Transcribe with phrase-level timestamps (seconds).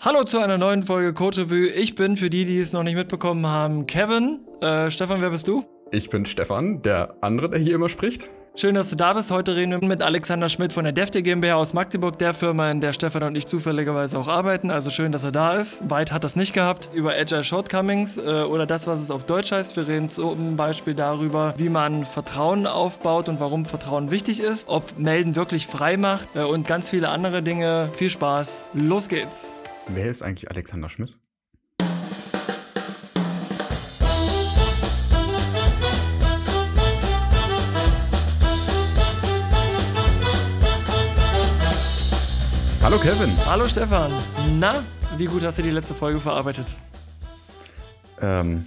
[0.00, 1.66] Hallo zu einer neuen Folge Code Revue.
[1.70, 4.38] Ich bin für die, die es noch nicht mitbekommen haben, Kevin.
[4.60, 5.64] Äh, Stefan, wer bist du?
[5.90, 8.30] Ich bin Stefan, der andere, der hier immer spricht.
[8.54, 9.32] Schön, dass du da bist.
[9.32, 12.80] Heute reden wir mit Alexander Schmidt von der Defte GmbH aus Magdeburg, der Firma, in
[12.80, 14.70] der Stefan und ich zufälligerweise auch arbeiten.
[14.70, 15.82] Also schön, dass er da ist.
[15.90, 16.90] Weit hat das nicht gehabt.
[16.94, 19.76] Über Agile Shortcomings äh, oder das, was es auf Deutsch heißt.
[19.76, 24.96] Wir reden zum Beispiel darüber, wie man Vertrauen aufbaut und warum Vertrauen wichtig ist, ob
[24.96, 27.88] Melden wirklich frei macht äh, und ganz viele andere Dinge.
[27.96, 28.62] Viel Spaß.
[28.74, 29.52] Los geht's.
[29.90, 31.18] Wer ist eigentlich Alexander Schmidt?
[42.82, 43.30] Hallo Kevin.
[43.46, 44.12] Hallo Stefan.
[44.58, 44.84] Na,
[45.16, 46.76] wie gut hast du die letzte Folge verarbeitet?
[48.20, 48.66] Ähm,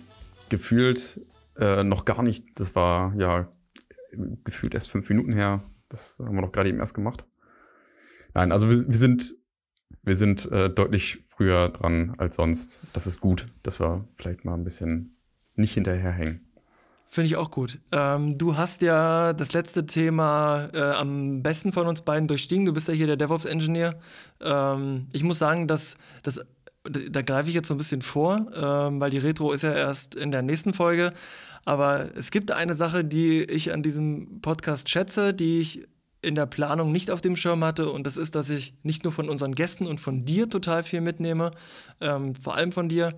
[0.49, 1.21] gefühlt
[1.57, 2.59] äh, noch gar nicht.
[2.59, 3.47] Das war ja
[4.43, 5.63] gefühlt erst fünf Minuten her.
[5.87, 7.25] Das haben wir doch gerade eben erst gemacht.
[8.33, 9.35] Nein, also wir, wir sind,
[10.03, 12.81] wir sind äh, deutlich früher dran als sonst.
[12.93, 15.15] Das ist gut, dass wir vielleicht mal ein bisschen
[15.55, 16.41] nicht hinterherhängen.
[17.07, 17.77] Finde ich auch gut.
[17.91, 22.65] Ähm, du hast ja das letzte Thema äh, am besten von uns beiden durchstiegen.
[22.65, 23.99] Du bist ja hier der DevOps-Engineer.
[24.39, 26.39] Ähm, ich muss sagen, dass, dass
[26.83, 30.15] da greife ich jetzt so ein bisschen vor, ähm, weil die Retro ist ja erst
[30.15, 31.11] in der nächsten Folge.
[31.65, 35.87] Aber es gibt eine Sache, die ich an diesem Podcast schätze, die ich
[36.21, 37.91] in der Planung nicht auf dem Schirm hatte.
[37.91, 41.01] Und das ist, dass ich nicht nur von unseren Gästen und von dir total viel
[41.01, 41.51] mitnehme,
[41.99, 43.15] ähm, vor allem von dir,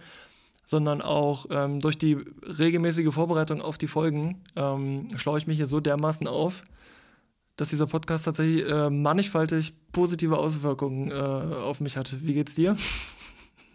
[0.66, 5.68] sondern auch ähm, durch die regelmäßige Vorbereitung auf die Folgen ähm, schlaue ich mich hier
[5.68, 6.64] so dermaßen auf,
[7.58, 12.16] dass dieser Podcast tatsächlich äh, mannigfaltig positive Auswirkungen äh, auf mich hat.
[12.26, 12.78] Wie geht's dir?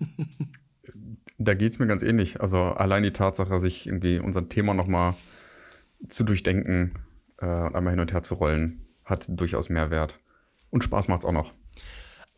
[1.38, 2.40] da geht's mir ganz ähnlich.
[2.40, 5.14] Also allein die Tatsache, sich irgendwie unser Thema nochmal
[6.06, 6.94] zu durchdenken
[7.38, 10.20] äh, und einmal hin und her zu rollen, hat durchaus Mehrwert.
[10.70, 11.52] Und Spaß macht's auch noch.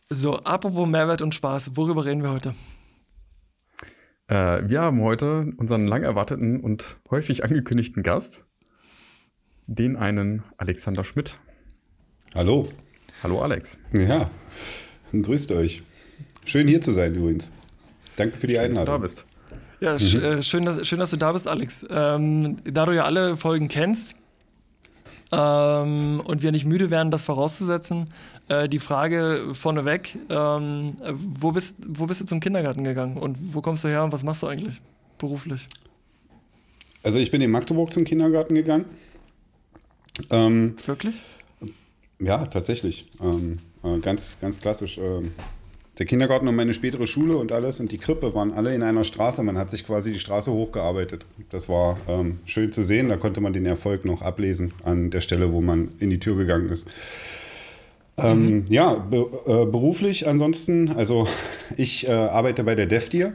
[0.09, 2.55] So, apropos Mehrwert und Spaß, worüber reden wir heute?
[4.29, 8.47] Äh, wir haben heute unseren lang erwarteten und häufig angekündigten Gast,
[9.67, 11.39] den einen Alexander Schmidt.
[12.35, 12.69] Hallo.
[13.23, 13.77] Hallo Alex.
[13.93, 14.31] Ja,
[15.13, 15.83] grüßt euch.
[16.45, 17.53] Schön hier zu sein übrigens.
[18.17, 19.03] Danke für die Schön, Einladung.
[19.03, 19.25] Dass du
[19.81, 20.11] Ja, da bist.
[20.11, 21.85] sch äh, schön, dass, schön, dass du da bist, Alex.
[21.91, 24.15] Ähm, da du ja alle Folgen kennst
[25.33, 28.09] ähm, und wir nicht müde werden, das vorauszusetzen,
[28.49, 30.97] äh, die Frage vorneweg, ähm,
[31.39, 34.23] wo, bist, wo bist du zum Kindergarten gegangen und wo kommst du her und was
[34.23, 34.81] machst du eigentlich
[35.19, 35.69] beruflich?
[37.03, 38.85] Also ich bin in Magdeburg zum Kindergarten gegangen.
[40.31, 41.25] Ähm, Wirklich?
[42.19, 43.09] ja, tatsächlich.
[43.21, 44.99] Ähm, äh, ganz, ganz klassisch.
[46.01, 49.05] Der Kindergarten und meine spätere Schule und alles und die Krippe waren alle in einer
[49.05, 49.43] Straße.
[49.43, 51.27] Man hat sich quasi die Straße hochgearbeitet.
[51.51, 53.11] Das war ähm, schön zu sehen.
[53.11, 56.37] Da konnte man den Erfolg noch ablesen an der Stelle, wo man in die Tür
[56.37, 56.87] gegangen ist.
[58.17, 61.29] Ähm, ja, be äh, beruflich ansonsten, also
[61.77, 63.35] ich äh, arbeite bei der DEFTIR.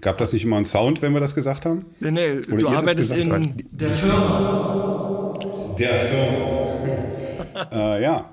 [0.00, 1.84] Gab das nicht immer einen Sound, wenn wir das gesagt haben?
[2.00, 3.28] Nee, nee, Oder du arbeitest in
[3.70, 5.38] der Firma.
[5.78, 6.98] Der Firma.
[7.72, 8.28] äh, ja,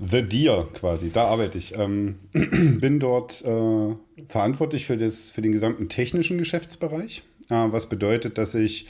[0.00, 1.76] The Deer quasi, da arbeite ich.
[1.76, 2.16] Ähm,
[2.80, 3.94] bin dort äh,
[4.28, 8.86] verantwortlich für, das, für den gesamten technischen Geschäftsbereich, äh, was bedeutet, dass ich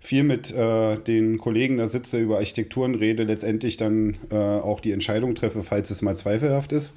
[0.00, 4.90] viel mit äh, den Kollegen da sitze, über Architekturen rede, letztendlich dann äh, auch die
[4.90, 6.94] Entscheidung treffe, falls es mal zweifelhaft ist.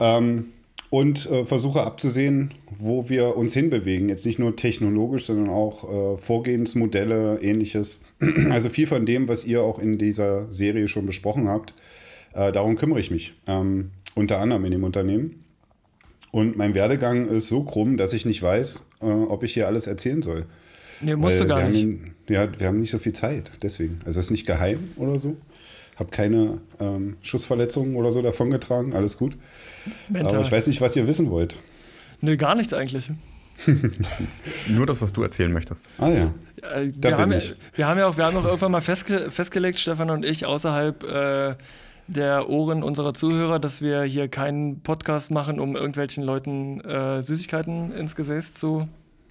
[0.00, 0.46] Ähm,
[0.90, 4.08] und äh, versuche abzusehen, wo wir uns hinbewegen.
[4.08, 8.02] Jetzt nicht nur technologisch, sondern auch äh, Vorgehensmodelle, ähnliches.
[8.50, 11.74] Also viel von dem, was ihr auch in dieser Serie schon besprochen habt.
[12.36, 13.34] Äh, darum kümmere ich mich.
[13.46, 15.42] Ähm, unter anderem in dem Unternehmen.
[16.30, 19.86] Und mein Werdegang ist so krumm, dass ich nicht weiß, äh, ob ich hier alles
[19.86, 20.46] erzählen soll.
[21.00, 21.82] Nee, musst du Weil gar wir nicht.
[21.84, 24.00] Haben, ja, wir haben nicht so viel Zeit, deswegen.
[24.04, 25.36] Also es ist nicht geheim oder so.
[25.96, 29.36] Habe keine ähm, Schussverletzungen oder so davongetragen, alles gut.
[30.10, 30.34] Mental.
[30.36, 31.56] Aber ich weiß nicht, was ihr wissen wollt.
[32.20, 33.10] Nee, gar nichts eigentlich.
[34.68, 35.88] Nur das, was du erzählen möchtest.
[35.98, 36.34] Ah ja.
[36.70, 37.54] Äh, Da wir, haben, bin ja- ich.
[37.74, 41.02] wir haben ja auch, wir haben auch irgendwann mal festge festgelegt, Stefan und ich, außerhalb
[41.04, 41.54] äh,
[42.08, 47.92] der Ohren unserer Zuhörer, dass wir hier keinen Podcast machen, um irgendwelchen Leuten äh, Süßigkeiten
[47.92, 48.88] ins Gesäß zu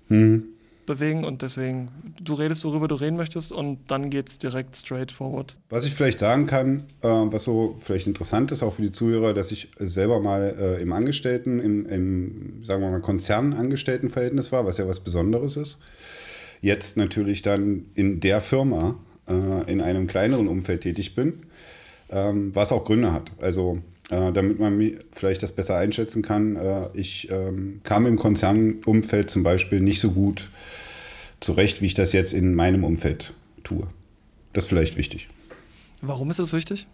[0.07, 0.43] Mhm.
[0.85, 1.25] bewegen.
[1.25, 1.87] Und deswegen,
[2.21, 5.57] du redest, worüber du reden möchtest, und dann geht's direkt straight forward.
[5.69, 9.33] Was ich vielleicht sagen kann, äh, was so vielleicht interessant ist, auch für die Zuhörer,
[9.33, 14.77] dass ich selber mal äh, im Angestellten, im, im sagen wir mal, Konzernangestelltenverhältnis war, was
[14.77, 15.79] ja was Besonderes ist.
[16.61, 21.47] Jetzt natürlich dann in der Firma äh, in einem kleineren Umfeld tätig bin,
[22.09, 23.31] ähm, was auch Gründe hat.
[23.39, 23.79] Also
[24.09, 29.43] äh, damit man vielleicht das besser einschätzen kann, äh, ich ähm, kam im Konzernumfeld zum
[29.43, 30.49] Beispiel nicht so gut
[31.39, 33.87] zurecht, wie ich das jetzt in meinem Umfeld tue.
[34.53, 35.29] Das ist vielleicht wichtig.
[36.01, 36.87] Warum ist das wichtig?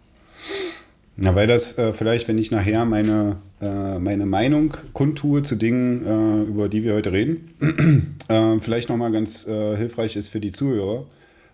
[1.16, 6.06] Na, weil das äh, vielleicht, wenn ich nachher meine, äh, meine Meinung kundtue zu Dingen,
[6.06, 7.50] äh, über die wir heute reden,
[8.28, 11.04] äh, vielleicht nochmal ganz äh, hilfreich ist für die Zuhörer,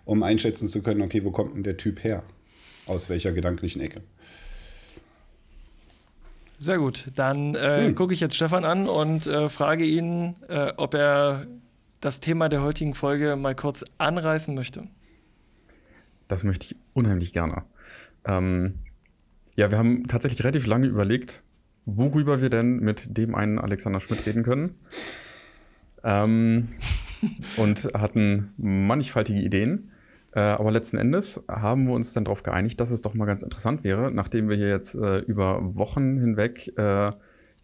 [0.04, 2.22] um einschätzen zu können, okay, wo kommt denn der Typ her?
[2.88, 4.02] Aus welcher gedanklichen Ecke?
[6.58, 7.06] Sehr gut.
[7.14, 7.94] Dann äh, hm.
[7.94, 11.46] gucke ich jetzt Stefan an und äh, frage ihn, äh, ob er
[12.00, 14.88] das Thema der heutigen Folge mal kurz anreißen möchte.
[16.26, 17.62] Das möchte ich unheimlich gerne.
[18.24, 18.74] Ähm,
[19.54, 21.42] ja, wir haben tatsächlich relativ lange überlegt,
[21.86, 24.74] worüber wir denn mit dem einen Alexander Schmidt reden können.
[26.04, 26.68] Ähm,
[27.56, 29.90] und hatten mannigfaltige Ideen.
[30.32, 33.42] Äh, aber letzten Endes haben wir uns dann darauf geeinigt, dass es doch mal ganz
[33.42, 37.12] interessant wäre, nachdem wir hier jetzt äh, über Wochen hinweg äh,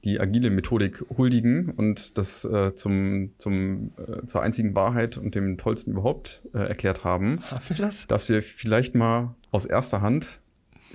[0.05, 5.57] die agile Methodik huldigen und das äh, zum, zum, äh, zur einzigen Wahrheit und dem
[5.57, 8.07] tollsten überhaupt äh, erklärt haben, haben wir das?
[8.07, 10.41] dass wir vielleicht mal aus erster Hand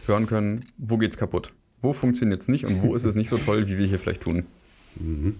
[0.06, 1.54] hören können, wo geht's kaputt?
[1.81, 4.21] Wo funktioniert es nicht und wo ist es nicht so toll, wie wir hier vielleicht
[4.21, 4.45] tun?
[4.95, 5.36] Mhm.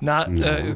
[0.00, 0.58] Na, ja.
[0.58, 0.74] äh,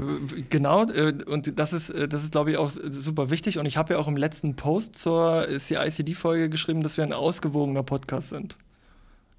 [0.50, 3.59] genau, äh, und das ist, äh, das ist, glaube ich, auch super wichtig.
[3.59, 7.82] Und ich habe ja auch im letzten Post zur CICD-Folge geschrieben, dass wir ein ausgewogener
[7.82, 8.56] Podcast sind.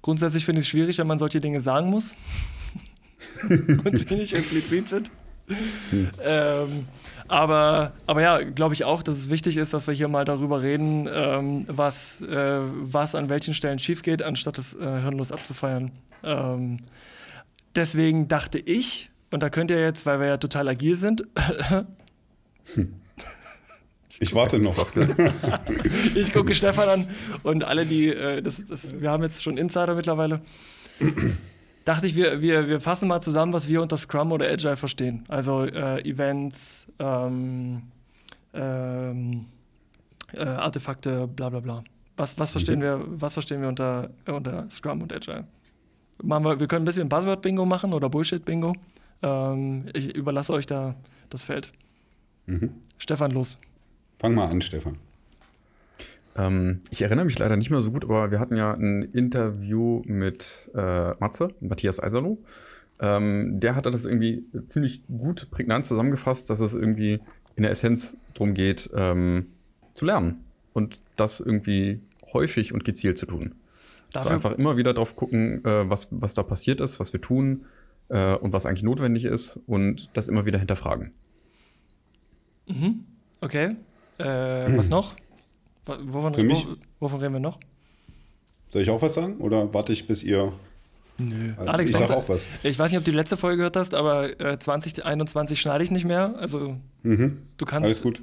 [0.02, 2.14] Grundsätzlich finde ich es schwierig, wenn man solche Dinge sagen muss
[3.48, 5.10] und sie nicht implizit sind.
[5.90, 6.08] Hm.
[6.22, 6.86] Ähm,
[7.28, 10.62] aber, aber ja, glaube ich auch, dass es wichtig ist, dass wir hier mal darüber
[10.62, 15.90] reden, ähm, was, äh, was an welchen Stellen schief geht, anstatt es äh, hirnlos abzufeiern.
[16.22, 16.78] Ähm,
[17.74, 21.26] deswegen dachte ich, und da könnt ihr jetzt, weil wir ja total agil sind.
[24.20, 24.76] Ich warte noch.
[26.14, 27.08] ich gucke Stefan an
[27.42, 30.40] und alle, die, äh, das, das, wir haben jetzt schon Insider mittlerweile.
[31.84, 35.24] Dachte ich, wir, wir, wir fassen mal zusammen, was wir unter Scrum oder Agile verstehen.
[35.26, 37.82] Also äh, Events, ähm,
[38.54, 39.46] ähm,
[40.32, 41.84] äh, Artefakte, bla bla bla.
[42.16, 42.82] Was, was, verstehen, mhm.
[42.82, 45.44] wir, was verstehen wir unter, unter Scrum und Agile?
[46.22, 48.74] Machen wir, wir können ein bisschen Buzzword-Bingo machen oder Bullshit-Bingo.
[49.22, 50.94] Ähm, ich überlasse euch da
[51.30, 51.72] das Feld.
[52.46, 52.70] Mhm.
[52.98, 53.58] Stefan, los.
[54.18, 54.98] Fang mal an, Stefan.
[56.36, 60.02] Ähm, ich erinnere mich leider nicht mehr so gut, aber wir hatten ja ein Interview
[60.04, 62.38] mit äh, Matze, Matthias Eiserloh.
[63.00, 67.20] Ähm, der hatte das irgendwie ziemlich gut prägnant zusammengefasst, dass es irgendwie
[67.56, 69.46] in der Essenz darum geht, ähm,
[69.94, 72.00] zu lernen und das irgendwie
[72.32, 73.54] häufig und gezielt zu tun.
[74.12, 77.20] Dafür also einfach immer wieder drauf gucken, äh, was, was da passiert ist, was wir
[77.20, 77.64] tun,
[78.08, 81.12] äh, und was eigentlich notwendig ist und das immer wieder hinterfragen.
[82.66, 83.04] Mhm.
[83.40, 83.76] Okay.
[84.18, 85.14] Äh, was noch?
[85.86, 87.58] Wovon, Für mich, wo, wovon reden wir noch?
[88.70, 90.52] Soll ich auch was sagen oder warte ich, bis ihr
[91.16, 91.52] Nö.
[91.56, 92.44] Also, Alex, ich sag auch was.
[92.64, 95.92] Ich weiß nicht, ob du die letzte Folge gehört hast, aber äh, 2021 schneide ich
[95.92, 96.34] nicht mehr.
[96.40, 97.38] Also mhm.
[97.56, 97.84] du kannst.
[97.84, 98.20] Alles gut.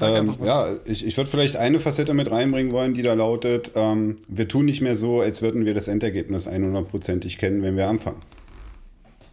[0.00, 4.18] Ähm, ja, ich, ich würde vielleicht eine Facette mit reinbringen wollen, die da lautet: ähm,
[4.28, 8.22] Wir tun nicht mehr so, als würden wir das Endergebnis 100%ig kennen, wenn wir anfangen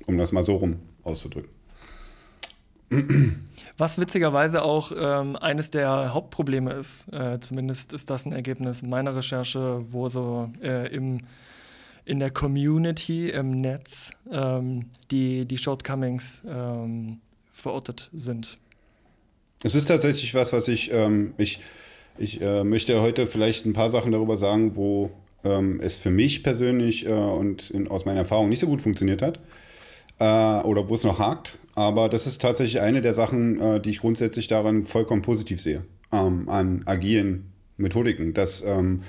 [0.05, 1.49] um das mal so rum auszudrücken.
[3.77, 9.15] Was witzigerweise auch ähm, eines der Hauptprobleme ist, äh, zumindest ist das ein Ergebnis meiner
[9.15, 11.21] Recherche, wo so äh, im,
[12.05, 17.19] in der Community, im Netz, ähm, die, die Shortcomings ähm,
[17.51, 18.57] verortet sind.
[19.63, 21.59] Es ist tatsächlich was, was ich, ähm, ich,
[22.17, 25.11] ich äh, möchte heute vielleicht ein paar Sachen darüber sagen, wo
[25.43, 29.21] ähm, es für mich persönlich äh, und in, aus meiner Erfahrung nicht so gut funktioniert
[29.21, 29.39] hat
[30.19, 31.59] oder wo es noch hakt.
[31.75, 35.83] Aber das ist tatsächlich eine der Sachen, äh, die ich grundsätzlich daran vollkommen positiv sehe,
[36.11, 38.33] ähm, an agilen Methodiken.
[38.33, 39.03] Dass ähm,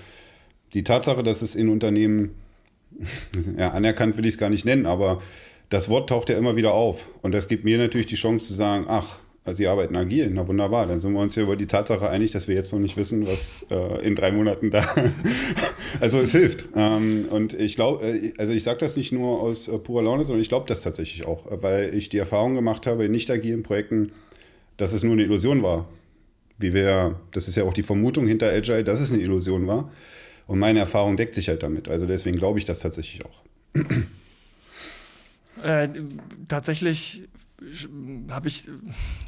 [0.73, 2.35] die Tatsache, dass es in Unternehmen,
[3.57, 5.23] ja, anerkannt will ich es gar nicht nennen, aber
[5.69, 7.09] das Wort taucht ja immer wieder auf.
[7.23, 10.47] Und das gibt mir natürlich die Chance zu sagen, ach, also sie arbeiten agil, na
[10.49, 10.87] wunderbar.
[10.87, 13.29] Dann sind wir uns ja über die Tatsache einig, dass wir jetzt noch nicht wissen,
[13.29, 14.85] was äh, in drei Monaten da.
[16.01, 16.69] also es hilft.
[16.75, 20.25] Ähm, und ich glaube, äh, also ich sage das nicht nur aus äh, purer Laune,
[20.25, 23.63] sondern ich glaube das tatsächlich auch, weil ich die Erfahrung gemacht habe in nicht agilen
[23.63, 24.11] Projekten,
[24.79, 25.89] dass es nur eine Illusion war.
[26.59, 29.93] Wie wir, das ist ja auch die Vermutung hinter Agile, dass es eine Illusion war.
[30.49, 31.89] Und meine Erfahrung deckt sich halt damit.
[31.89, 33.43] Also deswegen glaube ich das tatsächlich auch.
[35.63, 35.89] Äh,
[36.49, 37.23] tatsächlich
[38.31, 38.69] habe ich,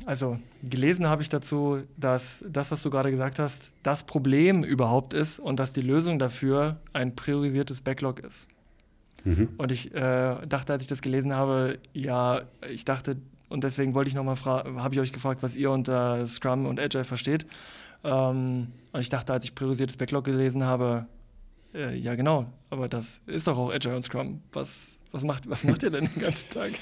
[0.05, 5.15] also gelesen habe ich dazu, dass das, was du gerade gesagt hast, das Problem überhaupt
[5.15, 8.47] ist und dass die Lösung dafür ein priorisiertes Backlog ist.
[9.25, 9.49] Mhm.
[9.57, 13.17] Und ich äh, dachte, als ich das gelesen habe, ja, ich dachte,
[13.49, 16.79] und deswegen wollte ich nochmal fragen, habe ich euch gefragt, was ihr unter Scrum und
[16.79, 17.47] Agile versteht.
[18.05, 21.07] Ähm, und ich dachte, als ich priorisiertes Backlog gelesen habe,
[21.75, 24.43] äh, ja genau, aber das ist doch auch Agile und Scrum.
[24.53, 26.73] Was, was macht, was macht ihr denn den ganzen Tag?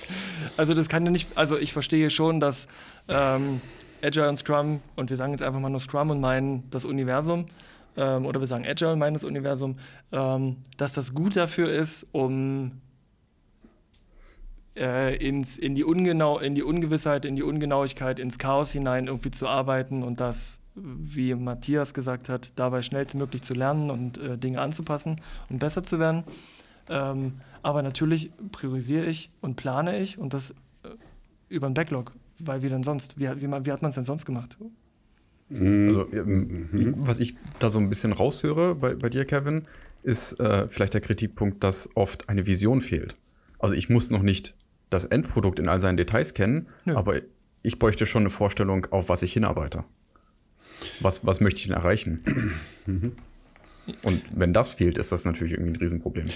[0.56, 2.66] Also das kann ja nicht, also ich verstehe schon, dass
[3.09, 3.61] ähm,
[4.02, 7.47] Agile und Scrum, und wir sagen jetzt einfach mal nur Scrum und meinen das Universum,
[7.97, 9.78] ähm, oder wir sagen Agile, meines Universum,
[10.12, 12.73] ähm, dass das gut dafür ist, um
[14.76, 19.30] äh, ins, in, die Ungenau in die Ungewissheit, in die Ungenauigkeit, ins Chaos hinein irgendwie
[19.30, 24.61] zu arbeiten und das, wie Matthias gesagt hat, dabei schnellstmöglich zu lernen und äh, Dinge
[24.61, 26.25] anzupassen und besser zu werden.
[26.88, 30.55] Ähm, aber natürlich priorisiere ich und plane ich und das äh,
[31.49, 33.19] über einen Backlog, weil wie denn sonst?
[33.19, 34.57] Wie, wie, wie hat man es denn sonst gemacht?
[35.50, 36.95] Also, mhm.
[36.99, 39.66] was ich da so ein bisschen raushöre bei, bei dir, Kevin,
[40.02, 43.16] ist äh, vielleicht der Kritikpunkt, dass oft eine Vision fehlt.
[43.59, 44.57] Also ich muss noch nicht
[44.90, 46.95] das Endprodukt in all seinen Details kennen, Nö.
[46.95, 47.23] aber
[47.62, 49.85] ich bräuchte schon eine Vorstellung, auf was ich hinarbeite.
[51.00, 52.23] Was, was möchte ich denn erreichen?
[52.87, 53.12] Mhm.
[54.05, 56.26] Und wenn das fehlt, ist das natürlich irgendwie ein Riesenproblem.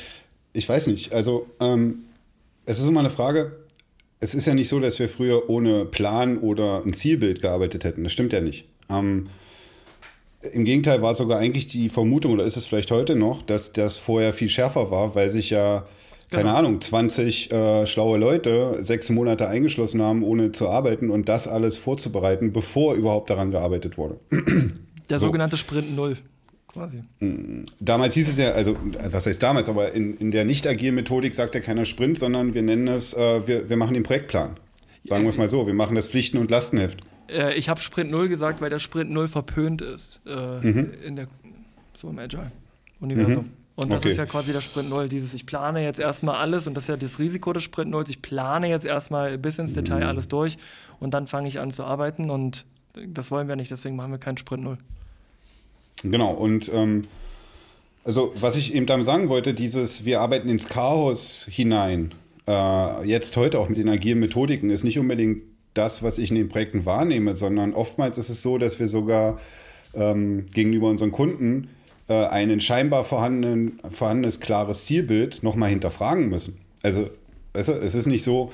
[0.53, 1.13] Ich weiß nicht.
[1.13, 2.05] Also, ähm,
[2.67, 3.53] es ist immer eine Frage.
[4.21, 8.05] Es ist ja nicht so, dass wir früher ohne Plan oder ein Zielbild gearbeitet hätten.
[8.05, 8.67] Das stimmt ja nicht.
[8.91, 9.29] Ähm,
[10.53, 13.99] Im Gegenteil war sogar eigentlich die Vermutung, oder ist es vielleicht heute noch, dass das
[13.99, 15.87] vorher viel schärfer war, weil sich ja
[16.31, 16.57] keine genau.
[16.57, 21.77] Ahnung, 20 äh, schlaue Leute sechs Monate eingeschlossen haben, ohne zu arbeiten und das alles
[21.77, 24.19] vorzubereiten, bevor überhaupt daran gearbeitet wurde.
[25.11, 25.27] Der so.
[25.27, 26.17] sogenannte Sprint Null.
[26.73, 27.03] Quasi.
[27.19, 28.77] Mm, damals hieß es ja, also
[29.11, 32.55] was heißt damals, aber in, in der nicht agilen Methodik sagt ja keiner Sprint, sondern
[32.55, 34.57] wir nennen es, äh, wir, wir machen den Projektplan.
[35.05, 37.01] Sagen wir es mal so, wir machen das Pflichten- und Lastenheft.
[37.29, 40.93] Äh, ich habe Sprint Null gesagt, weil der Sprint Null verpönt ist äh, mhm.
[41.05, 41.27] in der,
[41.95, 43.45] so im Agile-Universum.
[43.45, 43.51] Mhm.
[43.75, 44.11] Und das okay.
[44.11, 46.89] ist ja quasi der Sprint Null, dieses ich plane jetzt erstmal alles und das ist
[46.89, 48.11] ja das Risiko des Sprint Nulls.
[48.11, 50.59] Ich plane jetzt erstmal bis ins Detail alles durch
[51.01, 54.19] und dann fange ich an zu arbeiten und das wollen wir nicht, deswegen machen wir
[54.19, 54.79] keinen Sprint Null.
[56.03, 57.05] Genau, und ähm,
[58.05, 62.13] also was ich eben damit sagen wollte, dieses wir arbeiten ins Chaos hinein,
[62.49, 65.43] äh, jetzt heute auch mit den agilen Methodiken, ist nicht unbedingt
[65.75, 69.39] das, was ich in den Projekten wahrnehme, sondern oftmals ist es so, dass wir sogar
[69.95, 71.69] ähm, gegenüber unseren Kunden
[72.09, 76.59] äh, einen scheinbar vorhandenes klares Zielbild nochmal hinterfragen müssen.
[76.83, 77.11] Also
[77.53, 78.53] es ist nicht so,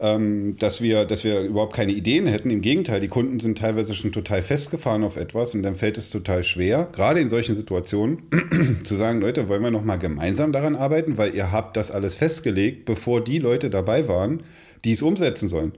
[0.00, 2.50] ähm, dass, wir, dass wir überhaupt keine Ideen hätten.
[2.50, 6.10] Im Gegenteil, die Kunden sind teilweise schon total festgefahren auf etwas und dann fällt es
[6.10, 8.22] total schwer, gerade in solchen Situationen,
[8.84, 12.84] zu sagen, Leute, wollen wir nochmal gemeinsam daran arbeiten, weil ihr habt das alles festgelegt,
[12.84, 14.42] bevor die Leute dabei waren,
[14.84, 15.72] die es umsetzen sollen.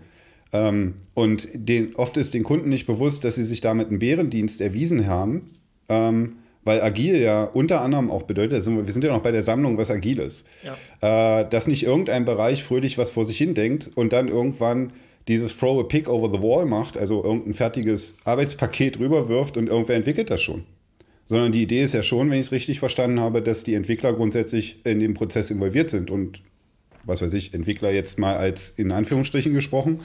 [0.53, 4.61] Ähm, und den, oft ist den Kunden nicht bewusst, dass sie sich damit einen Bärendienst
[4.61, 5.51] erwiesen haben,
[5.89, 9.79] ähm, weil agil ja unter anderem auch bedeutet, wir sind ja noch bei der Sammlung,
[9.79, 11.41] was agil ist, ja.
[11.41, 14.93] äh, dass nicht irgendein Bereich fröhlich was vor sich hin denkt und dann irgendwann
[15.29, 19.95] dieses Throw a Pick over the Wall macht, also irgendein fertiges Arbeitspaket rüberwirft und irgendwer
[19.95, 20.65] entwickelt das schon.
[21.27, 24.13] Sondern die Idee ist ja schon, wenn ich es richtig verstanden habe, dass die Entwickler
[24.13, 26.43] grundsätzlich in dem Prozess involviert sind und
[27.05, 30.01] was weiß ich, Entwickler jetzt mal als in Anführungsstrichen gesprochen.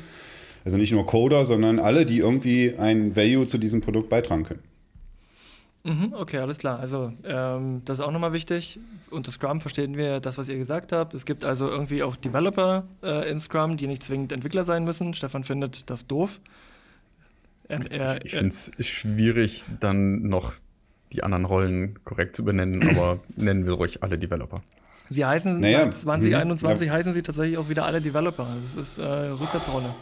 [0.64, 4.62] Also nicht nur Coder, sondern alle, die irgendwie ein Value zu diesem Produkt beitragen können.
[5.84, 6.80] Mhm, okay, alles klar.
[6.80, 8.80] Also ähm, das ist auch nochmal wichtig.
[9.10, 11.14] Unter Scrum verstehen wir das, was ihr gesagt habt.
[11.14, 15.14] Es gibt also irgendwie auch Developer äh, in Scrum, die nicht zwingend Entwickler sein müssen.
[15.14, 16.40] Stefan findet das doof.
[17.68, 20.54] Ähm, er, ich ich finde es schwierig, dann noch
[21.14, 24.62] die anderen Rollen korrekt zu benennen, aber nennen wir ruhig alle Developer.
[25.10, 26.94] Sie heißen, naja, 2021 mhm.
[26.94, 28.48] heißen sie tatsächlich auch wieder alle Developer.
[28.62, 29.94] Das ist äh, Rückwärtsrolle.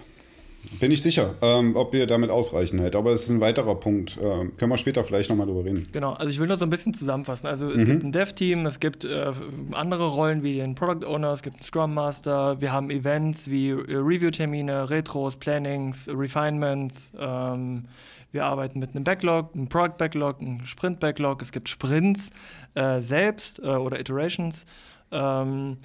[0.80, 2.96] Bin ich sicher, ähm, ob wir damit ausreichen halt.
[2.96, 4.18] Aber es ist ein weiterer Punkt.
[4.22, 5.84] Ähm, können wir später vielleicht nochmal drüber reden.
[5.92, 7.48] Genau, also ich will nur so ein bisschen zusammenfassen.
[7.48, 7.86] Also es mhm.
[7.86, 9.32] gibt ein Dev-Team, es gibt äh,
[9.72, 13.70] andere Rollen wie den Product Owner, es gibt einen Scrum Master, wir haben Events wie
[13.70, 17.12] äh, Review-Termine, Retros, Plannings, Refinements.
[17.18, 17.86] Ähm,
[18.32, 21.42] wir arbeiten mit einem Backlog, einem Product Backlog, einem Sprint Backlog.
[21.42, 22.30] Es gibt Sprints
[22.76, 24.66] äh, selbst äh, oder Iterations.
[25.12, 25.78] Ähm,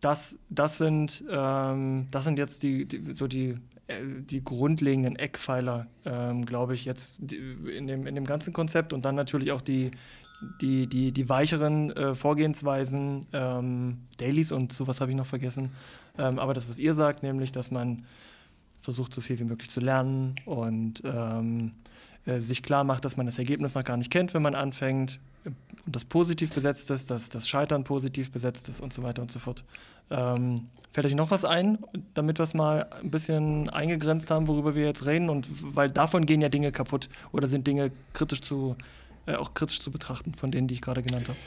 [0.00, 3.56] das, das, sind, ähm, das sind jetzt die, die, so die
[4.20, 9.14] die grundlegenden Eckpfeiler, ähm, glaube ich, jetzt in dem, in dem ganzen Konzept und dann
[9.14, 9.90] natürlich auch die,
[10.60, 15.72] die, die, die weicheren äh, Vorgehensweisen, ähm, Dailies und sowas habe ich noch vergessen.
[16.18, 18.04] Ähm, aber das, was ihr sagt, nämlich, dass man
[18.82, 21.72] versucht, so viel wie möglich zu lernen und ähm,
[22.26, 25.18] äh, sich klar macht, dass man das Ergebnis noch gar nicht kennt, wenn man anfängt
[25.86, 29.32] und das positiv besetzt ist, dass das Scheitern positiv besetzt ist und so weiter und
[29.32, 29.64] so fort.
[30.10, 31.78] Ähm, fällt euch noch was ein,
[32.14, 35.30] damit wir es mal ein bisschen eingegrenzt haben, worüber wir jetzt reden?
[35.30, 38.76] Und weil davon gehen ja Dinge kaputt oder sind Dinge kritisch zu,
[39.26, 41.38] äh, auch kritisch zu betrachten, von denen, die ich gerade genannt habe.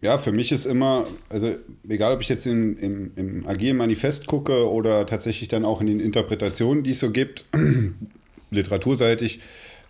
[0.00, 1.54] Ja, für mich ist immer, also
[1.88, 5.86] egal ob ich jetzt in, im, im agilen Manifest gucke oder tatsächlich dann auch in
[5.86, 7.44] den Interpretationen, die es so gibt,
[8.50, 9.40] literaturseitig,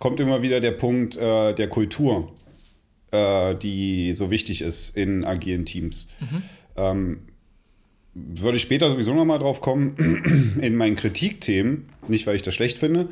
[0.02, 2.32] kommt immer wieder der Punkt äh, der Kultur
[3.12, 6.08] äh, die so wichtig ist in agilen Teams.
[6.18, 6.42] Mhm.
[6.76, 7.18] Ähm,
[8.12, 9.94] würde ich später sowieso nochmal drauf kommen,
[10.60, 13.10] in meinen Kritikthemen, nicht weil ich das schlecht finde,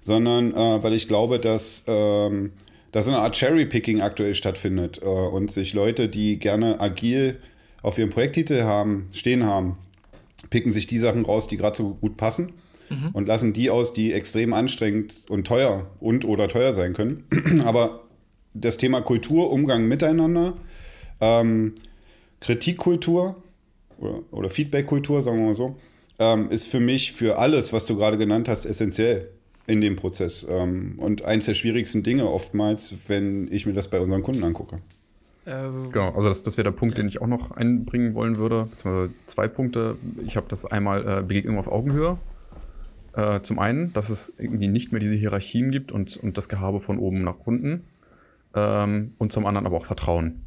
[0.00, 2.52] sondern äh, weil ich glaube, dass, ähm,
[2.90, 7.36] dass so eine Art Cherry-Picking aktuell stattfindet äh, und sich Leute, die gerne agil
[7.82, 9.76] auf ihrem Projekttitel haben, stehen haben,
[10.48, 12.54] picken sich die Sachen raus, die gerade so gut passen
[12.90, 13.10] mhm.
[13.12, 17.24] und lassen die aus, die extrem anstrengend und teuer und oder teuer sein können.
[17.64, 18.04] Aber
[18.52, 20.54] das Thema Kultur, Umgang miteinander,
[21.20, 21.76] ähm,
[22.40, 23.42] Kritikkultur
[23.98, 25.76] oder, oder Feedbackkultur, sagen wir mal so,
[26.18, 29.30] ähm, ist für mich für alles, was du gerade genannt hast, essentiell
[29.66, 30.46] in dem Prozess.
[30.48, 34.80] Ähm, und eins der schwierigsten Dinge oftmals, wenn ich mir das bei unseren Kunden angucke.
[35.46, 37.02] Ähm, genau, also das, das wäre der Punkt, ja.
[37.02, 38.66] den ich auch noch einbringen wollen würde.
[38.70, 39.96] Beziehungsweise zwei Punkte.
[40.26, 42.18] Ich habe das einmal äh, Begegnung auf Augenhöhe.
[43.12, 46.80] Äh, zum einen, dass es irgendwie nicht mehr diese Hierarchien gibt und, und das Gehabe
[46.80, 47.84] von oben nach unten.
[48.54, 50.44] Ähm, und zum anderen aber auch Vertrauen.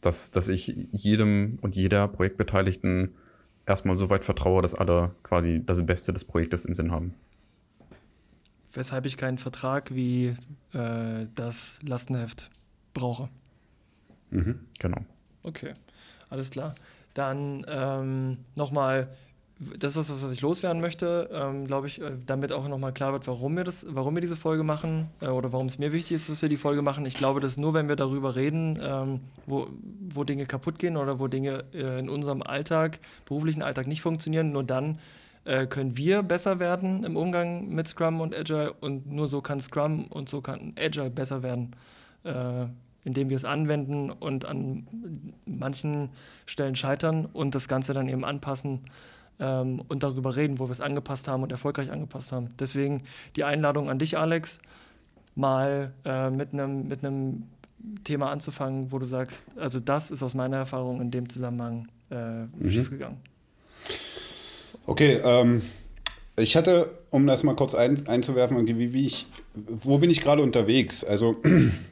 [0.00, 3.14] Dass, dass ich jedem und jeder Projektbeteiligten
[3.66, 7.14] erstmal so weit vertraue, dass alle quasi das Beste des Projektes im Sinn haben.
[8.72, 10.34] Weshalb ich keinen Vertrag wie
[10.72, 12.50] äh, das Lastenheft
[12.94, 13.28] brauche.
[14.30, 15.04] Mhm, genau.
[15.42, 15.74] Okay,
[16.28, 16.74] alles klar.
[17.14, 19.08] Dann ähm, nochmal,
[19.78, 23.12] das ist das, was ich loswerden möchte, ähm, glaube ich, äh, damit auch nochmal klar
[23.12, 26.16] wird, warum wir das, warum wir diese Folge machen äh, oder warum es mir wichtig
[26.16, 27.04] ist, dass wir die Folge machen.
[27.04, 29.68] Ich glaube, dass nur wenn wir darüber reden, ähm, wo,
[30.08, 34.50] wo Dinge kaputt gehen oder wo Dinge äh, in unserem Alltag, beruflichen Alltag nicht funktionieren,
[34.50, 34.98] nur dann
[35.44, 39.60] äh, können wir besser werden im Umgang mit Scrum und Agile und nur so kann
[39.60, 41.76] Scrum und so kann Agile besser werden.
[42.24, 42.66] Äh,
[43.02, 44.86] indem wir es anwenden und an
[45.46, 46.10] manchen
[46.44, 48.80] Stellen scheitern und das Ganze dann eben anpassen
[49.40, 52.50] ähm, und darüber reden, wo wir es angepasst haben und erfolgreich angepasst haben.
[52.58, 53.02] Deswegen
[53.36, 54.60] die Einladung an dich, Alex,
[55.34, 57.00] mal äh, mit einem mit
[58.04, 62.42] Thema anzufangen, wo du sagst, also das ist aus meiner Erfahrung in dem Zusammenhang äh,
[62.42, 62.70] mhm.
[62.70, 63.16] schiefgegangen.
[64.86, 65.62] Okay, ähm,
[66.36, 70.42] ich hatte, um das mal kurz ein, einzuwerfen, wie, wie ich, wo bin ich gerade
[70.42, 71.04] unterwegs?
[71.04, 71.36] Also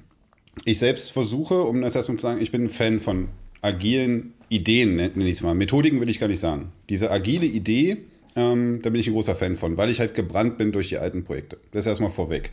[0.64, 3.28] ich selbst versuche, um das erstmal zu sagen, ich bin ein Fan von
[3.62, 5.54] agilen Ideen, nenne ich es mal.
[5.54, 6.72] Methodiken will ich gar nicht sagen.
[6.88, 7.98] Diese agile Idee,
[8.36, 10.98] ähm, da bin ich ein großer Fan von, weil ich halt gebrannt bin durch die
[10.98, 11.58] alten Projekte.
[11.72, 12.50] Das ist erstmal vorweg.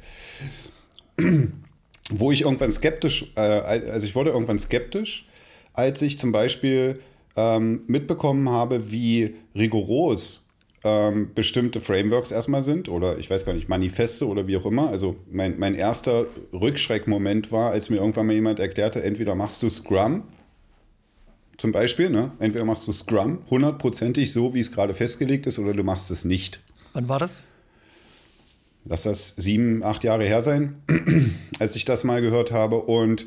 [2.10, 5.28] Wo ich irgendwann skeptisch, äh, also ich wurde irgendwann skeptisch,
[5.74, 7.00] als ich zum Beispiel
[7.36, 10.46] ähm, mitbekommen habe, wie rigoros
[10.84, 14.90] ähm, bestimmte Frameworks erstmal sind oder ich weiß gar nicht, Manifeste oder wie auch immer.
[14.90, 19.70] Also mein, mein erster Rückschreckmoment war, als mir irgendwann mal jemand erklärte, entweder machst du
[19.70, 20.24] Scrum,
[21.58, 22.32] zum Beispiel, ne?
[22.40, 26.26] entweder machst du Scrum hundertprozentig so, wie es gerade festgelegt ist, oder du machst es
[26.26, 26.62] nicht.
[26.94, 27.44] Wann war das?
[28.86, 30.82] Lass das sieben, acht Jahre her sein,
[31.60, 32.82] als ich das mal gehört habe.
[32.82, 33.26] Und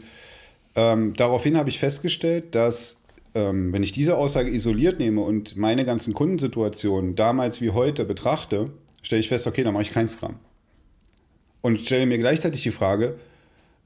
[0.77, 3.03] ähm, daraufhin habe ich festgestellt, dass
[3.35, 8.71] ähm, wenn ich diese Aussage isoliert nehme und meine ganzen Kundensituationen damals wie heute betrachte,
[9.03, 10.37] stelle ich fest, okay, dann mache ich kein Scrum.
[11.61, 13.17] Und stelle mir gleichzeitig die Frage,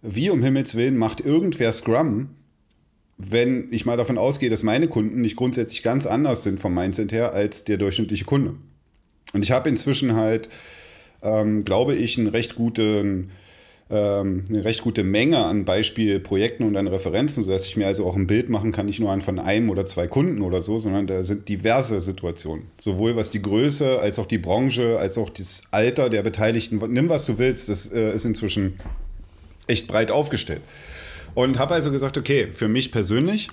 [0.02, 2.30] wie um Himmels Willen macht irgendwer Scrum,
[3.30, 7.12] wenn ich mal davon ausgehe, dass meine Kunden nicht grundsätzlich ganz anders sind vom Mindset
[7.12, 8.54] her als der durchschnittliche Kunde.
[9.32, 10.48] Und ich habe inzwischen halt,
[11.22, 13.30] ähm, glaube ich, einen recht guten
[13.92, 18.16] ähm, eine recht gute Menge an Beispielprojekten und an Referenzen, sodass ich mir also auch
[18.16, 21.06] ein Bild machen kann, nicht nur an von einem oder zwei Kunden oder so, sondern
[21.06, 22.64] da sind diverse Situationen.
[22.80, 26.80] Sowohl was die Größe, als auch die Branche, als auch das Alter der Beteiligten.
[26.88, 28.78] Nimm, was du willst, das äh, ist inzwischen
[29.66, 30.62] echt breit aufgestellt.
[31.34, 33.48] Und habe also gesagt, okay, für mich persönlich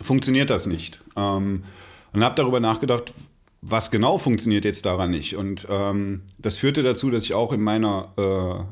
[0.00, 1.02] funktioniert das nicht.
[1.16, 1.64] Ähm,
[2.12, 3.14] und habe darüber nachgedacht,
[3.62, 5.36] was genau funktioniert jetzt daran nicht?
[5.36, 8.12] Und ähm, das führte dazu, dass ich auch in meiner,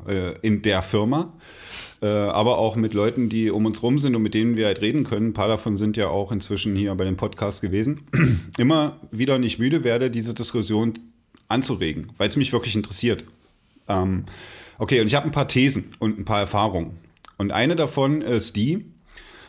[0.07, 1.33] äh, äh, in der Firma,
[2.01, 4.81] äh, aber auch mit Leuten, die um uns rum sind und mit denen wir halt
[4.81, 8.01] reden können, ein paar davon sind ja auch inzwischen hier bei dem Podcast gewesen,
[8.57, 10.99] immer wieder nicht müde werde, diese Diskussion
[11.47, 13.23] anzuregen, weil es mich wirklich interessiert.
[13.87, 14.25] Ähm,
[14.77, 16.97] okay, und ich habe ein paar Thesen und ein paar Erfahrungen.
[17.41, 18.85] Und eine davon ist die,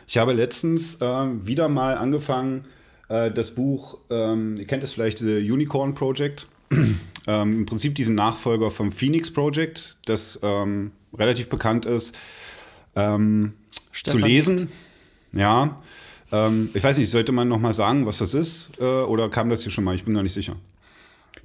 [0.07, 1.05] ich habe letztens äh,
[1.45, 2.65] wieder mal angefangen,
[3.07, 6.47] äh, das Buch, ähm, ihr kennt es vielleicht, The Unicorn Project.
[7.27, 12.15] ähm, Im Prinzip diesen Nachfolger vom Phoenix Project, das ähm, relativ bekannt ist,
[12.95, 13.53] ähm,
[13.91, 14.69] zu lesen.
[15.31, 15.79] Ja.
[16.31, 18.71] Ähm, ich weiß nicht, sollte man noch mal sagen, was das ist?
[18.79, 19.93] Äh, oder kam das hier schon mal?
[19.93, 20.55] Ich bin gar nicht sicher.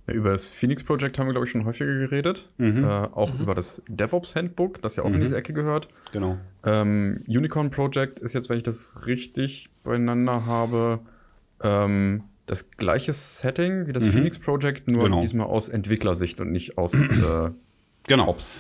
[0.08, 2.50] Ja, über das Phoenix Project haben wir, glaube ich, schon häufiger geredet.
[2.56, 2.84] Mhm.
[2.84, 3.40] Äh, auch mhm.
[3.40, 5.16] über das DevOps Handbook, das ja auch mhm.
[5.16, 5.88] in diese Ecke gehört.
[6.12, 6.38] Genau.
[6.64, 11.00] Ähm, Unicorn Project ist jetzt, wenn ich das richtig beieinander habe,
[11.62, 14.12] ähm, das gleiche Setting wie das mhm.
[14.12, 15.20] Phoenix Project, nur genau.
[15.20, 17.50] diesmal aus Entwicklersicht und nicht aus äh,
[18.06, 18.28] genau.
[18.28, 18.56] Ops.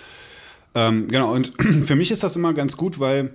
[0.74, 1.52] Ähm, genau, und
[1.86, 3.30] für mich ist das immer ganz gut, weil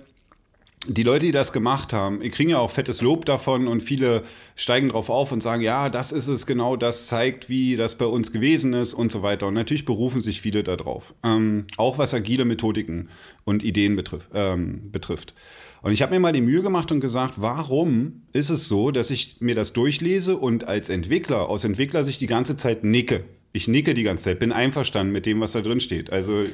[0.86, 4.22] die Leute, die das gemacht haben, kriegen ja auch fettes Lob davon und viele
[4.56, 8.06] steigen drauf auf und sagen, ja, das ist es genau, das zeigt, wie das bei
[8.06, 9.46] uns gewesen ist und so weiter.
[9.46, 11.14] Und natürlich berufen sich viele darauf.
[11.24, 13.08] Ähm, auch was agile Methodiken
[13.44, 14.28] und Ideen betrifft.
[14.34, 15.34] Ähm, betrifft.
[15.82, 19.10] Und ich habe mir mal die Mühe gemacht und gesagt, warum ist es so, dass
[19.10, 23.24] ich mir das durchlese und als Entwickler, aus Entwicklersicht die ganze Zeit nicke.
[23.52, 26.10] Ich nicke die ganze Zeit, bin einverstanden mit dem, was da drin steht.
[26.10, 26.44] Also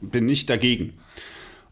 [0.00, 0.94] bin nicht dagegen.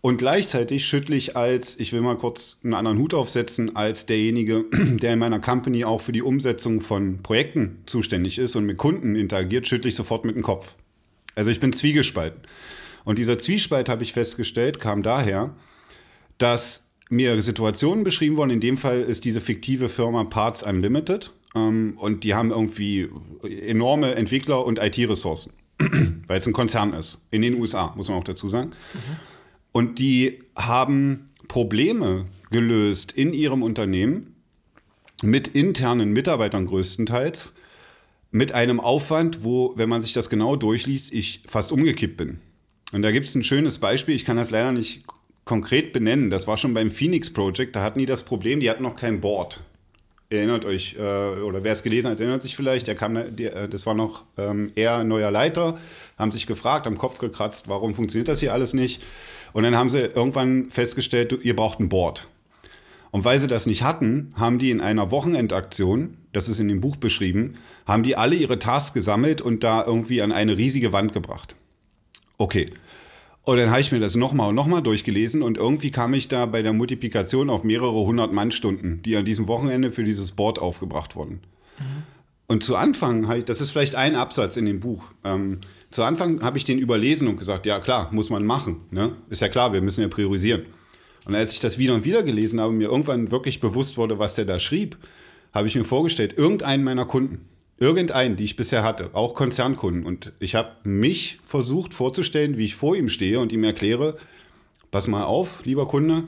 [0.00, 4.64] Und gleichzeitig schüttle ich als, ich will mal kurz einen anderen Hut aufsetzen, als derjenige,
[4.72, 9.16] der in meiner Company auch für die Umsetzung von Projekten zuständig ist und mit Kunden
[9.16, 10.76] interagiert, schüttle ich sofort mit dem Kopf.
[11.34, 12.40] Also ich bin zwiegespalten.
[13.04, 15.54] Und dieser Zwiespalt, habe ich festgestellt, kam daher,
[16.37, 18.50] dass mir Situationen beschrieben wurden.
[18.50, 21.32] In dem Fall ist diese fiktive Firma Parts Unlimited.
[21.54, 23.08] Ähm, und die haben irgendwie
[23.42, 25.52] enorme Entwickler- und IT-Ressourcen,
[26.26, 27.26] weil es ein Konzern ist.
[27.30, 28.70] In den USA, muss man auch dazu sagen.
[28.94, 29.27] Mhm.
[29.78, 34.34] Und die haben Probleme gelöst in ihrem Unternehmen
[35.22, 37.54] mit internen Mitarbeitern größtenteils,
[38.32, 42.40] mit einem Aufwand, wo, wenn man sich das genau durchliest, ich fast umgekippt bin.
[42.90, 45.04] Und da gibt es ein schönes Beispiel, ich kann das leider nicht
[45.44, 46.28] konkret benennen.
[46.28, 49.20] Das war schon beim Phoenix Project, da hatten die das Problem, die hatten noch kein
[49.20, 49.60] Board.
[50.28, 51.00] Erinnert euch, äh,
[51.40, 54.72] oder wer es gelesen hat, erinnert sich vielleicht, der kam, äh, das war noch ähm,
[54.74, 55.78] eher neuer Leiter,
[56.18, 59.00] haben sich gefragt, am Kopf gekratzt, warum funktioniert das hier alles nicht?
[59.52, 62.28] Und dann haben sie irgendwann festgestellt, ihr braucht ein Board.
[63.11, 66.80] Und weil sie das nicht hatten, haben die in einer Wochenendaktion, das ist in dem
[66.80, 67.54] Buch beschrieben,
[67.87, 71.56] haben die alle ihre Tasks gesammelt und da irgendwie an eine riesige Wand gebracht.
[72.37, 72.70] Okay.
[73.42, 76.44] Und dann habe ich mir das nochmal und nochmal durchgelesen und irgendwie kam ich da
[76.44, 81.16] bei der Multiplikation auf mehrere hundert Mannstunden, die an diesem Wochenende für dieses Board aufgebracht
[81.16, 81.40] wurden.
[81.78, 82.02] Mhm.
[82.46, 86.59] Und zu Anfang, das ist vielleicht ein Absatz in dem Buch, ähm, zu Anfang habe
[86.59, 88.83] ich den überlesen und gesagt, ja klar, muss man machen.
[88.90, 89.12] Ne?
[89.31, 90.66] Ist ja klar, wir müssen ja priorisieren.
[91.24, 94.35] Und als ich das wieder und wieder gelesen habe, mir irgendwann wirklich bewusst wurde, was
[94.35, 94.96] der da schrieb,
[95.53, 97.46] habe ich mir vorgestellt, irgendeinen meiner Kunden,
[97.81, 100.05] Irgendeinen, die ich bisher hatte, auch Konzernkunden.
[100.05, 104.16] Und ich habe mich versucht vorzustellen, wie ich vor ihm stehe und ihm erkläre,
[104.90, 106.24] pass mal auf, lieber Kunde,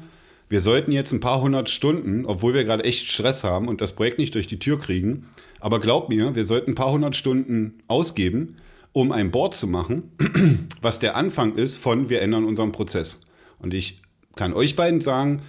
[0.48, 3.94] wir sollten jetzt ein paar hundert Stunden, obwohl wir gerade echt Stress haben und das
[3.94, 5.26] Projekt nicht durch die Tür kriegen,
[5.58, 8.56] aber glaub mir, wir sollten ein paar hundert Stunden ausgeben,
[8.92, 10.10] um ein Board zu machen,
[10.82, 13.20] was der Anfang ist von wir ändern unseren Prozess.
[13.58, 14.00] Und ich
[14.36, 15.42] kann euch beiden sagen,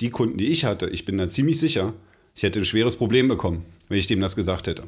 [0.00, 1.94] die Kunden, die ich hatte, ich bin da ziemlich sicher,
[2.34, 4.84] ich hätte ein schweres Problem bekommen, wenn ich dem das gesagt hätte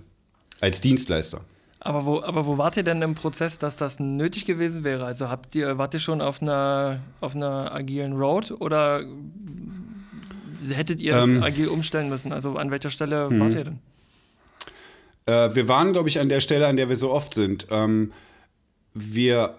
[0.60, 1.40] als Dienstleister.
[1.80, 5.06] Aber wo, aber wo wart ihr denn im Prozess, dass das nötig gewesen wäre?
[5.06, 9.02] Also habt ihr, wart ihr schon auf einer, auf einer agilen Road oder
[10.68, 12.32] hättet ihr ähm, agil umstellen müssen?
[12.32, 13.40] Also an welcher Stelle hm.
[13.40, 13.78] wart ihr denn?
[15.30, 17.68] Äh, wir waren, glaube ich, an der Stelle, an der wir so oft sind.
[17.70, 18.12] Ähm,
[18.94, 19.54] wir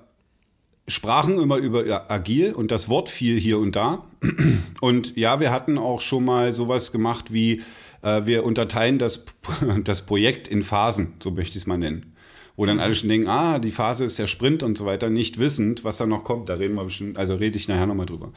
[0.87, 4.05] sprachen immer über agil und das Wort fiel hier und da.
[4.81, 7.61] Und ja, wir hatten auch schon mal sowas gemacht wie
[8.01, 9.25] äh, wir unterteilen das,
[9.83, 12.15] das Projekt in Phasen, so möchte ich es mal nennen.
[12.55, 15.39] Wo dann alle schon denken, ah, die Phase ist der Sprint und so weiter, nicht
[15.39, 16.49] wissend, was da noch kommt.
[16.49, 18.31] Da reden wir bestimmt, also rede ich nachher nochmal drüber.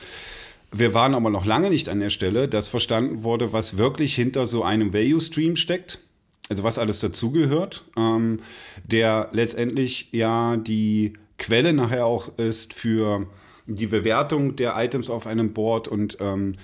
[0.70, 4.46] Wir waren aber noch lange nicht an der Stelle, dass verstanden wurde, was wirklich hinter
[4.46, 5.98] so einem Value Stream steckt.
[6.48, 8.40] Also was alles dazugehört, ähm,
[8.84, 13.26] der letztendlich ja die Quelle nachher auch ist für
[13.66, 16.56] die Bewertung der Items auf einem Board und ähm,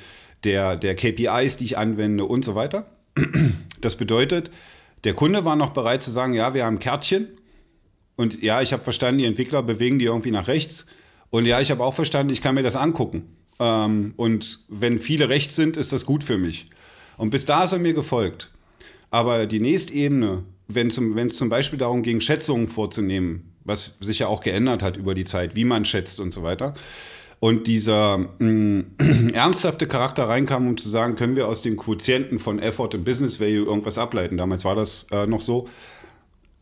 [0.45, 2.87] der, der KPIs, die ich anwende und so weiter.
[3.81, 4.51] Das bedeutet,
[5.05, 7.29] der Kunde war noch bereit zu sagen, ja, wir haben Kärtchen
[8.17, 10.85] und ja, ich habe verstanden, die Entwickler bewegen die irgendwie nach rechts
[11.31, 13.37] und ja, ich habe auch verstanden, ich kann mir das angucken.
[13.59, 16.69] Ähm, und wenn viele rechts sind, ist das gut für mich.
[17.17, 18.50] Und bis da ist er mir gefolgt.
[19.11, 24.29] Aber die nächste Ebene, wenn es zum Beispiel darum ging, Schätzungen vorzunehmen, was sich ja
[24.29, 26.75] auch geändert hat über die Zeit, wie man schätzt und so weiter,
[27.41, 28.81] und dieser mm,
[29.33, 33.41] ernsthafte Charakter reinkam, um zu sagen, können wir aus den Quotienten von Effort und Business
[33.41, 34.37] Value irgendwas ableiten.
[34.37, 35.67] Damals war das äh, noch so.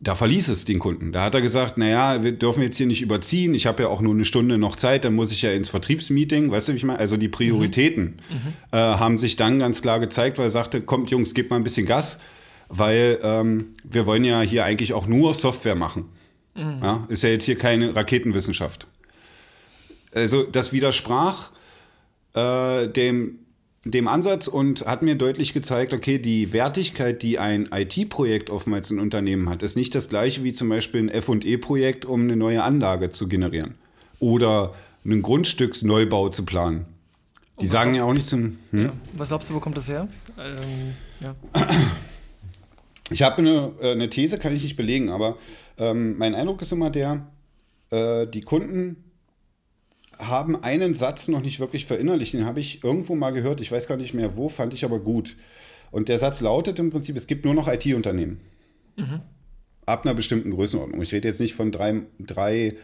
[0.00, 1.10] Da verließ es den Kunden.
[1.10, 3.52] Da hat er gesagt, naja, wir dürfen jetzt hier nicht überziehen.
[3.56, 6.52] Ich habe ja auch nur eine Stunde noch Zeit, dann muss ich ja ins Vertriebsmeeting.
[6.52, 7.00] Weißt du, wie ich meine?
[7.00, 8.36] Also die Prioritäten mhm.
[8.36, 8.52] mhm.
[8.70, 11.64] äh, haben sich dann ganz klar gezeigt, weil er sagte, kommt Jungs, gebt mal ein
[11.64, 12.20] bisschen Gas,
[12.68, 16.06] weil ähm, wir wollen ja hier eigentlich auch nur Software machen.
[16.54, 16.80] Mhm.
[16.82, 18.86] Ja, ist ja jetzt hier keine Raketenwissenschaft
[20.14, 21.50] also das widersprach
[22.34, 23.38] äh, dem,
[23.84, 28.98] dem Ansatz und hat mir deutlich gezeigt, okay, die Wertigkeit, die ein IT-Projekt oftmals ein
[28.98, 33.10] Unternehmen hat, ist nicht das gleiche wie zum Beispiel ein FE-Projekt, um eine neue Anlage
[33.10, 33.74] zu generieren
[34.18, 36.86] oder einen Grundstücksneubau zu planen.
[37.60, 38.56] Die sagen ja auch nicht zum.
[38.70, 38.84] Hm?
[38.84, 38.92] Ja.
[39.16, 40.06] Was glaubst du, wo kommt das her?
[40.38, 41.34] Ähm, ja.
[43.10, 45.38] Ich habe eine, äh, eine These, kann ich nicht belegen, aber
[45.78, 47.26] ähm, mein Eindruck ist immer der,
[47.90, 49.04] äh, die Kunden
[50.18, 52.32] haben einen Satz noch nicht wirklich verinnerlicht.
[52.32, 53.60] Den habe ich irgendwo mal gehört.
[53.60, 55.36] Ich weiß gar nicht mehr wo, fand ich aber gut.
[55.90, 58.40] Und der Satz lautet im Prinzip: Es gibt nur noch IT-Unternehmen.
[58.96, 59.20] Mhm.
[59.86, 61.00] Ab einer bestimmten Größenordnung.
[61.02, 62.74] Ich rede jetzt nicht von drei, drei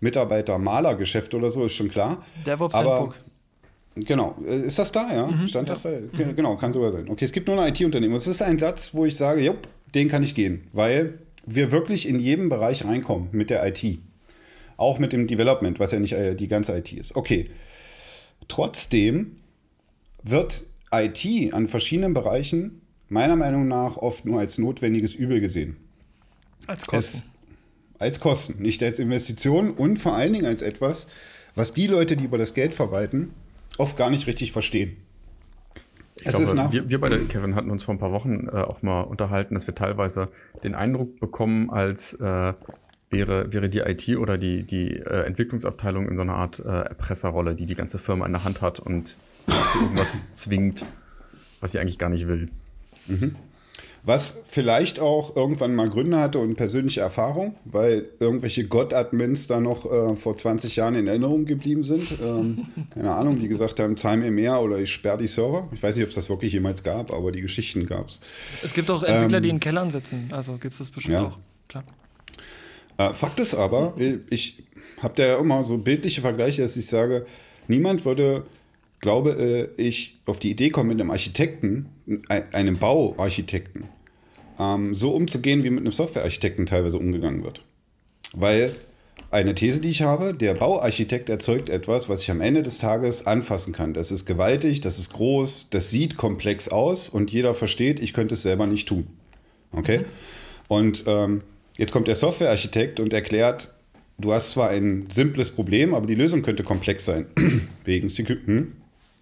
[0.00, 2.24] Mitarbeiter-Malergeschäft oder so, ist schon klar.
[2.46, 3.14] DevOps aber,
[3.96, 4.36] Genau.
[4.46, 5.26] Äh, ist das da, ja?
[5.26, 5.74] Mhm, Stand ja.
[5.74, 5.90] das da?
[5.90, 6.36] Mhm.
[6.36, 7.08] Genau, kann sogar sein.
[7.08, 8.14] Okay, es gibt nur ein IT-Unternehmen.
[8.14, 12.08] Das ist ein Satz, wo ich sage, jupp, den kann ich gehen, weil wir wirklich
[12.08, 13.98] in jedem Bereich reinkommen mit der IT.
[14.76, 17.16] Auch mit dem Development, was ja nicht äh, die ganze IT ist.
[17.16, 17.50] Okay.
[18.48, 19.36] Trotzdem
[20.22, 25.76] wird IT an verschiedenen Bereichen meiner Meinung nach oft nur als notwendiges Übel gesehen.
[26.66, 27.18] Als Kosten.
[27.18, 31.06] Es, als Kosten, nicht als Investition und vor allen Dingen als etwas,
[31.54, 33.32] was die Leute, die über das Geld verwalten,
[33.78, 34.96] oft gar nicht richtig verstehen.
[36.16, 38.82] Ich es glaube, wir, wir beide, Kevin, hatten uns vor ein paar Wochen äh, auch
[38.82, 40.28] mal unterhalten, dass wir teilweise
[40.64, 42.54] den Eindruck bekommen, als äh,
[43.10, 47.54] wäre, wäre die IT oder die, die äh, Entwicklungsabteilung in so einer Art äh, Erpresserrolle,
[47.54, 49.20] die die ganze Firma in der Hand hat und zu
[49.80, 50.86] irgendwas zwingt,
[51.60, 52.48] was sie eigentlich gar nicht will.
[53.06, 53.36] Mhm.
[54.06, 59.84] Was vielleicht auch irgendwann mal Gründe hatte und persönliche Erfahrung, weil irgendwelche Gott-Admins da noch
[59.84, 62.12] äh, vor 20 Jahren in Erinnerung geblieben sind.
[62.22, 65.68] Ähm, keine Ahnung, die gesagt haben, zahl mir mehr oder ich sperre die Server.
[65.72, 68.20] Ich weiß nicht, ob es das wirklich jemals gab, aber die Geschichten gab es.
[68.62, 70.30] Es gibt auch Entwickler, ähm, die in Kellern sitzen.
[70.30, 71.26] Also gibt es das bestimmt ja.
[71.26, 71.38] auch.
[71.68, 71.84] Klar.
[72.98, 73.94] Äh, Fakt ist aber,
[74.30, 74.62] ich
[75.02, 77.26] habe da ja immer so bildliche Vergleiche, dass ich sage,
[77.66, 78.44] niemand würde
[79.00, 81.88] glaube äh, ich, auf die Idee kommen, mit einem Architekten,
[82.28, 83.84] einem Bauarchitekten,
[84.58, 87.62] ähm, so umzugehen, wie mit einem Softwarearchitekten teilweise umgegangen wird.
[88.32, 88.74] Weil
[89.30, 93.26] eine These, die ich habe, der Bauarchitekt erzeugt etwas, was ich am Ende des Tages
[93.26, 93.92] anfassen kann.
[93.92, 98.34] Das ist gewaltig, das ist groß, das sieht komplex aus und jeder versteht, ich könnte
[98.34, 99.06] es selber nicht tun.
[99.72, 99.98] Okay?
[99.98, 100.04] Mhm.
[100.68, 101.42] Und ähm,
[101.76, 103.74] jetzt kommt der Softwarearchitekt und erklärt,
[104.18, 107.26] du hast zwar ein simples Problem, aber die Lösung könnte komplex sein.
[107.84, 108.46] Wegen Security.
[108.46, 108.72] Hm?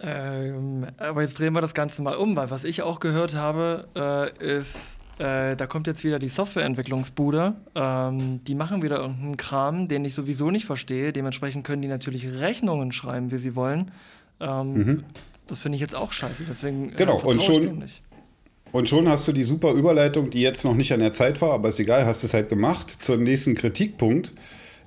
[0.00, 3.88] Ähm, aber jetzt drehen wir das Ganze mal um, weil was ich auch gehört habe,
[3.96, 7.54] äh, ist, äh, da kommt jetzt wieder die Softwareentwicklungsbude.
[7.74, 11.12] Ähm, die machen wieder irgendeinen Kram, den ich sowieso nicht verstehe.
[11.12, 13.92] Dementsprechend können die natürlich Rechnungen schreiben, wie sie wollen.
[14.40, 15.04] Ähm, mhm.
[15.46, 16.44] Das finde ich jetzt auch scheiße.
[16.48, 17.84] Deswegen äh, genau, und schon,
[18.72, 21.52] und schon hast du die super Überleitung, die jetzt noch nicht an der Zeit war,
[21.52, 24.32] aber ist egal, hast es halt gemacht, zum nächsten Kritikpunkt.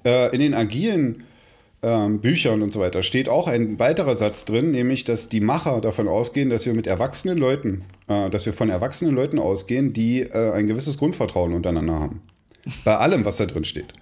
[0.04, 1.24] Äh, in den agilen
[1.84, 5.80] ähm, Büchern und so weiter steht auch ein weiterer Satz drin, nämlich, dass die Macher
[5.82, 10.22] davon ausgehen, dass wir mit erwachsenen Leuten, äh, dass wir von erwachsenen Leuten ausgehen, die
[10.22, 12.22] äh, ein gewisses Grundvertrauen untereinander haben.
[12.84, 13.94] Bei allem, was da drin steht.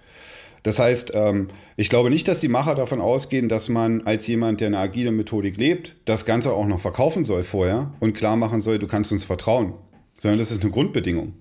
[0.63, 4.61] Das heißt, ähm, ich glaube nicht, dass die Macher davon ausgehen, dass man als jemand,
[4.61, 8.61] der eine agile Methodik lebt, das Ganze auch noch verkaufen soll vorher und klar machen
[8.61, 9.73] soll, du kannst uns vertrauen.
[10.19, 11.33] Sondern das ist eine Grundbedingung,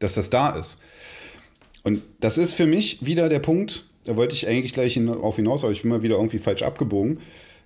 [0.00, 0.78] dass das da ist.
[1.84, 5.64] Und das ist für mich wieder der Punkt, da wollte ich eigentlich gleich auf hinaus,
[5.64, 7.20] aber ich bin mal wieder irgendwie falsch abgebogen.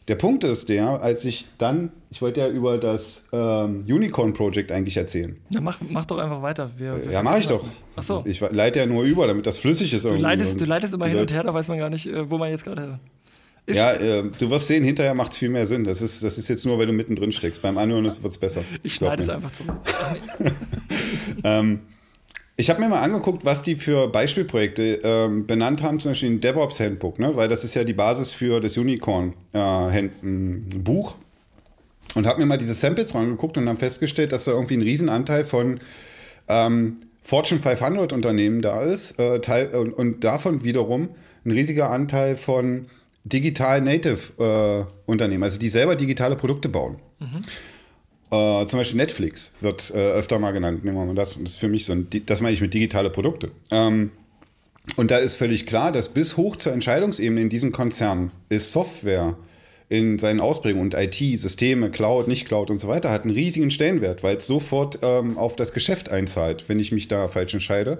[0.08, 4.70] Der Punkt ist der, als ich dann, ich wollte ja über das ähm, Unicorn Project
[4.70, 5.36] eigentlich erzählen.
[5.50, 6.70] Ja, mach, mach doch einfach weiter.
[6.76, 7.64] Wir, wir ja, mache ich doch.
[7.96, 8.22] Ach so.
[8.24, 10.04] Ich leite ja nur über, damit das flüssig ist.
[10.04, 12.38] Du leitest, du leitest immer hin und her, da weiß man gar nicht, äh, wo
[12.38, 13.00] man jetzt gerade
[13.66, 13.76] ist.
[13.76, 15.82] Ja, äh, du wirst sehen, hinterher macht es viel mehr Sinn.
[15.82, 17.60] Das ist, das ist jetzt nur, weil du mittendrin steckst.
[17.62, 18.62] Beim Anhören wird es besser.
[18.84, 19.74] Ich schneide es einfach zurück.
[21.44, 21.80] ähm,
[22.56, 26.40] ich habe mir mal angeguckt, was die für Beispielprojekte ähm, benannt haben, zum Beispiel ein
[26.40, 27.36] DevOps Handbook, ne?
[27.36, 30.08] weil das ist ja die Basis für das Unicorn äh,
[30.78, 31.16] Buch.
[32.14, 35.44] Und habe mir mal diese Samples angeguckt und dann festgestellt, dass da irgendwie ein Riesenanteil
[35.44, 35.80] von
[36.48, 41.10] ähm, Fortune 500 Unternehmen da ist äh, Teil, und, und, davon wiederum
[41.44, 42.86] ein riesiger Anteil von
[43.24, 46.96] Digital Native äh, Unternehmen, also die selber digitale Produkte bauen.
[47.18, 47.42] Mhm.
[48.30, 50.84] Äh, zum Beispiel Netflix wird äh, öfter mal genannt.
[50.84, 51.34] Nehmen wir mal das.
[51.34, 53.50] Das ist für mich so ein, das meine ich mit digitale Produkte.
[53.70, 54.10] Ähm,
[54.96, 59.36] und da ist völlig klar, dass bis hoch zur Entscheidungsebene in diesem Konzern ist Software
[59.88, 63.70] in seinen Ausprägungen und IT, Systeme, Cloud, nicht Cloud und so weiter hat einen riesigen
[63.70, 67.98] Stellenwert, weil es sofort ähm, auf das Geschäft einzahlt, wenn ich mich da falsch entscheide.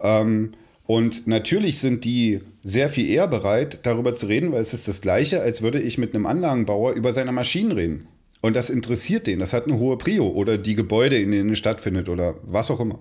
[0.00, 0.52] Ähm,
[0.86, 5.00] und natürlich sind die sehr viel eher bereit, darüber zu reden, weil es ist das
[5.00, 8.06] Gleiche, als würde ich mit einem Anlagenbauer über seine Maschinen reden.
[8.44, 11.58] Und das interessiert den, das hat eine hohe Prio oder die Gebäude, in denen es
[11.58, 12.98] stattfindet oder was auch immer.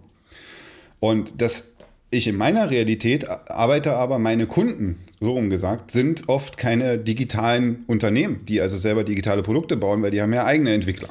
[1.02, 1.66] Und das
[2.12, 7.84] ich in meiner Realität arbeite aber meine Kunden, so rum gesagt, sind oft keine digitalen
[7.88, 11.10] Unternehmen, die also selber digitale Produkte bauen, weil die haben ja eigene Entwickler.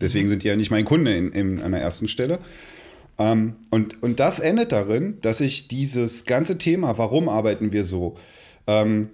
[0.00, 2.38] Deswegen sind die ja nicht mein Kunde in, in, an der ersten Stelle.
[3.18, 8.16] Ähm, und, und das endet darin, dass ich dieses ganze Thema, warum arbeiten wir so,
[8.68, 9.08] ähm,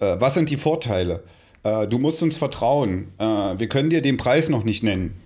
[0.00, 1.22] äh, was sind die Vorteile,
[1.64, 5.16] äh, du musst uns vertrauen, äh, wir können dir den Preis noch nicht nennen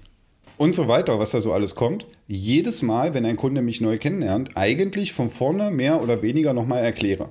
[0.56, 2.06] und so weiter, was da so alles kommt.
[2.26, 6.82] Jedes Mal, wenn ein Kunde mich neu kennenlernt, eigentlich von vorne mehr oder weniger nochmal
[6.82, 7.30] erkläre.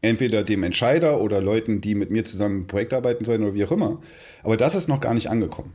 [0.00, 3.64] Entweder dem Entscheider oder Leuten, die mit mir zusammen ein Projekt arbeiten sollen oder wie
[3.64, 4.00] auch immer.
[4.42, 5.72] Aber das ist noch gar nicht angekommen.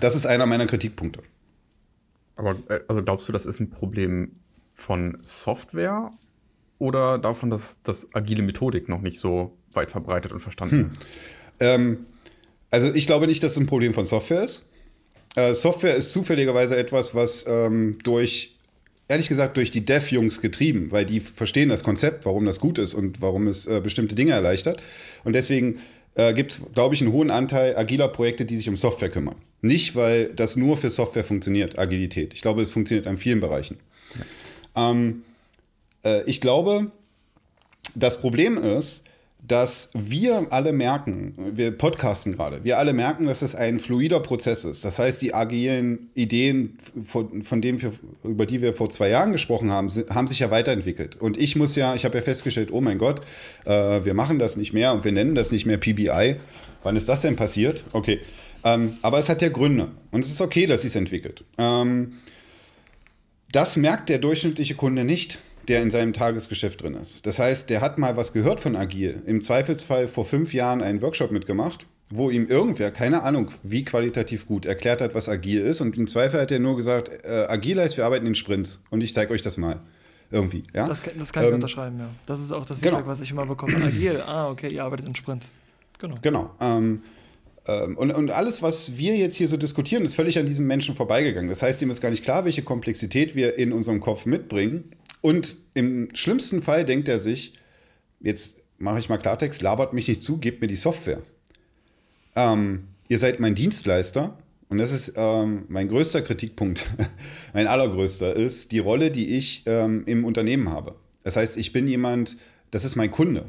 [0.00, 1.22] Das ist einer meiner Kritikpunkte.
[2.36, 4.32] Aber äh, also glaubst du, das ist ein Problem
[4.72, 6.12] von Software
[6.78, 10.86] oder davon, dass das agile Methodik noch nicht so weit verbreitet und verstanden hm.
[10.86, 11.06] ist?
[11.60, 12.06] Ähm,
[12.70, 14.66] also ich glaube nicht, dass es ein Problem von Software ist.
[15.36, 18.56] Äh, Software ist zufälligerweise etwas, was ähm, durch,
[19.08, 22.94] ehrlich gesagt, durch die Dev-Jungs getrieben, weil die verstehen das Konzept, warum das gut ist
[22.94, 24.82] und warum es äh, bestimmte Dinge erleichtert.
[25.24, 25.80] Und deswegen
[26.14, 29.36] äh, gibt es, glaube ich, einen hohen Anteil agiler Projekte, die sich um Software kümmern.
[29.60, 32.34] Nicht, weil das nur für Software funktioniert, Agilität.
[32.34, 33.78] Ich glaube, es funktioniert an vielen Bereichen.
[34.76, 34.90] Ja.
[34.90, 35.22] Ähm,
[36.04, 36.90] äh, ich glaube,
[37.94, 39.03] das Problem ist,
[39.46, 44.64] dass wir alle merken, wir podcasten gerade, wir alle merken, dass es ein fluider Prozess
[44.64, 44.84] ist.
[44.86, 49.32] Das heißt, die agilen Ideen, von, von denen wir, über die wir vor zwei Jahren
[49.32, 51.20] gesprochen haben, haben sich ja weiterentwickelt.
[51.20, 53.20] Und ich muss ja, ich habe ja festgestellt, oh mein Gott,
[53.66, 56.36] äh, wir machen das nicht mehr und wir nennen das nicht mehr PBI.
[56.82, 57.84] Wann ist das denn passiert?
[57.92, 58.20] Okay.
[58.64, 59.88] Ähm, aber es hat ja Gründe.
[60.10, 61.44] Und es ist okay, dass es entwickelt.
[61.58, 62.14] Ähm,
[63.52, 67.26] das merkt der durchschnittliche Kunde nicht der in seinem Tagesgeschäft drin ist.
[67.26, 69.22] Das heißt, der hat mal was gehört von Agil.
[69.26, 74.46] Im Zweifelsfall vor fünf Jahren einen Workshop mitgemacht, wo ihm irgendwer, keine Ahnung, wie qualitativ
[74.46, 75.80] gut, erklärt hat, was Agil ist.
[75.80, 78.82] Und im Zweifel hat er nur gesagt, äh, Agil heißt, wir arbeiten in Sprints.
[78.90, 79.80] Und ich zeige euch das mal.
[80.30, 80.88] Irgendwie, ja?
[80.88, 82.08] Das, das kann ich ähm, unterschreiben, ja.
[82.26, 83.06] Das ist auch das Feedback, genau.
[83.06, 83.76] was ich immer bekomme.
[83.76, 85.50] Agil, ah, okay, ihr arbeitet in Sprints.
[85.98, 86.16] Genau.
[86.22, 86.50] Genau.
[86.60, 87.02] Ähm,
[87.66, 90.94] ähm, und, und alles, was wir jetzt hier so diskutieren, ist völlig an diesem Menschen
[90.94, 91.48] vorbeigegangen.
[91.48, 94.90] Das heißt, ihm ist gar nicht klar, welche Komplexität wir in unserem Kopf mitbringen
[95.24, 97.54] und im schlimmsten Fall denkt er sich,
[98.20, 101.22] jetzt mache ich mal Klartext, labert mich nicht zu, gebt mir die Software.
[102.36, 104.36] Ähm, ihr seid mein Dienstleister
[104.68, 106.84] und das ist ähm, mein größter Kritikpunkt,
[107.54, 110.94] mein allergrößter, ist die Rolle, die ich ähm, im Unternehmen habe.
[111.22, 112.36] Das heißt, ich bin jemand,
[112.70, 113.46] das ist mein Kunde.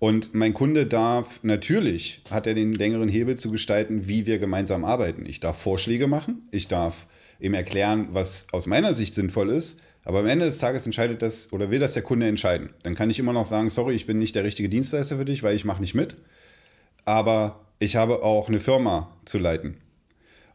[0.00, 4.84] Und mein Kunde darf natürlich, hat er den längeren Hebel zu gestalten, wie wir gemeinsam
[4.84, 5.24] arbeiten.
[5.24, 7.06] Ich darf Vorschläge machen, ich darf
[7.38, 9.80] ihm erklären, was aus meiner Sicht sinnvoll ist.
[10.04, 12.70] Aber am Ende des Tages entscheidet das oder will das der Kunde entscheiden.
[12.82, 15.42] Dann kann ich immer noch sagen, sorry, ich bin nicht der richtige Dienstleister für dich,
[15.42, 16.16] weil ich mache nicht mit.
[17.04, 19.76] Aber ich habe auch eine Firma zu leiten.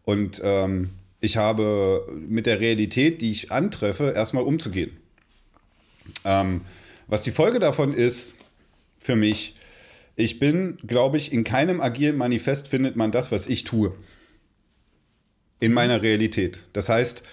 [0.04, 4.98] Und ähm, ich habe mit der Realität, die ich antreffe, erstmal umzugehen.
[6.24, 6.62] Ähm,
[7.08, 8.36] was die Folge davon ist,
[9.00, 9.56] für mich,
[10.16, 13.94] ich bin, glaube ich, in keinem agilen Manifest findet man das, was ich tue.
[15.60, 16.66] In meiner Realität.
[16.74, 17.24] Das heißt,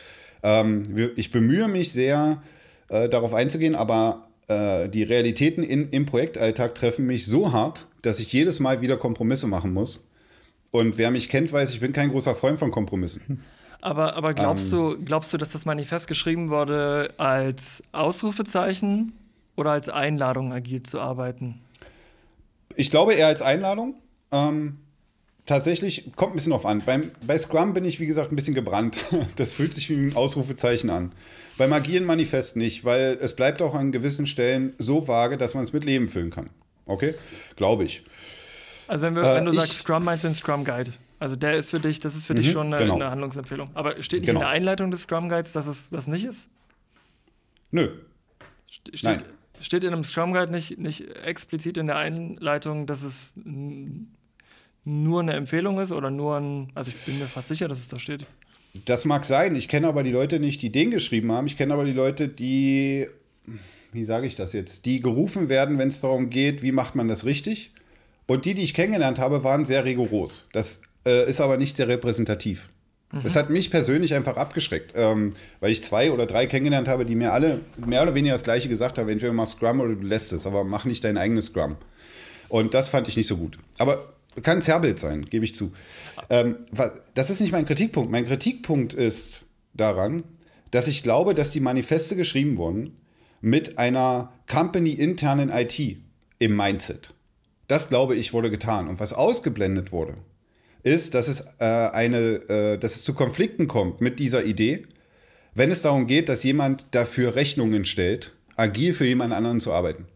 [0.42, 0.82] ähm,
[1.16, 2.42] ich bemühe mich sehr,
[2.88, 8.20] äh, darauf einzugehen, aber äh, die Realitäten in, im Projektalltag treffen mich so hart, dass
[8.20, 10.06] ich jedes Mal wieder Kompromisse machen muss.
[10.70, 13.42] Und wer mich kennt, weiß, ich bin kein großer Freund von Kompromissen.
[13.84, 19.12] Aber, aber glaubst, ähm, du, glaubst du, dass das Manifest geschrieben wurde als Ausrufezeichen
[19.56, 21.58] oder als Einladung, agil zu arbeiten?
[22.76, 23.96] Ich glaube eher als Einladung.
[24.30, 24.78] Ähm,
[25.46, 26.82] tatsächlich kommt ein bisschen drauf an.
[26.84, 28.98] Beim, bei Scrum bin ich, wie gesagt, ein bisschen gebrannt.
[29.36, 31.12] Das fühlt sich wie ein Ausrufezeichen an.
[31.58, 35.62] Beim agilen Manifest nicht, weil es bleibt auch an gewissen Stellen so vage, dass man
[35.62, 36.50] es mit Leben füllen kann.
[36.86, 37.14] Okay?
[37.56, 38.04] Glaube ich.
[38.88, 40.90] Also wenn, wir, äh, wenn du ich, sagst Scrum, meinst du den Scrum Guide.
[41.18, 42.96] Also der ist für dich, das ist für dich mhm, schon eine, genau.
[42.96, 43.70] eine, Handlungsempfehlung.
[43.74, 44.40] Aber steht nicht genau.
[44.40, 46.50] in der Einleitung des Scrum Guides, dass es das nicht ist?
[47.70, 47.88] Nö.
[48.66, 49.22] Steht, Nein.
[49.60, 53.34] steht in einem Scrum Guide nicht, nicht explizit in der Einleitung, dass es
[54.84, 57.88] nur eine Empfehlung ist oder nur ein, also ich bin mir fast sicher, dass es
[57.88, 58.26] da steht.
[58.84, 59.54] Das mag sein.
[59.54, 61.46] Ich kenne aber die Leute nicht, die den geschrieben haben.
[61.46, 63.06] Ich kenne aber die Leute, die,
[63.92, 67.08] wie sage ich das jetzt, die gerufen werden, wenn es darum geht, wie macht man
[67.08, 67.72] das richtig.
[68.26, 70.48] Und die, die ich kennengelernt habe, waren sehr rigoros.
[70.52, 72.70] Das äh, ist aber nicht sehr repräsentativ.
[73.12, 73.22] Mhm.
[73.22, 77.14] Das hat mich persönlich einfach abgeschreckt, ähm, weil ich zwei oder drei kennengelernt habe, die
[77.14, 80.32] mir alle mehr oder weniger das Gleiche gesagt haben: entweder mach Scrum oder du lässt
[80.32, 81.76] es, aber mach nicht dein eigenes Scrum.
[82.48, 83.58] Und das fand ich nicht so gut.
[83.78, 85.72] Aber kann Zerrbild sein, gebe ich zu.
[86.30, 86.56] Ähm,
[87.14, 88.10] das ist nicht mein Kritikpunkt.
[88.10, 90.24] Mein Kritikpunkt ist daran,
[90.70, 92.96] dass ich glaube, dass die Manifeste geschrieben wurden
[93.40, 95.98] mit einer company-internen IT
[96.38, 97.12] im Mindset.
[97.68, 98.88] Das glaube ich wurde getan.
[98.88, 100.14] Und was ausgeblendet wurde,
[100.82, 102.18] ist, dass es, äh, eine,
[102.48, 104.86] äh, dass es zu Konflikten kommt mit dieser Idee,
[105.54, 110.06] wenn es darum geht, dass jemand dafür Rechnungen stellt, agil für jemand anderen zu arbeiten.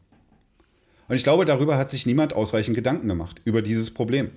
[1.09, 4.31] Und ich glaube, darüber hat sich niemand ausreichend Gedanken gemacht, über dieses Problem.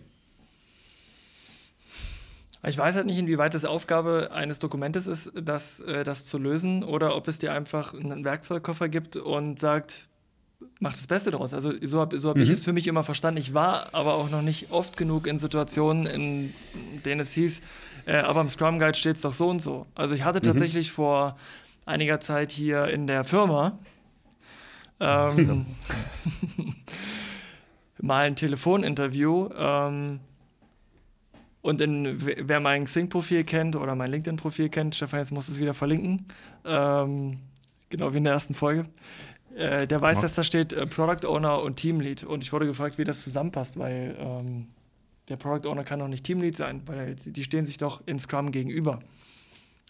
[2.67, 6.83] Ich weiß halt nicht, inwieweit es Aufgabe eines Dokumentes ist, das, äh, das zu lösen,
[6.83, 10.09] oder ob es dir einfach einen Werkzeugkoffer gibt und sagt,
[10.79, 11.53] mach das Beste daraus.
[11.53, 12.43] Also so habe so hab mhm.
[12.43, 13.39] ich es für mich immer verstanden.
[13.39, 16.53] Ich war aber auch noch nicht oft genug in Situationen, in
[17.05, 17.61] denen es hieß,
[18.05, 19.85] äh, aber im Scrum Guide steht es doch so und so.
[19.95, 20.43] Also ich hatte mhm.
[20.43, 21.37] tatsächlich vor
[21.85, 23.79] einiger Zeit hier in der Firma
[24.99, 25.65] ähm,
[28.01, 29.49] mal ein Telefoninterview.
[29.55, 30.19] Ähm,
[31.61, 35.73] und in, wer mein Xing-Profil kennt oder mein LinkedIn-Profil kennt, Stefan, jetzt muss es wieder
[35.73, 36.25] verlinken,
[36.65, 37.37] ähm,
[37.89, 38.85] genau wie in der ersten Folge,
[39.55, 42.23] äh, der weiß, dass da steht äh, Product Owner und Teamlead.
[42.23, 44.67] Und ich wurde gefragt, wie das zusammenpasst, weil ähm,
[45.27, 48.51] der Product Owner kann doch nicht Teamlead sein, weil die stehen sich doch in Scrum
[48.51, 48.99] gegenüber.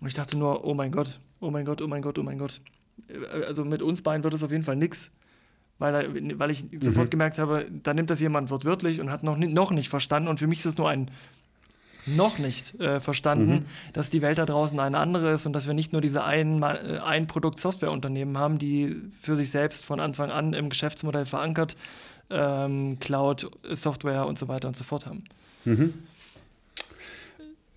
[0.01, 2.37] Und ich dachte nur, oh mein Gott, oh mein Gott, oh mein Gott, oh mein
[2.37, 2.61] Gott.
[3.07, 5.11] Äh, also mit uns beiden wird es auf jeden Fall nichts.
[5.77, 6.81] Weil, weil ich mhm.
[6.81, 10.27] sofort gemerkt habe, da nimmt das jemand wortwörtlich und hat noch, noch nicht verstanden.
[10.27, 11.09] Und für mich ist es nur ein
[12.05, 13.65] noch nicht äh, verstanden, mhm.
[13.93, 16.61] dass die Welt da draußen eine andere ist und dass wir nicht nur diese ein,
[16.61, 21.75] äh, ein Produkt Softwareunternehmen haben, die für sich selbst von Anfang an im Geschäftsmodell verankert
[22.29, 25.23] ähm, Cloud, Software und so weiter und so fort haben.
[25.65, 25.93] Mhm.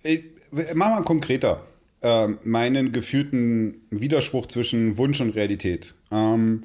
[0.03, 1.61] Ich, mach mal konkreter.
[2.03, 5.95] Ähm, meinen gefühlten Widerspruch zwischen Wunsch und Realität.
[6.11, 6.63] Ähm,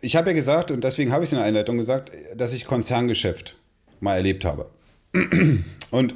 [0.00, 2.64] ich habe ja gesagt, und deswegen habe ich es in der Einleitung gesagt, dass ich
[2.64, 3.56] Konzerngeschäft
[3.98, 4.70] mal erlebt habe.
[5.90, 6.14] Und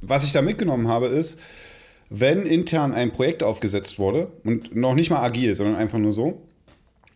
[0.00, 1.38] was ich da mitgenommen habe, ist,
[2.10, 6.42] wenn intern ein Projekt aufgesetzt wurde und noch nicht mal agil, sondern einfach nur so,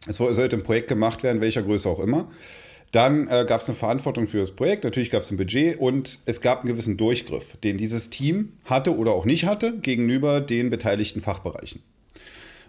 [0.06, 2.30] es sollte ein Projekt gemacht werden, welcher Größe auch immer,
[2.92, 6.18] dann äh, gab es eine Verantwortung für das Projekt, natürlich gab es ein Budget und
[6.24, 10.70] es gab einen gewissen Durchgriff, den dieses Team hatte oder auch nicht hatte gegenüber den
[10.70, 11.82] beteiligten Fachbereichen.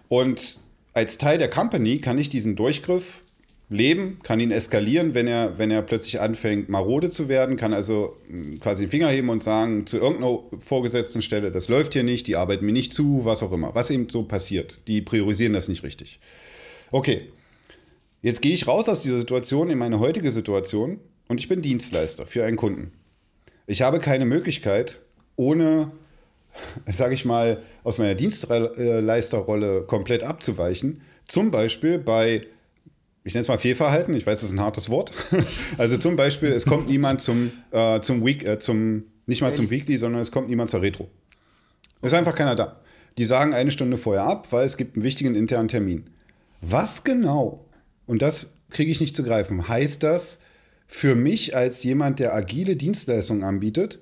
[0.08, 0.58] Und
[0.92, 3.22] als Teil der Company kann ich diesen Durchgriff
[3.70, 8.16] leben, kann ihn eskalieren, wenn er, wenn er plötzlich anfängt, marode zu werden, kann also
[8.26, 12.26] hm, quasi den Finger heben und sagen zu irgendeiner vorgesetzten Stelle, das läuft hier nicht,
[12.26, 13.74] die arbeiten mir nicht zu, was auch immer.
[13.74, 14.80] Was eben so passiert.
[14.88, 16.18] Die priorisieren das nicht richtig.
[16.90, 17.30] Okay,
[18.22, 22.26] jetzt gehe ich raus aus dieser Situation in meine heutige Situation und ich bin Dienstleister
[22.26, 22.92] für einen Kunden.
[23.66, 25.00] Ich habe keine Möglichkeit,
[25.36, 25.92] ohne,
[26.86, 32.46] sage ich mal, aus meiner Dienstleisterrolle komplett abzuweichen, zum Beispiel bei
[33.22, 35.12] ich nenne es mal Fehlverhalten, ich weiß, das ist ein hartes Wort.
[35.78, 39.70] also zum Beispiel, es kommt niemand zum, äh, zum Week, äh, zum, nicht mal zum
[39.70, 41.08] Weekly, sondern es kommt niemand zur Retro.
[42.00, 42.80] Es ist einfach keiner da.
[43.18, 46.08] Die sagen eine Stunde vorher ab, weil es gibt einen wichtigen internen Termin.
[46.62, 47.66] Was genau,
[48.10, 50.40] und das kriege ich nicht zu greifen, heißt das
[50.88, 54.00] für mich als jemand, der agile Dienstleistungen anbietet,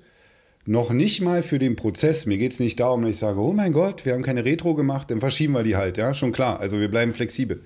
[0.65, 2.25] noch nicht mal für den Prozess.
[2.25, 4.73] Mir geht es nicht darum, dass ich sage, oh mein Gott, wir haben keine Retro
[4.73, 6.59] gemacht, dann verschieben wir die halt, ja, schon klar.
[6.59, 7.61] Also wir bleiben flexibel.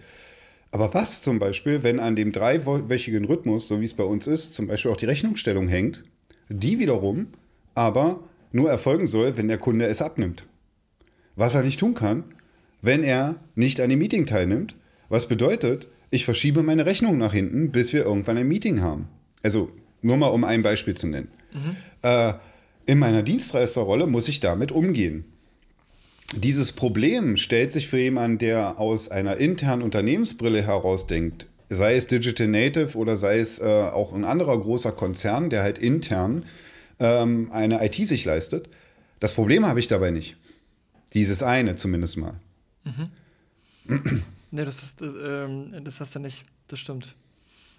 [0.71, 4.53] Aber was zum Beispiel, wenn an dem dreiwöchigen Rhythmus, so wie es bei uns ist,
[4.53, 6.03] zum Beispiel auch die Rechnungsstellung hängt,
[6.49, 7.27] die wiederum
[7.73, 8.19] aber
[8.51, 10.45] nur erfolgen soll, wenn der Kunde es abnimmt.
[11.37, 12.25] Was er nicht tun kann,
[12.81, 14.75] wenn er nicht an dem Meeting teilnimmt,
[15.07, 19.07] was bedeutet, ich verschiebe meine Rechnung nach hinten, bis wir irgendwann ein Meeting haben.
[19.41, 19.69] Also
[20.01, 21.29] nur mal um ein Beispiel zu nennen.
[21.53, 21.75] Mhm.
[22.01, 22.33] Äh,
[22.85, 25.25] in meiner Dienstleisterrolle muss ich damit umgehen
[26.35, 32.47] dieses Problem stellt sich für jemanden, der aus einer internen Unternehmensbrille herausdenkt, sei es Digital
[32.47, 36.45] Native oder sei es äh, auch ein anderer großer Konzern, der halt intern
[36.99, 38.69] ähm, eine IT sich leistet.
[39.19, 40.35] Das Problem habe ich dabei nicht.
[41.13, 42.33] Dieses eine zumindest mal.
[42.83, 43.09] Mhm.
[44.53, 46.45] nee, das, ist, äh, das hast du nicht.
[46.67, 47.15] Das stimmt.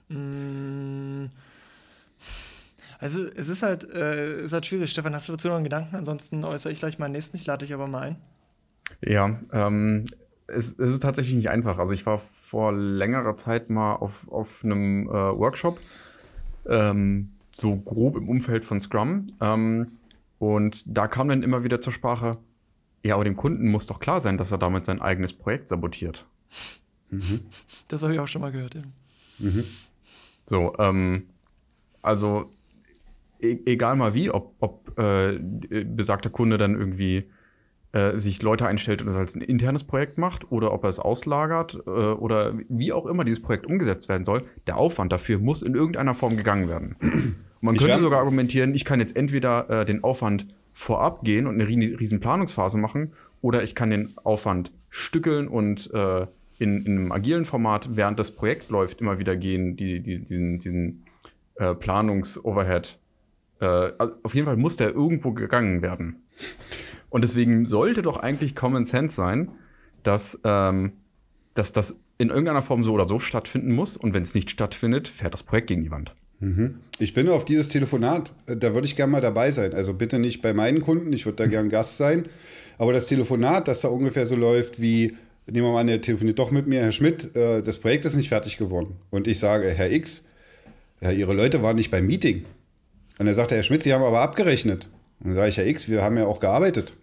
[0.09, 1.27] Mm.
[2.99, 4.91] Also es ist halt, äh, ist halt schwierig.
[4.91, 5.97] Stefan, hast du dazu noch einen Gedanken?
[5.97, 7.37] Ansonsten äußere ich gleich meinen nächsten.
[7.37, 8.17] Ich lade dich aber mal ein.
[9.01, 10.05] Ja, ähm,
[10.47, 11.79] es, es, ist tatsächlich nicht einfach.
[11.79, 15.81] Also ich war vor längerer Zeit mal auf, auf einem äh, Workshop,
[16.67, 19.27] ähm, so grob im Umfeld von Scrum.
[19.41, 19.99] Ähm,
[20.39, 22.39] und da kam dann immer wieder zur Sprache,
[23.05, 26.27] ja, aber dem Kunden muss doch klar sein, dass er damit sein eigenes Projekt sabotiert.
[27.11, 27.41] Mhm.
[27.89, 28.83] Das habe ich auch schon mal gehört, ja.
[29.39, 29.65] Mhm.
[30.47, 31.25] So, ähm,
[32.03, 32.51] also
[33.41, 37.31] e egal mal wie, ob, ob äh, besagter Kunde dann irgendwie
[37.93, 40.99] äh, sich Leute einstellt und das als ein internes Projekt macht oder ob er es
[40.99, 45.63] auslagert äh, oder wie auch immer dieses Projekt umgesetzt werden soll, der Aufwand dafür muss
[45.63, 46.97] in irgendeiner Form gegangen werden.
[47.61, 51.55] man ich könnte sogar argumentieren, ich kann jetzt entweder äh, den Aufwand vorab gehen und
[51.55, 56.27] eine riesen Planungsphase machen oder ich kann den Aufwand stückeln und äh,
[56.59, 60.59] in, in, einem agilen Format, während das Projekt läuft, immer wieder gehen, die, die, diesen,
[60.59, 61.05] diesen
[61.57, 62.99] äh, Planungs-Overhead.
[63.61, 66.23] Äh, also auf jeden Fall muss der irgendwo gegangen werden.
[67.11, 69.53] Und deswegen sollte doch eigentlich Common Sense sein,
[70.03, 70.93] dass, ähm,
[71.55, 73.97] dass das in irgendeiner Form so oder so stattfinden muss.
[73.97, 76.15] Und wenn es nicht stattfindet, fährt das Projekt gegen die Wand.
[76.41, 76.81] Mhm.
[76.99, 79.75] Ich bin auf dieses Telefonat, äh, da würde ich gerne mal dabei sein.
[79.75, 82.27] Also bitte nicht bei meinen Kunden, ich würde da gern Gast sein.
[82.79, 85.17] Aber das Telefonat, das da ungefähr so läuft wie,
[85.47, 88.15] nehmen wir mal an, der telefoniert doch mit mir, Herr Schmidt, äh, das Projekt ist
[88.17, 88.97] nicht fertig geworden.
[89.11, 90.25] Und ich sage, Herr X,
[91.01, 92.47] Ihre Leute waren nicht beim Meeting.
[93.19, 94.89] Und er sagte, Herr Schmidt, Sie haben aber abgerechnet.
[95.21, 96.95] Und dann sage ich, Herr X, wir haben ja auch gearbeitet.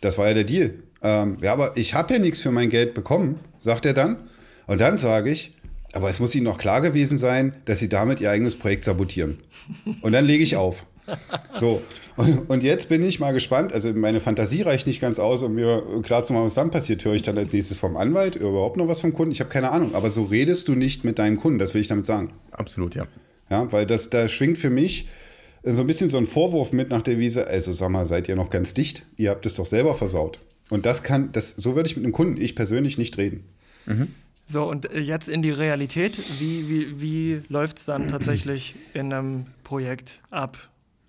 [0.00, 0.74] Das war ja der Deal.
[1.02, 4.28] Ähm, ja, aber ich habe ja nichts für mein Geld bekommen, sagt er dann.
[4.66, 5.56] Und dann sage ich,
[5.92, 9.38] aber es muss Ihnen noch klar gewesen sein, dass Sie damit Ihr eigenes Projekt sabotieren.
[10.02, 10.86] Und dann lege ich auf.
[11.58, 11.82] So,
[12.16, 13.72] und, und, jetzt bin ich mal gespannt.
[13.72, 17.04] Also meine Fantasie reicht nicht ganz aus, um mir klarzumachen, was dann passiert.
[17.04, 19.32] Höre ich dann als nächstes vom Anwalt überhaupt noch was vom Kunden?
[19.32, 19.94] Ich habe keine Ahnung.
[19.94, 22.32] Aber so redest du nicht mit deinem Kunden, das will ich damit sagen.
[22.52, 23.04] Absolut, ja.
[23.50, 25.08] Ja, weil das, da schwingt für mich
[25.62, 27.46] so ein bisschen so ein Vorwurf mit nach der Wiese.
[27.48, 29.06] Also sag mal, seid ihr noch ganz dicht?
[29.16, 30.38] Ihr habt es doch selber versaut.
[30.70, 33.44] Und das kann, das, so würde ich mit einem Kunden, ich persönlich, nicht reden.
[33.86, 34.08] Mhm.
[34.48, 36.20] So, und äh, jetzt in die Realität.
[36.38, 40.58] Wie, wie, wie läuft es dann tatsächlich in einem Projekt ab?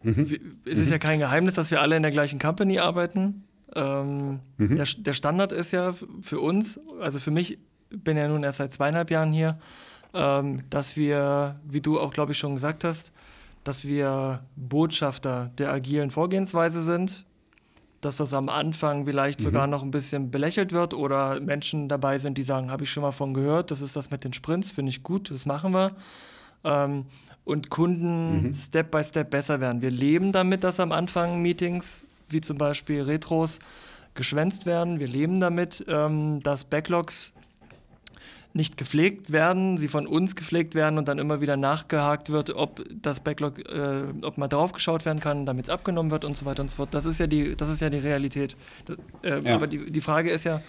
[0.04, 0.58] Mhm.
[0.66, 3.44] Es ist ja kein Geheimnis, dass wir alle in der gleichen Company arbeiten.
[3.76, 4.76] Ähm, mhm.
[4.76, 5.92] der, der, Standard ist ja
[6.22, 7.58] für uns, also für mich,
[7.90, 9.60] bin ja nun erst seit zweieinhalb Jahren hier,
[10.14, 13.14] ähm, dass wir, wie du auch, glaube ich, schon gesagt hast,
[13.64, 17.26] dass wir Botschafter der agilen Vorgehensweise sind
[18.02, 19.46] dass das am Anfang vielleicht mhm.
[19.46, 23.04] sogar noch ein bisschen belächelt wird oder Menschen dabei sind, die sagen, habe ich schon
[23.04, 25.92] mal von gehört, das ist das mit den Sprints, finde ich gut, das machen wir.
[26.64, 27.06] Ähm,
[27.46, 28.54] und Kunden mhm.
[28.54, 29.82] Step by Step besser werden.
[29.82, 33.60] Wir leben damit, dass am Anfang Meetings, wie zum Beispiel Retros,
[34.14, 35.00] geschwänzt werden.
[35.00, 37.34] Wir leben damit, ähm, dass Backlogs
[38.54, 42.84] nicht gepflegt werden, sie von uns gepflegt werden und dann immer wieder nachgehakt wird, ob
[43.02, 46.62] das Backlog, äh, ob mal draufgeschaut werden kann, damit es abgenommen wird und so weiter
[46.62, 46.94] und so fort.
[46.94, 48.58] Das ist ja die, das ist ja die Realität.
[49.24, 49.56] Äh, ja.
[49.56, 50.62] Aber die, die Frage ist ja,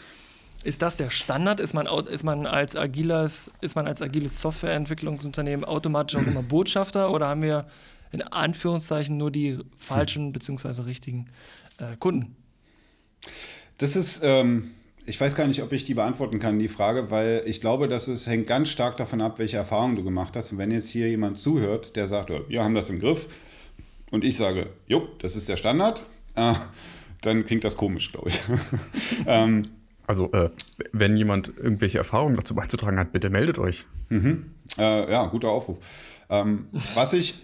[0.64, 1.60] ist das der Standard?
[1.60, 7.12] Ist man, ist man als agiles, ist man als agiles Softwareentwicklungsunternehmen automatisch auch immer Botschafter
[7.12, 7.66] oder haben wir
[8.12, 10.82] in Anführungszeichen nur die falschen bzw.
[10.82, 11.28] richtigen
[11.78, 12.36] äh, Kunden?
[13.78, 14.70] Das ist ähm
[15.04, 18.06] ich weiß gar nicht, ob ich die beantworten kann, die Frage, weil ich glaube, dass
[18.06, 20.52] es hängt ganz stark davon ab, welche Erfahrungen du gemacht hast.
[20.52, 23.26] Und wenn jetzt hier jemand zuhört, der sagt, wir haben das im Griff,
[24.10, 26.06] und ich sage, jo, das ist der Standard,
[26.36, 26.52] äh,
[27.22, 28.38] dann klingt das komisch, glaube ich.
[29.26, 29.62] ähm,
[30.06, 30.50] also, äh,
[30.92, 33.86] wenn jemand irgendwelche Erfahrungen dazu beizutragen hat, bitte meldet euch.
[34.08, 34.46] Mhm.
[34.78, 35.78] Äh, ja, guter Aufruf.
[36.28, 37.34] Ähm, was ich.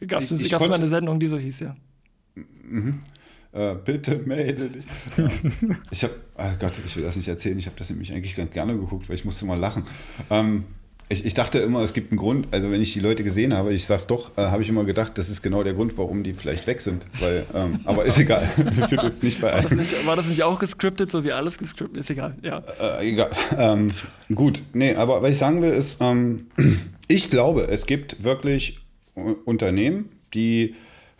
[0.06, 1.76] Gab es mal eine Sendung, die so hieß, ja.
[2.34, 3.00] Mhm.
[3.52, 4.84] Äh, bitte melde dich.
[5.16, 5.28] Ja.
[5.90, 7.56] Ich habe, oh Gott, ich will das nicht erzählen.
[7.58, 9.84] Ich habe das nämlich eigentlich ganz gerne geguckt, weil ich musste mal lachen.
[10.28, 10.64] Ähm,
[11.08, 13.72] ich, ich, dachte immer, es gibt einen Grund, also wenn ich die Leute gesehen habe,
[13.72, 16.32] ich sag's doch, äh, habe ich immer gedacht, das ist genau der Grund, warum die
[16.32, 17.06] vielleicht weg sind.
[17.20, 18.48] Weil, ähm, aber ist egal.
[19.02, 21.98] jetzt nicht bei war, das nicht, war das nicht auch gescriptet, so wie alles gescriptet?
[21.98, 22.62] Ist egal, ja.
[22.80, 23.30] Äh, egal.
[23.58, 23.90] Ähm,
[24.34, 26.46] gut, nee, aber was ich sagen will, ist, ähm,
[27.08, 28.78] ich glaube, es gibt wirklich
[29.44, 30.74] Unternehmen, die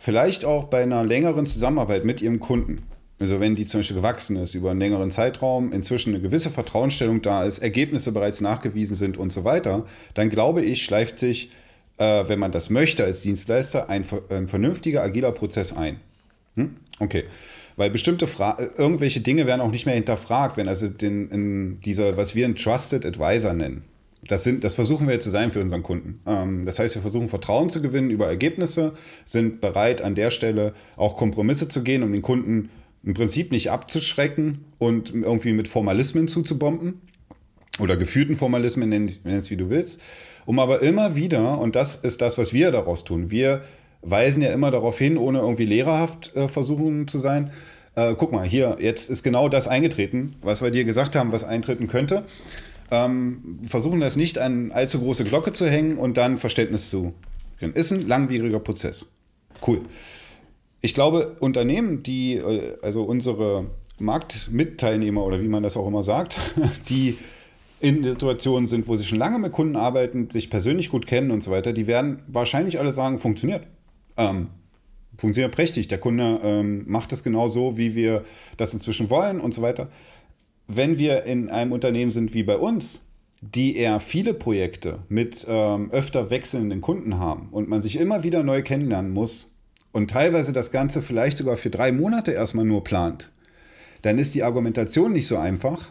[0.05, 2.83] Vielleicht auch bei einer längeren Zusammenarbeit mit Ihrem Kunden.
[3.19, 7.21] Also wenn die zum Beispiel gewachsen ist über einen längeren Zeitraum, inzwischen eine gewisse Vertrauensstellung
[7.21, 11.49] da ist, Ergebnisse bereits nachgewiesen sind und so weiter, dann glaube ich, schleift sich,
[11.97, 16.01] äh, wenn man das möchte als Dienstleister, ein, ein vernünftiger, agiler Prozess ein.
[16.55, 16.75] Hm?
[16.99, 17.23] Okay.
[17.77, 22.15] Weil bestimmte Fra irgendwelche Dinge werden auch nicht mehr hinterfragt, wenn also den, in dieser,
[22.17, 23.83] was wir einen Trusted Advisor nennen.
[24.27, 26.21] Das, sind, das versuchen wir zu sein für unseren Kunden.
[26.25, 28.93] Ähm, das heißt, wir versuchen Vertrauen zu gewinnen über Ergebnisse,
[29.23, 32.69] sind bereit an der Stelle auch Kompromisse zu gehen, um den Kunden
[33.05, 37.01] im Prinzip nicht abzuschrecken und irgendwie mit Formalismen zuzubomben
[37.79, 40.01] oder geführten Formalismen, nenn, nenn es wie du willst,
[40.45, 43.61] um aber immer wieder, und das ist das, was wir daraus tun, wir
[44.01, 47.51] weisen ja immer darauf hin, ohne irgendwie lehrerhaft äh, versuchen zu sein,
[47.95, 51.43] äh, guck mal, hier, jetzt ist genau das eingetreten, was wir dir gesagt haben, was
[51.43, 52.25] eintreten könnte
[52.91, 57.13] ähm, versuchen das nicht an allzu große Glocke zu hängen und dann Verständnis zu.
[57.59, 59.07] Ist ein langwieriger Prozess.
[59.65, 59.81] Cool.
[60.81, 63.65] Ich glaube, Unternehmen, die, äh, also unsere
[63.99, 66.37] Marktmitteilnehmer oder wie man das auch immer sagt,
[66.89, 67.17] die
[67.79, 71.43] in Situationen sind, wo sie schon lange mit Kunden arbeiten, sich persönlich gut kennen und
[71.43, 73.67] so weiter, die werden wahrscheinlich alle sagen, funktioniert.
[74.17, 74.47] Ähm,
[75.17, 75.87] funktioniert prächtig.
[75.87, 78.23] Der Kunde ähm, macht es genau so, wie wir
[78.57, 79.89] das inzwischen wollen und so weiter
[80.67, 83.01] wenn wir in einem Unternehmen sind wie bei uns,
[83.41, 88.43] die eher viele Projekte mit ähm, öfter wechselnden Kunden haben und man sich immer wieder
[88.43, 89.54] neu kennenlernen muss
[89.95, 93.31] und teilweise das Ganze vielleicht sogar für drei Monate erstmal nur plant,
[94.01, 95.89] dann ist die Argumentation nicht so einfach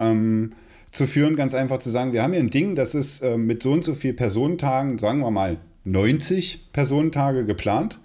[0.00, 0.54] ähm,
[0.90, 3.62] zu führen, ganz einfach zu sagen, wir haben hier ein Ding, das ist äh, mit
[3.62, 8.00] so und so viel Personentagen, sagen wir mal 90 Personentage geplant.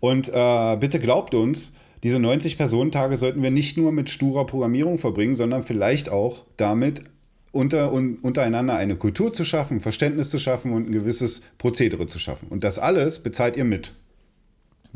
[0.00, 4.98] Und äh, bitte glaubt uns, diese 90 Personentage sollten wir nicht nur mit sturer Programmierung
[4.98, 7.04] verbringen, sondern vielleicht auch damit
[7.52, 12.18] unter, un, untereinander eine Kultur zu schaffen, Verständnis zu schaffen und ein gewisses Prozedere zu
[12.18, 12.48] schaffen.
[12.48, 13.94] Und das alles bezahlt ihr mit.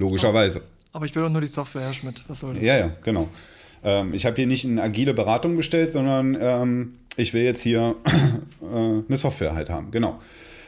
[0.01, 0.63] Logischerweise.
[0.93, 2.25] Aber ich will doch nur die Software, Herr Schmidt.
[2.27, 2.63] Was soll das?
[2.63, 3.29] Ja, ja, genau.
[3.85, 7.97] Ähm, ich habe hier nicht eine agile Beratung bestellt, sondern ähm, ich will jetzt hier
[8.63, 9.91] äh, eine Software halt haben.
[9.91, 10.21] Genau.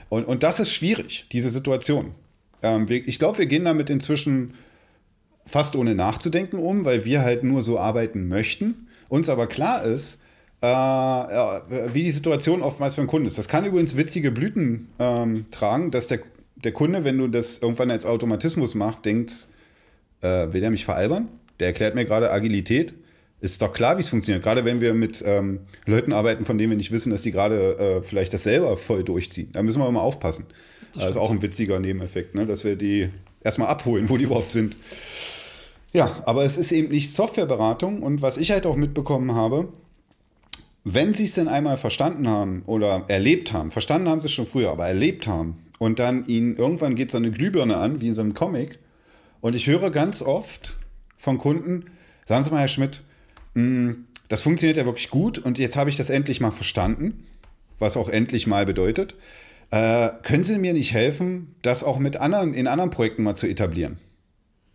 [0.08, 2.12] Und, und das ist schwierig, diese Situation.
[2.62, 4.54] Ähm, wir, ich glaube, wir gehen damit inzwischen
[5.46, 8.88] fast ohne nachzudenken um, weil wir halt nur so arbeiten möchten.
[9.08, 10.20] Uns aber klar ist,
[10.60, 13.38] äh, wie die Situation oftmals für den Kunden ist.
[13.38, 16.20] Das kann übrigens witzige Blüten ähm, tragen, dass der,
[16.64, 19.48] der Kunde, wenn du das irgendwann als Automatismus machst, denkt,
[20.20, 21.28] äh, will der mich veralbern?
[21.60, 22.94] Der erklärt mir gerade Agilität.
[23.40, 24.44] Ist doch klar, wie es funktioniert.
[24.44, 27.76] Gerade wenn wir mit ähm, Leuten arbeiten, von denen wir nicht wissen, dass die gerade
[27.76, 29.50] äh, vielleicht das selber voll durchziehen.
[29.52, 30.46] Da müssen wir mal aufpassen.
[30.94, 32.46] Das, das ist auch ein witziger Nebeneffekt, ne?
[32.46, 33.08] dass wir die
[33.42, 34.76] erstmal abholen, wo die überhaupt sind.
[35.92, 39.68] Ja, aber es ist eben nicht Softwareberatung und was ich halt auch mitbekommen habe,
[40.84, 44.46] wenn sie es denn einmal verstanden haben oder erlebt haben, verstanden haben sie es schon
[44.46, 48.14] früher, aber erlebt haben und dann ihnen irgendwann geht so eine Glühbirne an, wie in
[48.14, 48.78] so einem Comic
[49.40, 50.76] und ich höre ganz oft
[51.16, 51.86] von Kunden,
[52.24, 53.02] sagen Sie mal, Herr Schmidt,
[53.54, 53.96] mh,
[54.28, 57.24] das funktioniert ja wirklich gut und jetzt habe ich das endlich mal verstanden,
[57.80, 59.16] was auch endlich mal bedeutet.
[59.72, 63.48] Äh, können Sie mir nicht helfen, das auch mit anderen, in anderen Projekten mal zu
[63.48, 63.98] etablieren?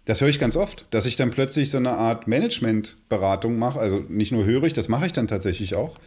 [0.04, 3.80] Das höre ich ganz oft, dass ich dann plötzlich so eine Art Managementberatung mache.
[3.80, 5.98] Also nicht nur höre ich, das mache ich dann tatsächlich auch.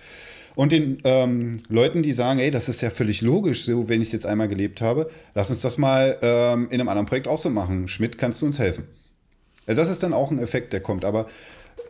[0.60, 4.08] Und den ähm, Leuten, die sagen, ey, das ist ja völlig logisch, so wenn ich
[4.08, 7.38] es jetzt einmal gelebt habe, lass uns das mal ähm, in einem anderen Projekt auch
[7.38, 7.88] so machen.
[7.88, 8.84] Schmidt, kannst du uns helfen?
[9.64, 11.06] Das ist dann auch ein Effekt, der kommt.
[11.06, 11.30] Aber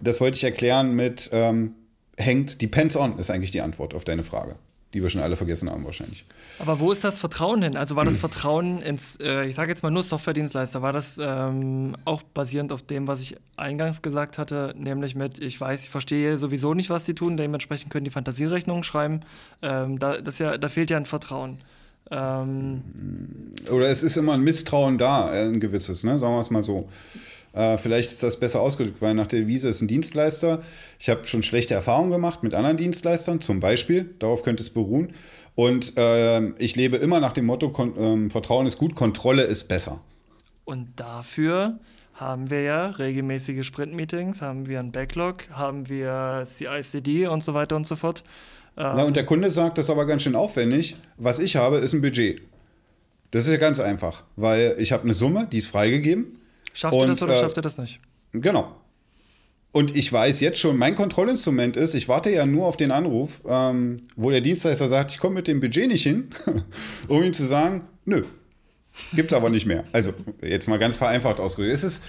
[0.01, 1.75] das wollte ich erklären mit ähm,
[2.17, 4.55] hängt, depends on, ist eigentlich die Antwort auf deine Frage
[4.93, 6.25] die wir schon alle vergessen haben wahrscheinlich.
[6.59, 7.77] Aber wo ist das Vertrauen hin?
[7.77, 11.97] Also war das Vertrauen ins, äh, ich sage jetzt mal nur Software-Dienstleister, war das ähm,
[12.05, 16.37] auch basierend auf dem, was ich eingangs gesagt hatte, nämlich mit, ich weiß, ich verstehe
[16.39, 19.21] sowieso nicht, was sie tun, dementsprechend können die Fantasierechnungen schreiben.
[19.63, 21.59] Ähm, da, das ja, da fehlt ja ein Vertrauen.
[22.11, 22.83] Ähm,
[23.71, 26.19] Oder es ist immer ein Misstrauen da, ein gewisses, ne?
[26.19, 26.89] sagen wir es mal so.
[27.53, 30.63] Äh, vielleicht ist das besser ausgedrückt, weil nach der Devise ist ein Dienstleister.
[30.99, 34.15] Ich habe schon schlechte Erfahrungen gemacht mit anderen Dienstleistern, zum Beispiel.
[34.19, 35.13] Darauf könnte es beruhen.
[35.55, 40.01] Und äh, ich lebe immer nach dem Motto: äh, Vertrauen ist gut, Kontrolle ist besser.
[40.65, 41.79] Und dafür
[42.15, 47.77] haben wir ja regelmäßige Sprint-Meetings, haben wir einen Backlog, haben wir CICD und so weiter
[47.77, 48.23] und so fort.
[48.77, 50.97] Ähm Na, und der Kunde sagt, das ist aber ganz schön aufwendig.
[51.17, 52.43] Was ich habe, ist ein Budget.
[53.31, 56.40] Das ist ja ganz einfach, weil ich habe eine Summe, die ist freigegeben.
[56.81, 58.01] Schafft und, er das oder äh, schafft er das nicht?
[58.33, 58.75] Genau.
[59.71, 63.43] Und ich weiß jetzt schon, mein Kontrollinstrument ist, ich warte ja nur auf den Anruf,
[63.47, 66.31] ähm, wo der Dienstleister sagt, ich komme mit dem Budget nicht hin,
[67.09, 68.25] um ihm zu sagen, nö,
[69.13, 69.85] gibt's aber nicht mehr.
[69.93, 71.75] Also jetzt mal ganz vereinfacht ausgedrückt.
[71.75, 72.03] Es ist,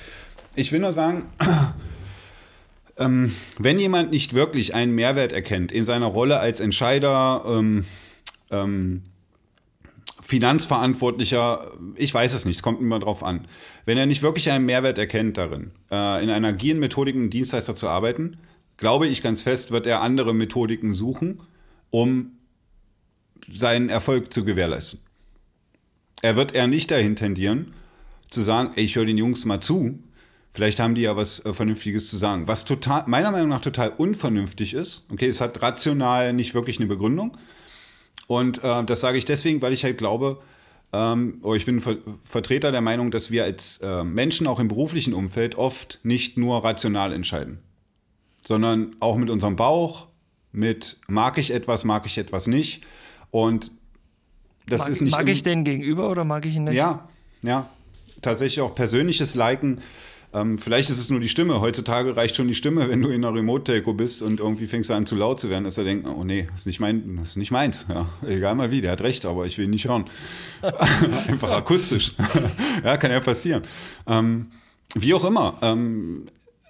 [0.56, 1.26] ich will nur sagen,
[2.98, 7.84] ähm, wenn jemand nicht wirklich einen Mehrwert erkennt in seiner Rolle als Entscheider, ähm,
[8.52, 9.04] ähm
[10.32, 13.50] Finanzverantwortlicher, ich weiß es nicht, es kommt immer drauf an.
[13.84, 17.76] Wenn er nicht wirklich einen Mehrwert erkennt darin, äh, in einer agilen Methodik mit Dienstleister
[17.76, 18.38] zu arbeiten,
[18.78, 21.44] glaube ich ganz fest, wird er andere Methodiken suchen,
[21.90, 22.38] um
[23.52, 25.02] seinen Erfolg zu gewährleisten.
[26.22, 27.74] Er wird eher nicht dahin tendieren,
[28.30, 30.02] zu sagen, ey, ich höre den Jungs mal zu,
[30.54, 32.48] vielleicht haben die ja was äh, Vernünftiges zu sagen.
[32.48, 36.88] Was total, meiner Meinung nach total unvernünftig ist, okay, es hat rational nicht wirklich eine
[36.88, 37.36] Begründung,
[38.32, 40.42] und äh, das sage ich deswegen, weil ich halt glaube,
[40.94, 44.70] ähm, oder ich bin Ver Vertreter der Meinung, dass wir als äh, Menschen auch im
[44.70, 47.60] beruflichen Umfeld oft nicht nur rational entscheiden,
[48.46, 50.08] sondern auch mit unserem Bauch,
[50.54, 52.86] mit mag ich etwas, mag ich etwas nicht.
[53.32, 53.74] Und
[54.66, 55.12] das mag, ist nicht.
[55.12, 56.76] Mag ich den gegenüber oder mag ich ihn nicht?
[56.76, 57.10] Ja,
[57.44, 57.70] ja.
[58.22, 59.82] Tatsächlich auch persönliches Liken
[60.34, 61.60] ähm, vielleicht ist es nur die Stimme.
[61.60, 64.94] Heutzutage reicht schon die Stimme, wenn du in einer Remote-Telco bist und irgendwie fängst du
[64.94, 67.30] an zu laut zu werden, dass er denkt, oh nee, das ist nicht, mein, das
[67.30, 67.86] ist nicht meins.
[67.90, 70.06] Ja, egal mal wie, der hat recht, aber ich will ihn nicht hören.
[71.28, 72.14] Einfach akustisch.
[72.84, 73.64] ja, kann ja passieren.
[74.08, 74.52] Ähm,
[74.96, 75.58] wie auch immer.
[75.62, 76.28] Ähm,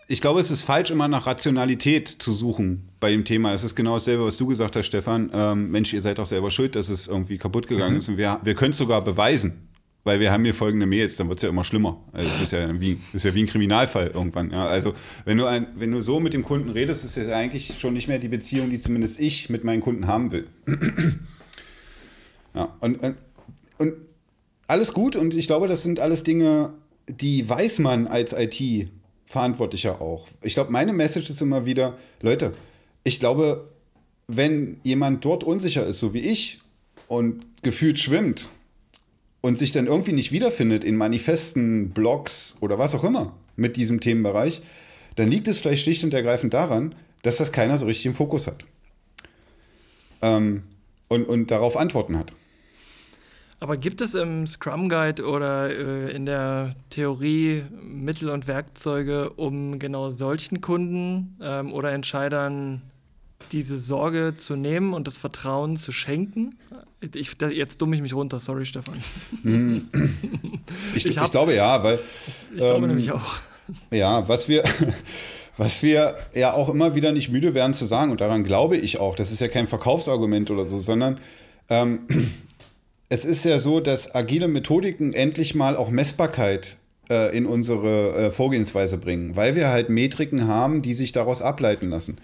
[0.08, 3.54] ich glaube, es ist falsch, immer nach Rationalität zu suchen bei dem Thema.
[3.54, 5.30] Es ist genau dasselbe, was du gesagt hast, Stefan.
[5.34, 8.00] Ähm, Mensch, ihr seid doch selber schuld, dass es irgendwie kaputt gegangen mhm.
[8.00, 8.10] ist.
[8.10, 9.71] Und wir, wir können es sogar beweisen
[10.04, 12.04] weil wir haben hier folgende Mails, dann wird es ja immer schlimmer.
[12.12, 14.52] Also das ist ja wie, ist ja wie ein Kriminalfall irgendwann.
[14.52, 14.68] Ja.
[14.68, 14.94] Also
[15.26, 18.08] wenn du, ein, wenn du so mit dem Kunden redest, ist das eigentlich schon nicht
[18.08, 20.48] mehr die Beziehung, die zumindest ich mit meinen Kunden haben will.
[22.56, 23.16] ja, und, und,
[23.78, 23.94] und
[24.68, 26.74] alles gut und ich glaube, das sind alles Dinge,
[27.08, 30.28] die weiß man als IT-Verantwortlicher auch.
[30.42, 32.54] Ich glaube, meine Message ist immer wieder, Leute,
[33.04, 33.70] ich glaube,
[34.28, 36.62] wenn jemand dort unsicher ist, so wie ich,
[37.08, 38.48] und gefühlt schwimmt,
[39.42, 44.00] und sich dann irgendwie nicht wiederfindet in Manifesten, Blogs oder was auch immer mit diesem
[44.00, 44.62] Themenbereich,
[45.16, 48.48] dann liegt es vielleicht schlicht und ergreifend daran, dass das keiner so richtig im Fokus
[48.48, 48.66] hat.
[50.22, 50.64] Ähm,
[51.08, 52.32] und, und darauf Antworten hat.
[53.60, 59.78] Aber gibt es im Scrum Guide oder äh, in der Theorie Mittel und Werkzeuge, um
[59.78, 62.82] genau solchen Kunden ähm, oder Entscheidern
[63.52, 66.58] diese Sorge zu nehmen und das Vertrauen zu schenken?
[67.14, 69.04] Ich, jetzt dumme ich mich runter, sorry Stefan.
[69.44, 69.90] Hm.
[70.96, 72.00] Ich, ich, hab, ich glaube ja, weil.
[72.28, 73.42] Ich, ich glaube ähm, nämlich auch.
[73.92, 74.64] Ja, was wir,
[75.58, 79.00] was wir ja auch immer wieder nicht müde werden zu sagen, und daran glaube ich
[79.00, 81.20] auch, das ist ja kein Verkaufsargument oder so, sondern
[81.70, 82.02] ähm,
[83.10, 86.78] es ist ja so, dass agile Methodiken endlich mal auch Messbarkeit
[87.10, 91.90] äh, in unsere äh, Vorgehensweise bringen, weil wir halt Metriken haben, die sich daraus ableiten
[91.90, 92.20] lassen.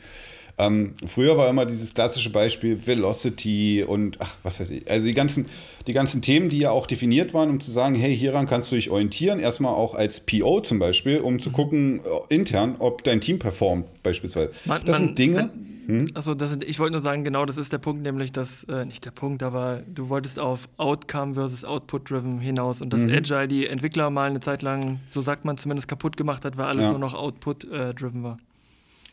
[0.60, 4.90] Ähm, früher war immer dieses klassische Beispiel Velocity und ach, was weiß ich.
[4.90, 5.46] Also die ganzen,
[5.86, 8.76] die ganzen Themen, die ja auch definiert waren, um zu sagen, hey, hieran kannst du
[8.76, 9.40] dich orientieren.
[9.40, 13.86] Erstmal auch als PO zum Beispiel, um zu gucken äh, intern, ob dein Team performt,
[14.02, 14.52] beispielsweise.
[14.66, 15.52] Man, das man, sind Dinge.
[15.86, 16.08] Hm?
[16.16, 18.84] Also das sind, ich wollte nur sagen, genau das ist der Punkt, nämlich dass, äh,
[18.84, 23.14] nicht der Punkt, aber du wolltest auf Outcome versus Output-Driven hinaus und dass mhm.
[23.14, 26.66] Agile die Entwickler mal eine Zeit lang, so sagt man zumindest, kaputt gemacht hat, weil
[26.66, 26.90] alles ja.
[26.92, 28.38] nur noch Output-Driven war.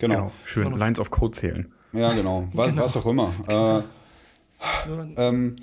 [0.09, 0.15] Genau.
[0.15, 0.33] genau.
[0.45, 0.65] Schön.
[0.65, 0.77] Genau.
[0.77, 1.73] Lines of Code zählen.
[1.93, 2.49] Ja, genau.
[2.53, 2.83] Was, genau.
[2.83, 3.33] was auch immer.
[3.47, 3.79] Genau.
[3.79, 3.83] Äh,
[5.17, 5.57] ähm,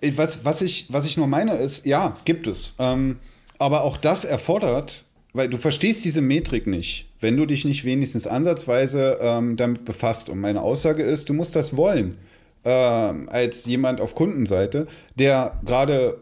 [0.00, 0.16] ja.
[0.16, 2.74] was, was, ich, was ich nur meine ist, ja, gibt es.
[2.78, 3.18] Ähm,
[3.58, 8.26] aber auch das erfordert, weil du verstehst diese Metrik nicht, wenn du dich nicht wenigstens
[8.26, 10.28] ansatzweise ähm, damit befasst.
[10.28, 12.18] Und meine Aussage ist, du musst das wollen.
[12.64, 14.86] Ähm, als jemand auf Kundenseite,
[15.16, 16.18] der gerade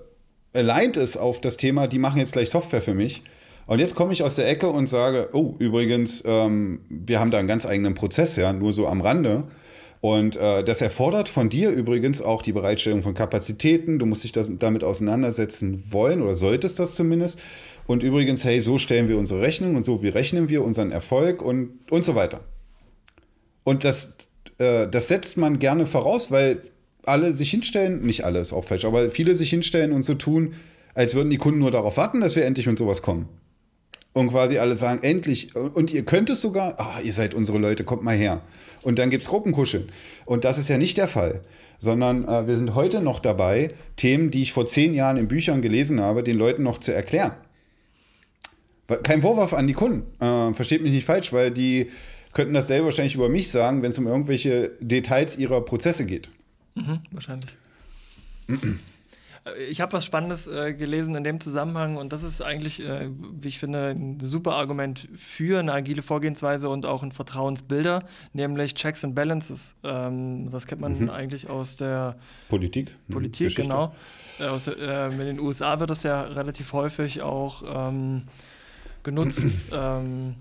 [0.55, 3.23] aligned ist auf das Thema, die machen jetzt gleich Software für mich
[3.67, 7.39] und jetzt komme ich aus der Ecke und sage, oh, übrigens, ähm, wir haben da
[7.39, 9.45] einen ganz eigenen Prozess, ja, nur so am Rande.
[10.01, 14.01] Und äh, das erfordert von dir übrigens auch die Bereitstellung von Kapazitäten.
[14.01, 17.39] Du musst dich das, damit auseinandersetzen wollen oder solltest das zumindest.
[17.87, 21.79] Und übrigens, hey, so stellen wir unsere Rechnung und so berechnen wir unseren Erfolg und,
[21.89, 22.41] und so weiter.
[23.63, 24.15] Und das,
[24.59, 26.63] äh, das setzt man gerne voraus, weil
[27.05, 30.55] alle sich hinstellen, nicht alle ist auch falsch, aber viele sich hinstellen und so tun,
[30.95, 33.29] als würden die Kunden nur darauf warten, dass wir endlich mit sowas kommen
[34.13, 37.85] und quasi alle sagen, endlich, und ihr könnt es sogar, ah, ihr seid unsere Leute,
[37.85, 38.43] kommt mal her.
[38.83, 39.91] Und dann gibt es Gruppenkuscheln.
[40.25, 41.43] Und das ist ja nicht der Fall,
[41.79, 45.63] sondern äh, wir sind heute noch dabei, Themen, die ich vor zehn Jahren in Büchern
[45.63, 47.33] gelesen habe, den Leuten noch zu erklären.
[49.03, 51.91] Kein Vorwurf an die Kunden, äh, versteht mich nicht falsch, weil die
[52.35, 56.31] könnten das selber wahrscheinlich über mich sagen, wenn es um irgendwelche Details ihrer Prozesse geht.
[56.75, 57.51] Mhm, wahrscheinlich.
[59.69, 63.49] Ich habe was Spannendes äh, gelesen in dem Zusammenhang und das ist eigentlich, äh, wie
[63.49, 69.05] ich finde, ein super Argument für eine agile Vorgehensweise und auch ein Vertrauensbilder, nämlich Checks
[69.05, 69.75] and Balances.
[69.83, 71.11] Ähm, das kennt man mhm.
[71.11, 72.17] eigentlich aus der
[72.49, 72.93] Politik.
[73.09, 73.13] Mhm.
[73.13, 73.63] Politik, Geschichte.
[73.63, 73.93] genau.
[74.39, 78.23] Äh, aus, äh, in den USA wird das ja relativ häufig auch ähm,
[79.03, 79.45] genutzt.
[79.73, 80.37] ähm,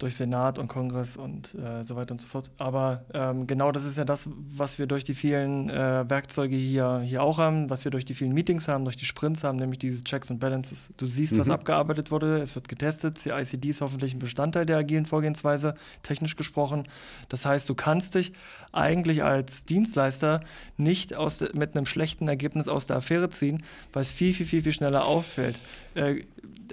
[0.00, 2.50] durch Senat und Kongress und äh, so weiter und so fort.
[2.58, 7.00] Aber ähm, genau das ist ja das, was wir durch die vielen äh, Werkzeuge hier,
[7.04, 9.78] hier auch haben, was wir durch die vielen Meetings haben, durch die Sprints haben, nämlich
[9.78, 10.90] diese Checks und Balances.
[10.96, 11.40] Du siehst, mhm.
[11.40, 15.74] was abgearbeitet wurde, es wird getestet, die ICD ist hoffentlich ein Bestandteil der agilen Vorgehensweise,
[16.02, 16.88] technisch gesprochen.
[17.28, 18.32] Das heißt, du kannst dich
[18.72, 20.40] eigentlich als Dienstleister
[20.78, 24.62] nicht aus mit einem schlechten Ergebnis aus der Affäre ziehen, weil es viel, viel, viel,
[24.62, 25.58] viel schneller auffällt.
[25.94, 26.22] Äh,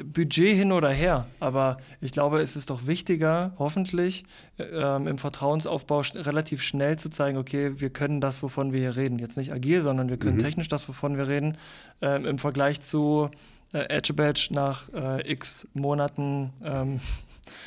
[0.03, 4.23] Budget hin oder her, aber ich glaube, es ist doch wichtiger, hoffentlich
[4.57, 8.95] ähm, im Vertrauensaufbau sch relativ schnell zu zeigen, okay, wir können das, wovon wir hier
[8.95, 9.19] reden.
[9.19, 10.43] Jetzt nicht agil, sondern wir können mhm.
[10.43, 11.57] technisch das, wovon wir reden,
[12.01, 13.29] ähm, im Vergleich zu
[13.73, 16.51] äh, Edge Badge nach äh, x Monaten.
[16.63, 16.99] Ähm,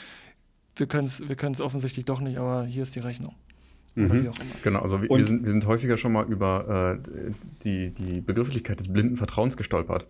[0.76, 3.34] wir können es wir offensichtlich doch nicht, aber hier ist die Rechnung.
[3.96, 4.30] Mhm.
[4.62, 7.32] Genau, also wir, wir, sind, wir sind häufiger schon mal über äh,
[7.64, 10.06] die, die Begrifflichkeit des blinden Vertrauens gestolpert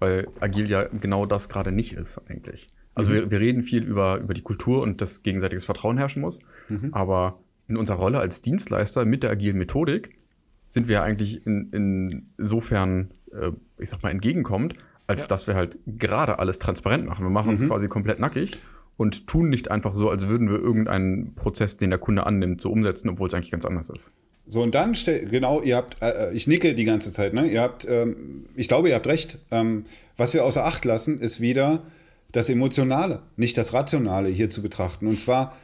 [0.00, 2.68] weil agil ja genau das gerade nicht ist eigentlich.
[2.94, 3.14] Also mhm.
[3.14, 6.92] wir, wir reden viel über, über die Kultur und dass gegenseitiges Vertrauen herrschen muss, mhm.
[6.92, 7.38] aber
[7.68, 10.18] in unserer Rolle als Dienstleister mit der agilen Methodik
[10.66, 14.74] sind wir eigentlich in, insofern, äh, ich sag mal, entgegenkommend,
[15.06, 15.28] als ja.
[15.28, 17.24] dass wir halt gerade alles transparent machen.
[17.24, 17.52] Wir machen mhm.
[17.52, 18.58] uns quasi komplett nackig
[18.96, 22.70] und tun nicht einfach so, als würden wir irgendeinen Prozess, den der Kunde annimmt, so
[22.70, 24.12] umsetzen, obwohl es eigentlich ganz anders ist.
[24.50, 24.94] So, und dann,
[25.30, 27.46] genau, ihr habt, äh, äh, ich nicke die ganze Zeit, ne?
[27.46, 29.38] Ihr habt, ähm, ich glaube, ihr habt recht.
[29.52, 29.84] Ähm,
[30.16, 31.84] was wir außer Acht lassen, ist wieder
[32.32, 35.06] das Emotionale, nicht das Rationale hier zu betrachten.
[35.06, 35.56] Und zwar,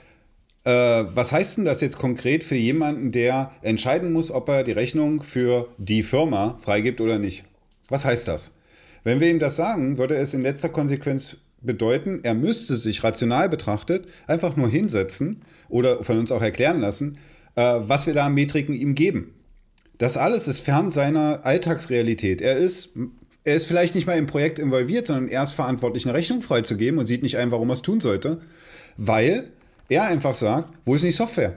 [0.65, 4.73] äh, was heißt denn das jetzt konkret für jemanden, der entscheiden muss, ob er die
[4.73, 7.45] Rechnung für die Firma freigibt oder nicht?
[7.89, 8.53] Was heißt das?
[9.03, 13.49] Wenn wir ihm das sagen, würde es in letzter Konsequenz bedeuten, er müsste sich rational
[13.49, 17.19] betrachtet einfach nur hinsetzen oder von uns auch erklären lassen,
[17.57, 19.35] äh, was wir da an Metriken ihm geben.
[19.99, 22.41] Das alles ist fern seiner Alltagsrealität.
[22.41, 22.91] Er ist,
[23.45, 26.99] er ist vielleicht nicht mal im Projekt involviert, sondern er ist verantwortlich, eine Rechnung freizugeben
[26.99, 28.41] und sieht nicht ein, warum er es tun sollte,
[28.97, 29.51] weil
[29.89, 31.57] er einfach sagt, wo ist nicht Software?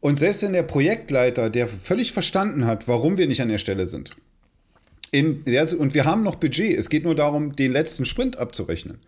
[0.00, 3.86] Und selbst wenn der Projektleiter, der völlig verstanden hat, warum wir nicht an der Stelle
[3.86, 4.10] sind,
[5.10, 8.98] in der, und wir haben noch Budget, es geht nur darum, den letzten Sprint abzurechnen.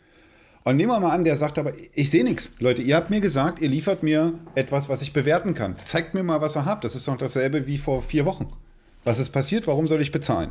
[0.69, 2.53] Und nehmen wir mal an, der sagt aber, ich sehe nichts.
[2.59, 5.77] Leute, ihr habt mir gesagt, ihr liefert mir etwas, was ich bewerten kann.
[5.87, 6.85] Zeigt mir mal, was ihr habt.
[6.85, 8.53] Das ist doch dasselbe wie vor vier Wochen.
[9.03, 9.67] Was ist passiert?
[9.67, 10.51] Warum soll ich bezahlen?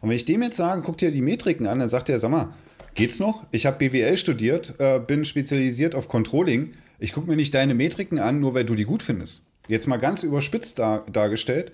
[0.00, 2.30] Und wenn ich dem jetzt sage, guck dir die Metriken an, dann sagt er, sag
[2.30, 2.54] mal,
[2.94, 3.46] Geht's noch?
[3.50, 6.74] Ich habe BWL studiert, äh, bin spezialisiert auf Controlling.
[7.00, 9.42] Ich gucke mir nicht deine Metriken an, nur weil du die gut findest.
[9.66, 11.72] Jetzt mal ganz überspitzt dar dargestellt.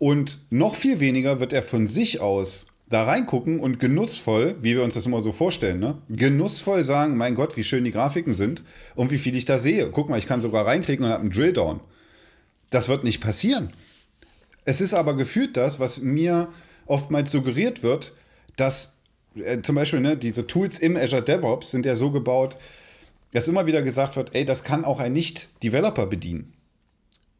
[0.00, 4.84] Und noch viel weniger wird er von sich aus da reingucken und genussvoll, wie wir
[4.84, 5.96] uns das immer so vorstellen, ne?
[6.10, 8.62] genussvoll sagen, mein Gott, wie schön die Grafiken sind
[8.94, 9.90] und wie viel ich da sehe.
[9.90, 11.80] Guck mal, ich kann sogar reinklicken und habe einen Drilldown.
[12.68, 13.72] Das wird nicht passieren.
[14.66, 16.48] Es ist aber gefühlt das, was mir
[16.84, 18.12] oftmals suggeriert wird,
[18.56, 18.92] dass
[19.36, 22.58] äh, zum Beispiel ne, diese Tools im Azure DevOps sind ja so gebaut,
[23.32, 26.52] dass immer wieder gesagt wird, ey, das kann auch ein Nicht-Developer bedienen.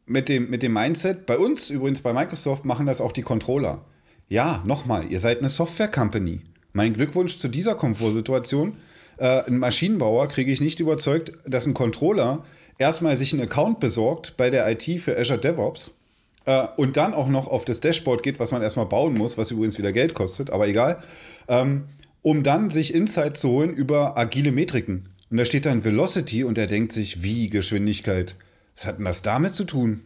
[0.07, 3.85] Mit dem, mit dem Mindset, bei uns übrigens bei Microsoft machen das auch die Controller.
[4.29, 6.41] Ja, nochmal, ihr seid eine Software-Company.
[6.71, 8.77] Mein Glückwunsch zu dieser Komfortsituation.
[9.17, 12.43] Äh, ein Maschinenbauer kriege ich nicht überzeugt, dass ein Controller
[12.77, 15.97] erstmal sich einen Account besorgt bei der IT für Azure DevOps
[16.45, 19.51] äh, und dann auch noch auf das Dashboard geht, was man erstmal bauen muss, was
[19.51, 21.01] übrigens wieder Geld kostet, aber egal,
[21.47, 21.83] ähm,
[22.21, 25.09] um dann sich Insight zu holen über agile Metriken.
[25.29, 28.35] Und da steht dann Velocity und er denkt sich, wie Geschwindigkeit.
[28.75, 30.01] Was hat denn das damit zu tun?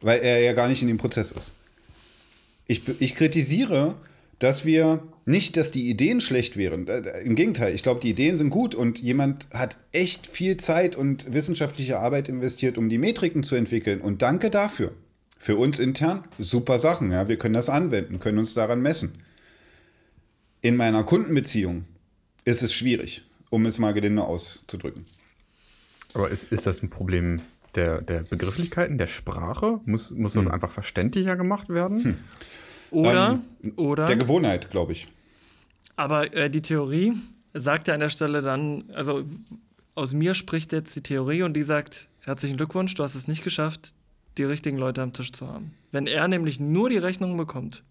[0.00, 1.52] Weil er ja gar nicht in dem Prozess ist.
[2.66, 3.96] Ich, ich kritisiere,
[4.38, 6.86] dass wir nicht, dass die Ideen schlecht wären.
[6.88, 10.96] Äh, Im Gegenteil, ich glaube, die Ideen sind gut und jemand hat echt viel Zeit
[10.96, 14.00] und wissenschaftliche Arbeit investiert, um die Metriken zu entwickeln.
[14.00, 14.92] Und danke dafür.
[15.38, 17.10] Für uns intern super Sachen.
[17.12, 17.28] Ja?
[17.28, 19.22] Wir können das anwenden, können uns daran messen.
[20.60, 21.84] In meiner Kundenbeziehung
[22.44, 25.04] ist es schwierig, um es mal gelinde auszudrücken.
[26.14, 27.42] Aber ist, ist das ein Problem
[27.76, 29.80] der, der Begrifflichkeiten, der Sprache?
[29.84, 30.52] Muss, muss das hm.
[30.52, 32.04] einfach verständlicher gemacht werden?
[32.04, 32.14] Hm.
[32.90, 34.06] Oder, ähm, oder.
[34.06, 35.08] Der Gewohnheit, glaube ich.
[35.96, 37.14] Aber äh, die Theorie
[37.54, 39.24] sagt ja an der Stelle dann, also
[39.94, 43.44] aus mir spricht jetzt die Theorie und die sagt: Herzlichen Glückwunsch, du hast es nicht
[43.44, 43.94] geschafft,
[44.38, 45.72] die richtigen Leute am Tisch zu haben.
[45.92, 47.82] Wenn er nämlich nur die Rechnung bekommt,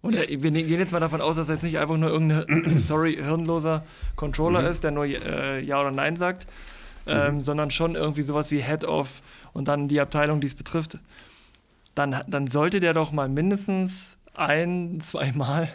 [0.00, 2.64] und er, wir gehen jetzt mal davon aus, dass er jetzt nicht einfach nur irgendein,
[2.80, 4.68] sorry, hirnloser Controller mhm.
[4.68, 6.46] ist, der nur äh, Ja oder Nein sagt,
[7.08, 7.40] ähm, mhm.
[7.40, 10.98] sondern schon irgendwie sowas wie Head of und dann die Abteilung, die es betrifft,
[11.94, 15.68] dann, dann sollte der doch mal mindestens ein, zweimal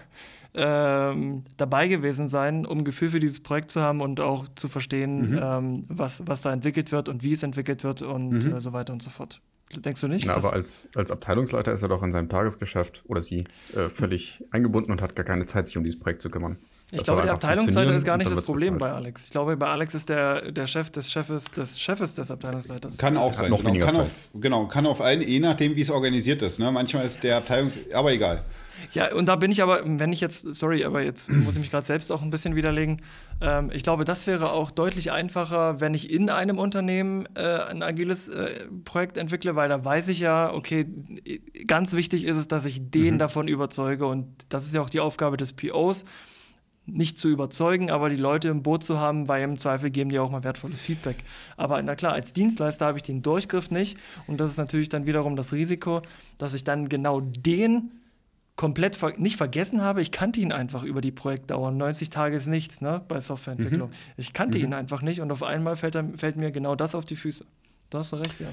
[0.56, 5.32] ähm, dabei gewesen sein, um Gefühl für dieses Projekt zu haben und auch zu verstehen,
[5.32, 5.40] mhm.
[5.42, 8.56] ähm, was, was da entwickelt wird und wie es entwickelt wird und mhm.
[8.56, 9.42] äh, so weiter und so fort.
[9.76, 10.28] Denkst du nicht?
[10.28, 14.44] Na, aber als, als Abteilungsleiter ist er doch in seinem Tagesgeschäft oder sie äh, völlig
[14.52, 16.58] eingebunden und hat gar keine Zeit, sich um dieses Projekt zu kümmern.
[16.94, 19.26] Ich das glaube, der Abteilungsleiter ist gar nicht das Problem bei Alex.
[19.26, 23.00] Ich glaube, bei Alex ist der, der Chef des Chefes des Chefes des Abteilungsleiters.
[23.00, 23.50] Kann auch sein.
[23.50, 24.04] Noch genau, kann Zeit.
[24.04, 26.60] Auf, genau, kann auf einen, je nachdem, wie es organisiert ist.
[26.60, 26.72] Ne?
[26.72, 27.80] Manchmal ist der Abteilungs...
[27.94, 28.44] Aber egal.
[28.92, 31.72] Ja, und da bin ich aber, wenn ich jetzt, sorry, aber jetzt muss ich mich
[31.72, 33.02] gerade selbst auch ein bisschen widerlegen.
[33.42, 37.82] Ähm, ich glaube, das wäre auch deutlich einfacher, wenn ich in einem Unternehmen äh, ein
[37.82, 40.86] agiles äh, Projekt entwickle, weil da weiß ich ja, okay,
[41.66, 43.20] ganz wichtig ist es, dass ich den mhm.
[43.20, 46.06] davon überzeuge und das ist ja auch die Aufgabe des POs
[46.86, 50.20] nicht zu überzeugen, aber die Leute im Boot zu haben, weil im Zweifel geben die
[50.20, 51.24] auch mal wertvolles Feedback.
[51.56, 55.06] Aber na klar, als Dienstleister habe ich den Durchgriff nicht und das ist natürlich dann
[55.06, 56.02] wiederum das Risiko,
[56.38, 57.92] dass ich dann genau den
[58.56, 60.02] komplett ver nicht vergessen habe.
[60.02, 61.72] Ich kannte ihn einfach über die Projektdauer.
[61.72, 63.90] 90 Tage ist nichts ne, bei Softwareentwicklung.
[63.90, 63.96] Mhm.
[64.18, 64.66] Ich kannte mhm.
[64.66, 67.46] ihn einfach nicht und auf einmal fällt, er, fällt, mir genau das auf die Füße.
[67.90, 68.48] Du hast recht, ja.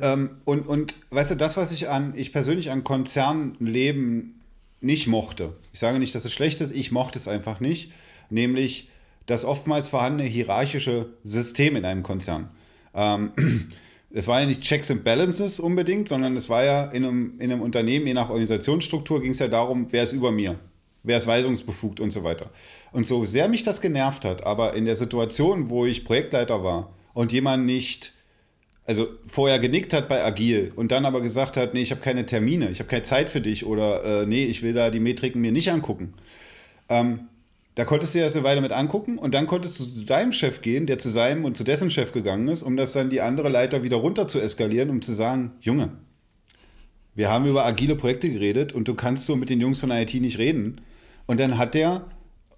[0.00, 4.35] Ähm, und, und weißt du, das, was ich an, ich persönlich an Konzernleben
[4.80, 5.56] nicht mochte.
[5.72, 7.92] Ich sage nicht, dass es schlecht ist, ich mochte es einfach nicht,
[8.30, 8.88] nämlich
[9.26, 12.50] das oftmals vorhandene hierarchische System in einem Konzern.
[12.94, 13.32] Ähm,
[14.10, 17.50] es war ja nicht Checks and Balances unbedingt, sondern es war ja in einem, in
[17.50, 20.58] einem Unternehmen, je nach Organisationsstruktur, ging es ja darum, wer ist über mir,
[21.02, 22.50] wer ist weisungsbefugt und so weiter.
[22.92, 26.94] Und so sehr mich das genervt hat, aber in der Situation, wo ich Projektleiter war
[27.14, 28.14] und jemand nicht
[28.86, 32.24] also vorher genickt hat bei Agil und dann aber gesagt hat, nee, ich habe keine
[32.24, 35.40] Termine, ich habe keine Zeit für dich oder äh, nee, ich will da die Metriken
[35.40, 36.14] mir nicht angucken.
[36.88, 37.28] Ähm,
[37.74, 40.32] da konntest du dir das eine Weile mit angucken und dann konntest du zu deinem
[40.32, 43.20] Chef gehen, der zu seinem und zu dessen Chef gegangen ist, um das dann die
[43.20, 45.90] andere Leiter wieder runter zu eskalieren, um zu sagen, Junge,
[47.14, 50.14] wir haben über agile Projekte geredet und du kannst so mit den Jungs von IT
[50.14, 50.80] nicht reden.
[51.26, 52.04] Und dann hat der,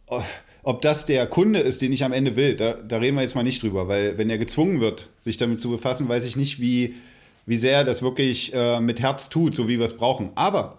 [0.09, 0.23] oh,
[0.63, 3.35] ob das der Kunde ist, den ich am Ende will, da, da reden wir jetzt
[3.35, 6.61] mal nicht drüber, weil wenn er gezwungen wird, sich damit zu befassen, weiß ich nicht,
[6.61, 6.95] wie,
[7.47, 10.31] wie sehr er das wirklich äh, mit Herz tut, so wie wir es brauchen.
[10.35, 10.79] Aber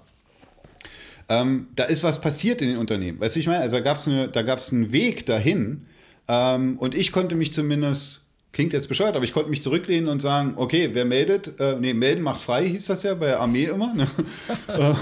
[1.30, 3.20] ähm, da ist was passiert in den Unternehmen.
[3.20, 3.62] Weißt du, wie ich meine?
[3.62, 5.86] Also da gab es eine, einen Weg dahin
[6.28, 8.22] ähm, und ich konnte mich zumindest,
[8.52, 11.94] klingt jetzt bescheuert, aber ich konnte mich zurücklehnen und sagen, okay, wer meldet, äh, nee,
[11.94, 13.94] melden macht frei, hieß das ja bei der Armee immer.
[13.94, 14.08] Ne?
[14.68, 14.94] äh,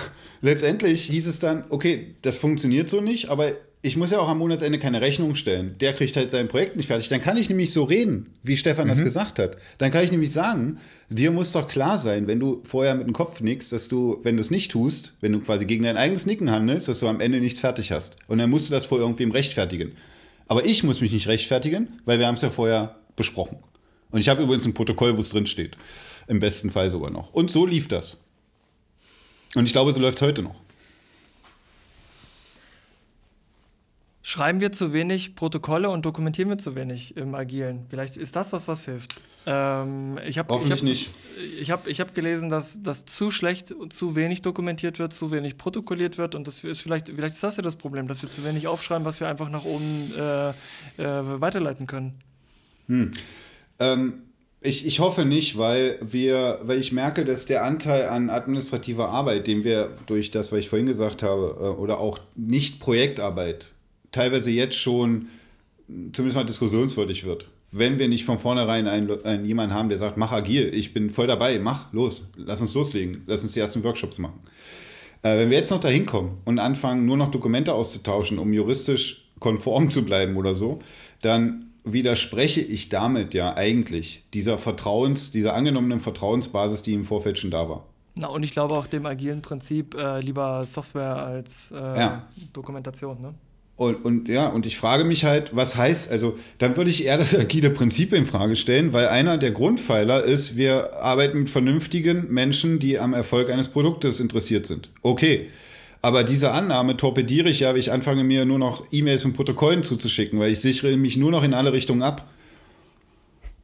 [0.42, 3.52] letztendlich hieß es dann, okay, das funktioniert so nicht, aber
[3.82, 5.76] ich muss ja auch am Monatsende keine Rechnung stellen.
[5.80, 7.10] Der kriegt halt sein Projekt nicht fertig.
[7.10, 8.90] Dann kann ich nämlich so reden, wie Stefan mhm.
[8.90, 9.58] das gesagt hat.
[9.78, 13.14] Dann kann ich nämlich sagen, dir muss doch klar sein, wenn du vorher mit dem
[13.14, 16.26] Kopf nickst, dass du, wenn du es nicht tust, wenn du quasi gegen dein eigenes
[16.26, 18.18] Nicken handelst, dass du am Ende nichts fertig hast.
[18.28, 19.92] Und dann musst du das vor irgendwem rechtfertigen.
[20.48, 23.58] Aber ich muss mich nicht rechtfertigen, weil wir haben es ja vorher besprochen.
[24.12, 25.78] Und ich habe übrigens ein Protokoll, wo es drin steht.
[26.28, 27.34] Im besten Fall sogar noch.
[27.34, 28.18] Und so lief das.
[29.56, 30.56] Und ich glaube, so läuft es heute noch.
[34.30, 37.86] Schreiben wir zu wenig Protokolle und dokumentieren wir zu wenig im Agilen?
[37.90, 39.22] Vielleicht ist das was, was hilft.
[39.46, 41.10] Ähm, ich habe Hoffentlich ich hab, nicht.
[41.62, 45.58] Ich habe ich hab gelesen, dass, dass zu schlecht, zu wenig dokumentiert wird, zu wenig
[45.58, 48.44] protokolliert wird und das ist vielleicht, vielleicht ist das ja das Problem, dass wir zu
[48.44, 50.54] wenig aufschreiben, was wir einfach nach oben äh, äh,
[50.98, 52.20] weiterleiten können.
[52.88, 53.12] Hm.
[53.80, 54.24] Ähm,
[54.60, 59.48] ich, ich hoffe nicht, weil wir, weil ich merke, dass der Anteil an administrativer Arbeit,
[59.48, 63.72] den wir durch das, was ich vorhin gesagt habe, äh, oder auch nicht Projektarbeit
[64.18, 65.28] teilweise jetzt schon
[65.88, 67.48] zumindest mal diskussionswürdig wird.
[67.72, 71.12] Wenn wir nicht von vornherein einen, einen, jemanden haben, der sagt, mach agil, ich bin
[71.12, 74.40] voll dabei, mach, los, lass uns loslegen, lass uns die ersten Workshops machen.
[75.22, 79.30] Äh, wenn wir jetzt noch dahin kommen und anfangen, nur noch Dokumente auszutauschen, um juristisch
[79.40, 80.80] konform zu bleiben oder so,
[81.22, 87.52] dann widerspreche ich damit ja eigentlich dieser Vertrauens, dieser angenommenen Vertrauensbasis, die im Vorfeld schon
[87.52, 87.86] da war.
[88.16, 92.28] Na, und ich glaube auch dem agilen Prinzip äh, lieber Software als äh, ja.
[92.54, 93.34] Dokumentation, ne?
[93.78, 97.18] Und, und ja, und ich frage mich halt, was heißt, also dann würde ich eher
[97.18, 102.26] das agile Prinzip in Frage stellen, weil einer der Grundpfeiler ist, wir arbeiten mit vernünftigen
[102.34, 104.90] Menschen, die am Erfolg eines Produktes interessiert sind.
[105.04, 105.50] Okay.
[106.02, 109.84] Aber diese Annahme torpediere ich ja, weil ich anfange mir nur noch E-Mails und Protokollen
[109.84, 112.28] zuzuschicken, weil ich sichere mich nur noch in alle Richtungen ab.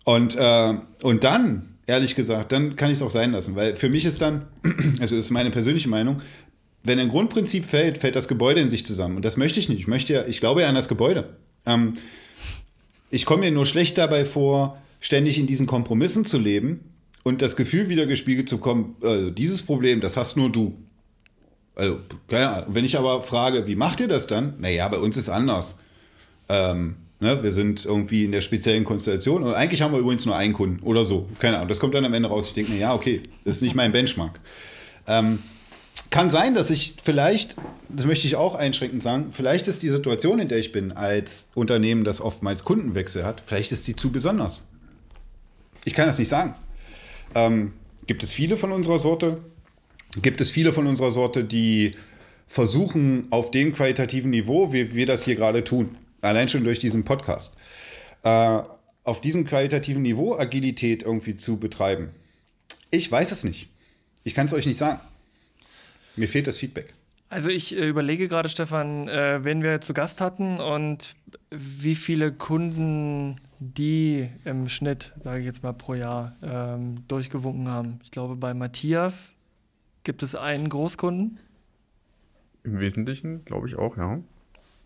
[0.03, 3.89] Und, äh, und dann, ehrlich gesagt, dann kann ich es auch sein lassen, weil für
[3.89, 4.47] mich ist dann,
[4.99, 6.22] also das ist meine persönliche Meinung,
[6.84, 9.15] wenn ein Grundprinzip fällt, fällt das Gebäude in sich zusammen.
[9.15, 9.79] Und das möchte ich nicht.
[9.79, 11.38] Ich möchte ja, ich glaube ja an das Gebäude.
[11.65, 11.93] Ähm,
[13.09, 16.91] ich komme mir nur schlecht dabei vor, ständig in diesen Kompromissen zu leben
[17.23, 20.77] und das Gefühl wieder gespiegelt zu kommen, also dieses Problem, das hast nur du.
[21.75, 22.75] Also, keine Ahnung.
[22.75, 24.55] Wenn ich aber frage, wie macht ihr das dann?
[24.59, 25.77] Naja, bei uns ist anders.
[26.49, 30.36] Ähm, ne, wir sind irgendwie in der speziellen Konstellation und eigentlich haben wir übrigens nur
[30.36, 31.29] einen Kunden oder so.
[31.39, 31.69] Keine Ahnung.
[31.69, 32.47] Das kommt dann am Ende raus.
[32.47, 34.39] Ich denke mir, ja, okay, das ist nicht mein Benchmark.
[35.07, 35.39] Ähm,
[36.14, 37.55] kann sein, dass ich vielleicht,
[37.89, 41.47] das möchte ich auch einschränkend sagen, vielleicht ist die Situation, in der ich bin, als
[41.55, 44.61] Unternehmen, das oftmals Kundenwechsel hat, vielleicht ist die zu besonders.
[45.86, 46.53] Ich kann das nicht sagen.
[47.34, 47.74] Ähm,
[48.05, 49.39] gibt es viele von unserer Sorte?
[50.22, 51.95] Gibt es viele von unserer Sorte, die
[52.45, 57.05] versuchen, auf dem qualitativen Niveau, wie wir das hier gerade tun, allein schon durch diesen
[57.05, 57.55] Podcast,
[58.22, 58.59] äh,
[59.03, 62.09] auf diesem qualitativen Niveau Agilität irgendwie zu betreiben?
[62.91, 63.70] Ich weiß es nicht.
[64.24, 64.99] Ich kann es euch nicht sagen.
[66.16, 66.93] Mir fehlt das Feedback.
[67.30, 71.16] Also ich äh, überlege gerade, Stefan, äh, wen wir zu Gast hatten und
[71.49, 77.99] wie viele Kunden die im Schnitt, sage ich jetzt mal, pro Jahr ähm, durchgewunken haben.
[78.03, 79.36] Ich glaube, bei Matthias
[80.03, 81.39] gibt es einen Großkunden.
[82.64, 84.20] Im Wesentlichen, glaube ich auch, ja.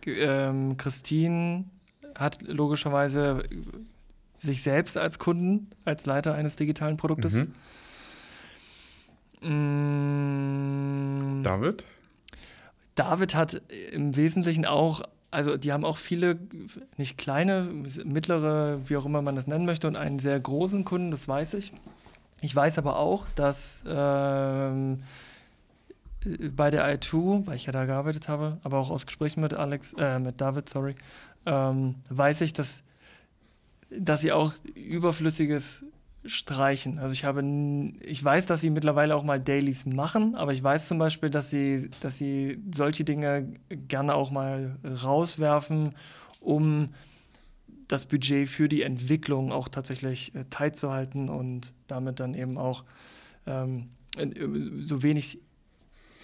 [0.05, 1.65] Ähm, Christine
[2.15, 3.43] hat logischerweise
[4.39, 7.34] sich selbst als Kunden, als Leiter eines digitalen Produktes.
[7.34, 7.53] Mhm.
[11.47, 11.83] David?
[12.95, 16.37] David hat im Wesentlichen auch, also die haben auch viele,
[16.97, 17.63] nicht kleine,
[18.03, 21.53] mittlere, wie auch immer man das nennen möchte, und einen sehr großen Kunden, das weiß
[21.53, 21.73] ich.
[22.41, 25.03] Ich weiß aber auch, dass ähm,
[26.55, 29.93] bei der i2, weil ich ja da gearbeitet habe, aber auch aus Gesprächen mit Alex,
[29.93, 30.95] äh, mit David, sorry,
[31.45, 32.81] ähm, weiß ich, dass,
[33.89, 35.83] dass sie auch überflüssiges
[36.28, 36.99] streichen.
[36.99, 37.43] Also ich habe,
[38.01, 41.49] ich weiß, dass sie mittlerweile auch mal Dailies machen, aber ich weiß zum Beispiel, dass
[41.49, 45.95] sie, dass sie solche Dinge gerne auch mal rauswerfen,
[46.39, 46.89] um
[47.88, 52.57] das Budget für die Entwicklung auch tatsächlich äh, tight zu halten und damit dann eben
[52.57, 52.84] auch
[53.45, 53.89] ähm,
[54.80, 55.39] so wenig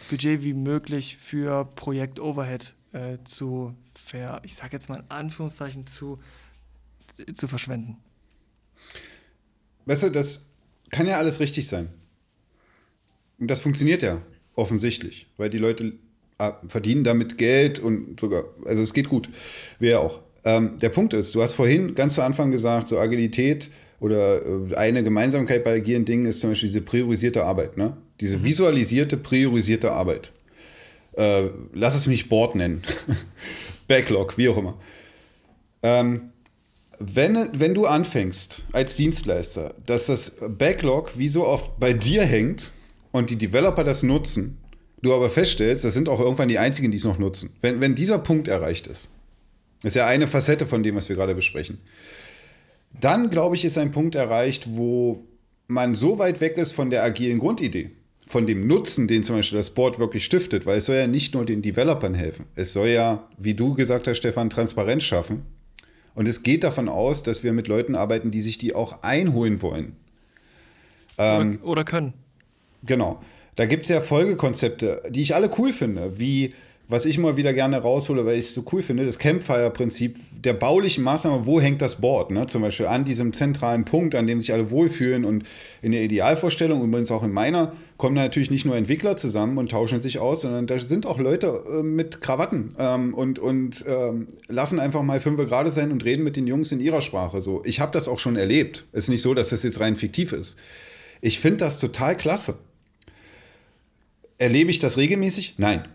[0.10, 5.88] Budget wie möglich für Projekt Overhead äh, zu ver, ich sage jetzt mal in Anführungszeichen
[5.88, 6.20] zu,
[7.34, 7.98] zu verschwenden.
[9.86, 10.46] Weißt du, das
[10.92, 11.90] kann ja alles richtig sein.
[13.40, 14.22] Und das funktioniert ja
[14.56, 15.94] offensichtlich, weil die Leute
[16.38, 19.30] ah, verdienen damit Geld und sogar, also es geht gut.
[19.80, 20.20] Wir auch.
[20.46, 23.70] Ähm, der Punkt ist, du hast vorhin ganz zu Anfang gesagt, so Agilität
[24.00, 27.98] oder äh, eine Gemeinsamkeit bei agilen Dingen ist zum Beispiel diese priorisierte Arbeit, ne?
[28.20, 28.44] Diese mhm.
[28.44, 30.32] visualisierte, priorisierte Arbeit.
[31.14, 32.84] Äh, lass es mich Board nennen.
[33.88, 34.78] Backlog, wie auch immer.
[35.82, 36.33] Ähm,
[37.00, 42.72] wenn, wenn du anfängst als Dienstleister, dass das Backlog wie so oft bei dir hängt
[43.12, 44.58] und die Developer das nutzen,
[45.02, 47.56] du aber feststellst, das sind auch irgendwann die einzigen, die es noch nutzen.
[47.62, 49.10] Wenn, wenn dieser Punkt erreicht ist,
[49.84, 51.80] ist ja eine Facette von dem, was wir gerade besprechen,
[53.00, 55.26] dann glaube ich, ist ein Punkt erreicht, wo
[55.68, 57.92] man so weit weg ist von der agilen Grundidee,
[58.28, 61.34] von dem Nutzen, den zum Beispiel das Board wirklich stiftet, weil es soll ja nicht
[61.34, 65.44] nur den Developern helfen, es soll ja, wie du gesagt hast, Stefan, Transparenz schaffen
[66.16, 69.62] Und es geht davon aus, dass wir mit Leuten arbeiten, die sich die auch einholen
[69.62, 69.96] wollen.
[71.18, 72.14] Ähm, oder, oder können.
[72.84, 73.20] Genau.
[73.56, 76.54] Da gibt es ja Folgekonzepte, die ich alle cool finde, wie
[76.90, 80.54] was ich mal wieder gerne raushole, weil ich es so cool finde, das Campfire-Prinzip der
[80.54, 82.32] baulichen Maßnahme, wo hängt das Board?
[82.32, 82.46] Ne?
[82.48, 85.44] Zum Beispiel an diesem zentralen Punkt, an dem sich alle wohlfühlen und
[85.82, 87.72] in der Idealvorstellung, übrigens auch in meiner,
[88.04, 91.64] kommen natürlich nicht nur Entwickler zusammen und tauschen sich aus, sondern da sind auch Leute
[91.72, 96.26] äh, mit Krawatten ähm, und, und ähm, lassen einfach mal fünf gerade sein und reden
[96.26, 97.42] mit den Jungs in ihrer Sprache.
[97.42, 98.88] So, ich habe das auch schon erlebt.
[98.92, 100.58] Es ist nicht so, dass das jetzt rein fiktiv ist.
[101.22, 102.58] Ich finde das total klasse.
[104.38, 105.54] Erlebe ich das regelmäßig?
[105.56, 105.88] Nein.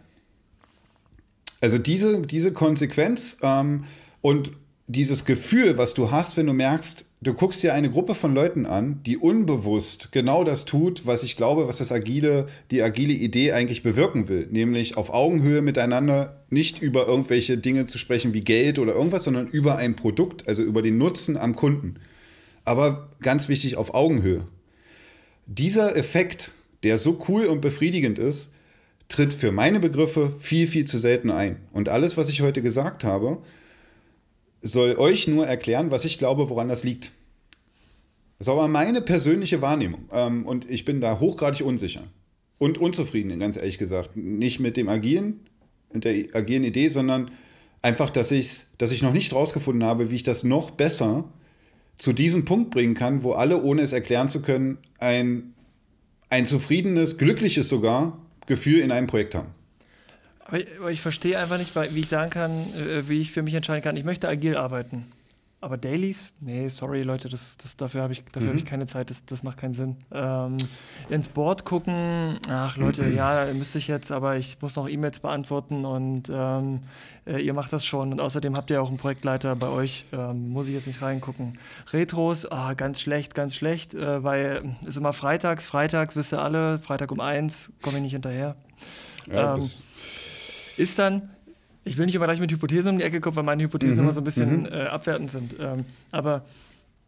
[1.61, 3.85] Also diese, diese Konsequenz ähm,
[4.23, 4.53] und
[4.91, 8.65] dieses Gefühl, was du hast, wenn du merkst, du guckst dir eine Gruppe von Leuten
[8.65, 13.53] an, die unbewusst genau das tut, was ich glaube, was das agile, die agile Idee
[13.53, 18.79] eigentlich bewirken will, nämlich auf Augenhöhe miteinander nicht über irgendwelche Dinge zu sprechen wie Geld
[18.79, 21.97] oder irgendwas, sondern über ein Produkt, also über den Nutzen am Kunden.
[22.65, 24.47] Aber ganz wichtig auf Augenhöhe.
[25.45, 28.53] Dieser Effekt, der so cool und befriedigend ist,
[29.09, 31.57] tritt für meine Begriffe viel, viel zu selten ein.
[31.73, 33.39] Und alles, was ich heute gesagt habe,
[34.63, 37.13] soll euch nur erklären, was ich glaube, woran das liegt.
[38.39, 40.09] Das ist aber meine persönliche Wahrnehmung.
[40.13, 42.05] Ähm, und ich bin da hochgradig unsicher.
[42.59, 44.17] Und unzufrieden, ganz ehrlich gesagt.
[44.17, 45.41] Nicht mit dem Agieren,
[45.93, 47.31] mit der agilen Idee, sondern
[47.83, 51.25] einfach, dass, ich's, dass ich noch nicht rausgefunden habe, wie ich das noch besser
[51.97, 55.55] zu diesem Punkt bringen kann, wo alle, ohne es erklären zu können, ein,
[56.31, 59.58] ein zufriedenes, glückliches sogar Gefühl in einem Projekt haben.
[60.49, 63.43] Aber ich, aber ich verstehe einfach nicht, wie ich sagen kann, äh, wie ich für
[63.43, 65.05] mich entscheiden kann, ich möchte agil arbeiten.
[65.61, 66.33] Aber Dailies?
[66.41, 68.53] Nee, sorry Leute, das, das, dafür habe ich, dafür mhm.
[68.53, 69.97] hab ich keine Zeit, das, das macht keinen Sinn.
[70.13, 70.57] Ähm,
[71.09, 75.85] ins Board gucken, ach Leute, ja, müsste ich jetzt, aber ich muss noch E-Mails beantworten
[75.85, 76.81] und ähm,
[77.27, 78.13] äh, ihr macht das schon.
[78.13, 81.59] Und außerdem habt ihr auch einen Projektleiter bei euch, ähm, muss ich jetzt nicht reingucken.
[81.93, 86.41] Retros, ah, ganz schlecht, ganz schlecht, äh, weil es ist immer freitags, freitags, wisst ihr
[86.41, 88.55] alle, Freitag um eins, komme ich nicht hinterher.
[89.27, 89.69] Ja, ähm,
[90.79, 91.31] ist dann,
[91.85, 94.03] ich will nicht immer gleich mit Hypothesen um die Ecke kommen, weil meine Hypothesen mhm.
[94.03, 94.67] immer so ein bisschen mhm.
[94.67, 95.55] äh, abwertend sind.
[95.61, 96.45] Ähm, aber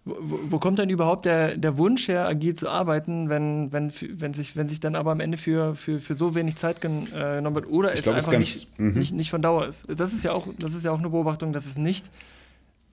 [0.05, 0.17] wo,
[0.49, 4.57] wo, kommt denn überhaupt der, der Wunsch her, agil zu arbeiten, wenn, wenn, wenn, sich,
[4.57, 7.69] wenn sich dann aber am Ende für, für, für so wenig Zeit äh, genommen wird
[7.69, 8.95] oder es glaub, einfach nicht, mhm.
[8.95, 9.85] nicht, nicht von Dauer ist?
[9.89, 12.11] Das ist, ja auch, das ist ja auch eine Beobachtung, dass es nicht,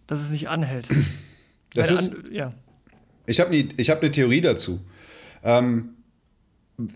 [0.05, 0.89] dass es nicht anhält.
[1.73, 2.53] Das ist, an, ja.
[3.25, 4.79] Ich habe eine hab ne Theorie dazu.
[5.43, 5.89] Ähm,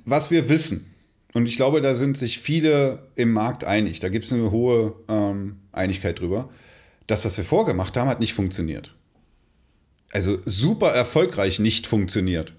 [0.06, 0.91] was wir wissen,
[1.34, 4.00] und ich glaube, da sind sich viele im Markt einig.
[4.00, 6.50] Da gibt es eine hohe ähm, Einigkeit drüber.
[7.08, 8.94] Das, was wir vorgemacht haben, hat nicht funktioniert.
[10.12, 12.54] Also super erfolgreich nicht funktioniert.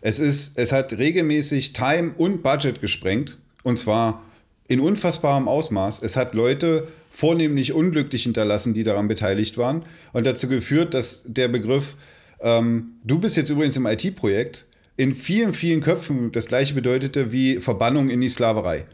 [0.00, 3.38] Es, ist, es hat regelmäßig Time und Budget gesprengt.
[3.62, 4.24] Und zwar
[4.68, 6.02] in unfassbarem Ausmaß.
[6.02, 9.84] Es hat Leute vornehmlich unglücklich hinterlassen, die daran beteiligt waren.
[10.12, 11.96] Und dazu geführt, dass der Begriff,
[12.40, 14.66] ähm, du bist jetzt übrigens im IT-Projekt,
[14.96, 18.86] in vielen, vielen Köpfen das gleiche bedeutete wie Verbannung in die Sklaverei.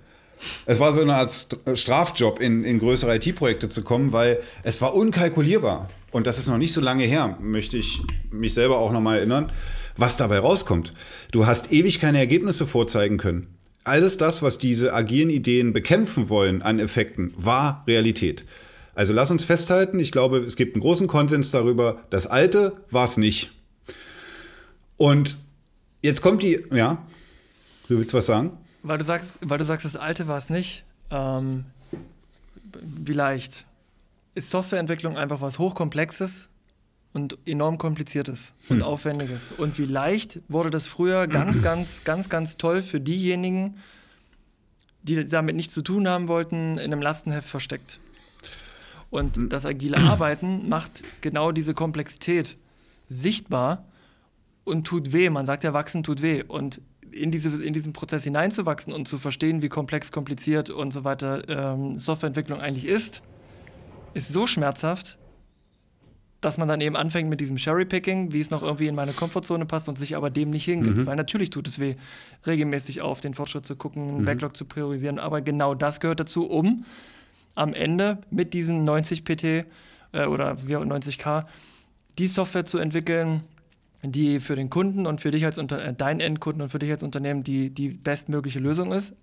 [0.66, 4.94] Es war so eine Art Strafjob, in, in größere IT-Projekte zu kommen, weil es war
[4.94, 5.88] unkalkulierbar.
[6.10, 8.00] Und das ist noch nicht so lange her, möchte ich
[8.30, 9.52] mich selber auch nochmal erinnern,
[9.96, 10.94] was dabei rauskommt.
[11.30, 13.46] Du hast ewig keine Ergebnisse vorzeigen können.
[13.84, 18.44] Alles das, was diese agilen Ideen bekämpfen wollen an Effekten, war Realität.
[18.94, 23.04] Also lass uns festhalten, ich glaube, es gibt einen großen Konsens darüber, das Alte war
[23.04, 23.50] es nicht.
[24.98, 25.38] Und
[26.02, 27.04] Jetzt kommt die, ja.
[27.88, 28.58] Du willst was sagen?
[28.82, 30.84] Weil du sagst, weil du sagst, das alte war es nicht.
[31.10, 31.64] Ähm,
[33.06, 33.64] vielleicht
[34.34, 36.48] ist Softwareentwicklung einfach was hochkomplexes
[37.12, 38.82] und enorm kompliziertes und hm.
[38.82, 39.52] aufwendiges.
[39.52, 43.76] Und wie leicht wurde das früher ganz, ganz, ganz, ganz toll für diejenigen,
[45.02, 48.00] die damit nichts zu tun haben wollten, in einem Lastenheft versteckt.
[49.10, 49.48] Und hm.
[49.50, 52.56] das agile Arbeiten macht genau diese Komplexität
[53.08, 53.84] sichtbar
[54.64, 55.30] und tut weh.
[55.30, 56.42] Man sagt ja, wachsen tut weh.
[56.42, 56.80] Und
[57.10, 61.48] in, diese, in diesen Prozess hineinzuwachsen und zu verstehen, wie komplex, kompliziert und so weiter
[61.48, 63.22] ähm, Softwareentwicklung eigentlich ist,
[64.14, 65.18] ist so schmerzhaft,
[66.40, 69.64] dass man dann eben anfängt mit diesem Cherry-Picking, wie es noch irgendwie in meine Komfortzone
[69.64, 70.96] passt und sich aber dem nicht hingibt.
[70.96, 71.06] Mhm.
[71.06, 71.94] Weil natürlich tut es weh,
[72.46, 74.24] regelmäßig auf den Fortschritt zu gucken, mhm.
[74.24, 75.20] Backlog zu priorisieren.
[75.20, 76.84] Aber genau das gehört dazu, um
[77.54, 79.64] am Ende mit diesen 90 PT äh,
[80.26, 81.44] oder 90k
[82.18, 83.42] die Software zu entwickeln,
[84.02, 86.90] die für den Kunden und für dich als Unter äh, dein Endkunden und für dich
[86.90, 89.14] als Unternehmen die, die bestmögliche Lösung ist.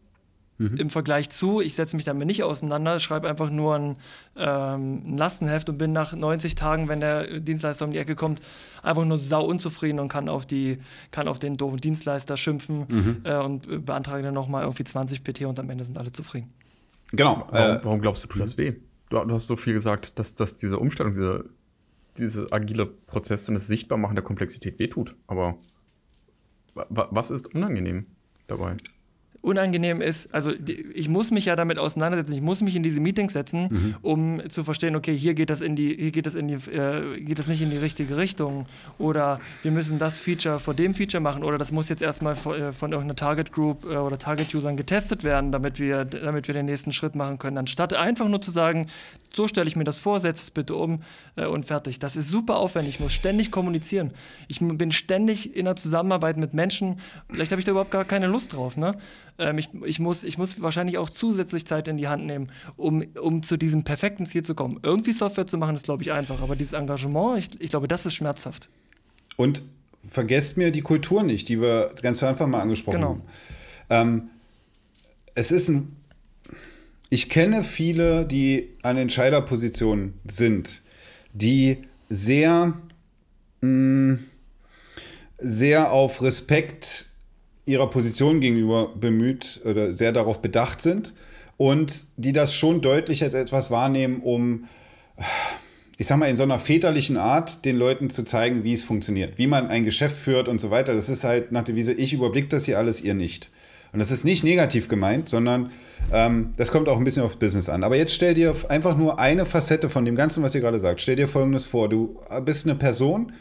[0.57, 0.75] Mhm.
[0.75, 3.95] Im Vergleich zu, ich setze mich damit nicht auseinander, schreibe einfach nur ein,
[4.35, 8.41] ähm, ein Lastenheft und bin nach 90 Tagen, wenn der Dienstleister um die Ecke kommt,
[8.83, 10.79] einfach nur sau unzufrieden und kann auf, die,
[11.11, 13.21] kann auf den doofen Dienstleister schimpfen mhm.
[13.23, 16.51] äh, und beantrage dann nochmal irgendwie 20 PT und am Ende sind alle zufrieden.
[17.11, 17.47] Genau.
[17.49, 18.73] Warum, äh, warum glaubst du, tut das weh?
[19.09, 21.45] Du, du, hast so viel gesagt, dass, dass diese Umstellung, diese
[22.19, 25.15] diese agile Prozesse und das Sichtbarmachen der Komplexität wehtut.
[25.27, 25.57] Aber
[26.73, 28.05] was ist unangenehm
[28.47, 28.77] dabei?
[29.41, 30.51] Unangenehm ist, also
[30.93, 33.95] ich muss mich ja damit auseinandersetzen, ich muss mich in diese Meetings setzen, mhm.
[34.01, 37.21] um zu verstehen, okay, hier geht das in die, hier geht das in die, äh,
[37.21, 38.65] geht das nicht in die richtige Richtung
[38.97, 42.61] oder wir müssen das Feature vor dem Feature machen oder das muss jetzt erstmal von,
[42.61, 46.53] äh, von irgendeiner Target Group äh, oder Target Usern getestet werden, damit wir, damit wir
[46.53, 48.87] den nächsten Schritt machen können, anstatt einfach nur zu sagen,
[49.33, 51.01] so stelle ich mir das vor, setze es bitte um
[51.37, 51.99] äh, und fertig.
[51.99, 54.11] Das ist super aufwendig, ich muss ständig kommunizieren.
[54.49, 56.99] Ich bin ständig in der Zusammenarbeit mit Menschen,
[57.29, 58.95] vielleicht habe ich da überhaupt gar keine Lust drauf, ne?
[59.39, 63.03] Ähm, ich, ich, muss, ich muss wahrscheinlich auch zusätzlich Zeit in die Hand nehmen, um,
[63.19, 64.79] um zu diesem perfekten Ziel zu kommen.
[64.83, 66.41] Irgendwie Software zu machen, ist, glaube ich, einfach.
[66.41, 68.69] Aber dieses Engagement, ich, ich glaube, das ist schmerzhaft.
[69.37, 69.63] Und
[70.07, 73.09] vergesst mir die Kultur nicht, die wir ganz einfach mal angesprochen genau.
[73.09, 73.21] haben.
[73.89, 74.29] Ähm,
[75.33, 75.95] es ist ein.
[77.11, 80.83] Ich kenne viele, die an Entscheiderpositionen sind,
[81.33, 82.73] die sehr,
[83.61, 84.19] mh, mm,
[85.39, 87.08] sehr auf Respekt
[87.69, 91.13] ihrer Position gegenüber bemüht oder sehr darauf bedacht sind
[91.57, 94.65] und die das schon deutlich als etwas wahrnehmen, um,
[95.97, 99.37] ich sag mal, in so einer väterlichen Art den Leuten zu zeigen, wie es funktioniert,
[99.37, 100.93] wie man ein Geschäft führt und so weiter.
[100.93, 103.49] Das ist halt nach der Wiese, ich überblicke das hier alles, ihr nicht.
[103.91, 105.71] Und das ist nicht negativ gemeint, sondern
[106.13, 107.83] ähm, das kommt auch ein bisschen aufs Business an.
[107.83, 111.01] Aber jetzt stell dir einfach nur eine Facette von dem Ganzen, was ihr gerade sagt.
[111.01, 111.89] Stell dir Folgendes vor.
[111.89, 113.33] Du bist eine Person,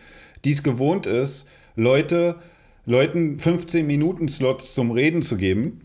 [0.45, 1.47] die es gewohnt ist,
[1.77, 2.37] Leute
[2.89, 5.83] Leuten 15 Minuten Slots zum Reden zu geben.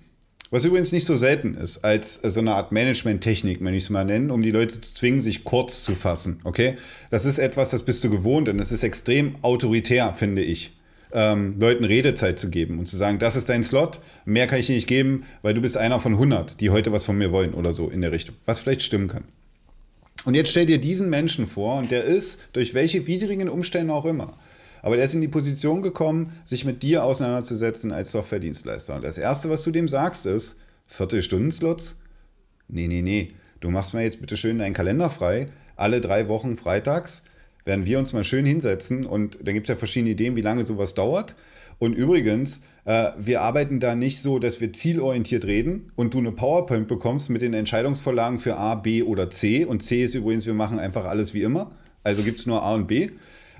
[0.52, 4.06] Was übrigens nicht so selten ist, als so eine Art Management-Technik, wenn ich es mal
[4.06, 6.40] nennen, um die Leute zu zwingen, sich kurz zu fassen.
[6.46, 6.78] Okay?
[7.12, 10.78] Das ist etwas, das bist du gewohnt und es ist extrem autoritär, finde ich.
[11.12, 14.68] Ähm, Leuten Redezeit zu geben und zu sagen, das ist dein Slot, mehr kann ich
[14.68, 17.54] dir nicht geben, weil du bist einer von 100, die heute was von mir wollen
[17.54, 18.38] oder so in der Richtung.
[18.46, 19.26] Was vielleicht stimmen kann.
[20.24, 24.06] Und jetzt stell dir diesen Menschen vor und der ist, durch welche widrigen Umstände auch
[24.06, 24.38] immer,
[24.84, 28.96] aber der ist in die Position gekommen, sich mit dir auseinanderzusetzen als Softwaredienstleister.
[28.96, 30.58] Und das Erste, was du dem sagst, ist,
[30.88, 31.98] Viertelstunden-Slots?
[32.68, 33.34] Nee, nee, nee.
[33.62, 35.48] Du machst mir jetzt bitte schön deinen Kalender frei.
[35.78, 37.24] Alle drei Wochen freitags
[37.66, 40.66] werden wir uns mal schön hinsetzen und da gibt es ja verschiedene Ideen, wie lange
[40.66, 41.34] sowas dauert.
[41.80, 46.34] Und übrigens, äh, wir arbeiten da nicht so, dass wir zielorientiert reden und du eine
[46.34, 49.64] PowerPoint bekommst mit den Entscheidungsvorlagen für A, B oder C.
[49.64, 51.72] Und C ist übrigens, wir machen einfach alles wie immer.
[52.04, 53.10] Also gibt es nur A und B.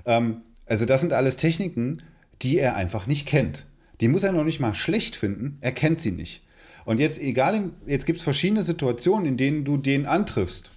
[0.04, 2.02] Ähm, also das sind alles Techniken,
[2.42, 3.66] die er einfach nicht kennt.
[4.00, 6.42] Die muss er noch nicht mal schlecht finden, er kennt sie nicht.
[6.84, 10.72] Und jetzt, egal, jetzt gibt es verschiedene Situationen, in denen du den antriffst.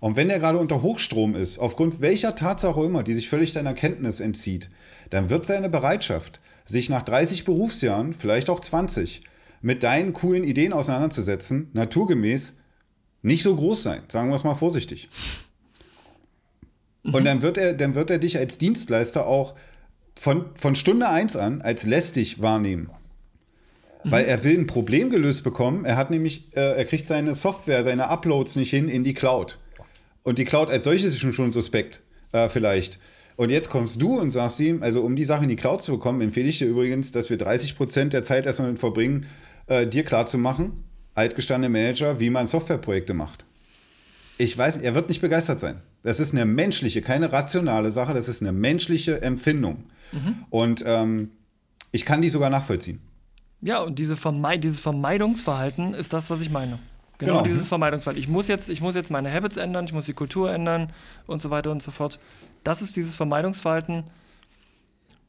[0.00, 3.74] Und wenn er gerade unter Hochstrom ist, aufgrund welcher Tatsache immer, die sich völlig deiner
[3.74, 4.68] Kenntnis entzieht,
[5.10, 9.22] dann wird seine Bereitschaft, sich nach 30 Berufsjahren, vielleicht auch 20,
[9.60, 12.54] mit deinen coolen Ideen auseinanderzusetzen, naturgemäß
[13.22, 14.02] nicht so groß sein.
[14.08, 15.08] Sagen wir es mal vorsichtig.
[17.08, 17.14] Mhm.
[17.14, 19.54] Und dann wird, er, dann wird er dich als Dienstleister auch
[20.14, 22.90] von, von Stunde 1 an als lästig wahrnehmen.
[24.04, 24.10] Mhm.
[24.10, 25.84] Weil er will ein Problem gelöst bekommen.
[25.84, 29.58] Er hat nämlich, äh, er kriegt seine Software, seine Uploads nicht hin in die Cloud.
[30.22, 32.02] Und die Cloud als solches ist schon, schon suspekt,
[32.32, 32.98] äh, vielleicht.
[33.36, 35.92] Und jetzt kommst du und sagst ihm, also um die Sache in die Cloud zu
[35.92, 39.26] bekommen, empfehle ich dir übrigens, dass wir 30% der Zeit erstmal mit verbringen,
[39.68, 43.44] äh, dir klarzumachen, altgestandene Manager, wie man Softwareprojekte macht.
[44.38, 45.82] Ich weiß, er wird nicht begeistert sein.
[46.02, 49.84] Das ist eine menschliche, keine rationale Sache, das ist eine menschliche Empfindung.
[50.12, 50.44] Mhm.
[50.50, 51.30] Und ähm,
[51.90, 53.00] ich kann die sogar nachvollziehen.
[53.60, 56.78] Ja, und diese Vermeid dieses Vermeidungsverhalten ist das, was ich meine.
[57.18, 57.44] Genau, genau.
[57.44, 58.22] dieses Vermeidungsverhalten.
[58.22, 60.92] Ich muss, jetzt, ich muss jetzt meine Habits ändern, ich muss die Kultur ändern
[61.26, 62.20] und so weiter und so fort.
[62.62, 64.04] Das ist dieses Vermeidungsverhalten,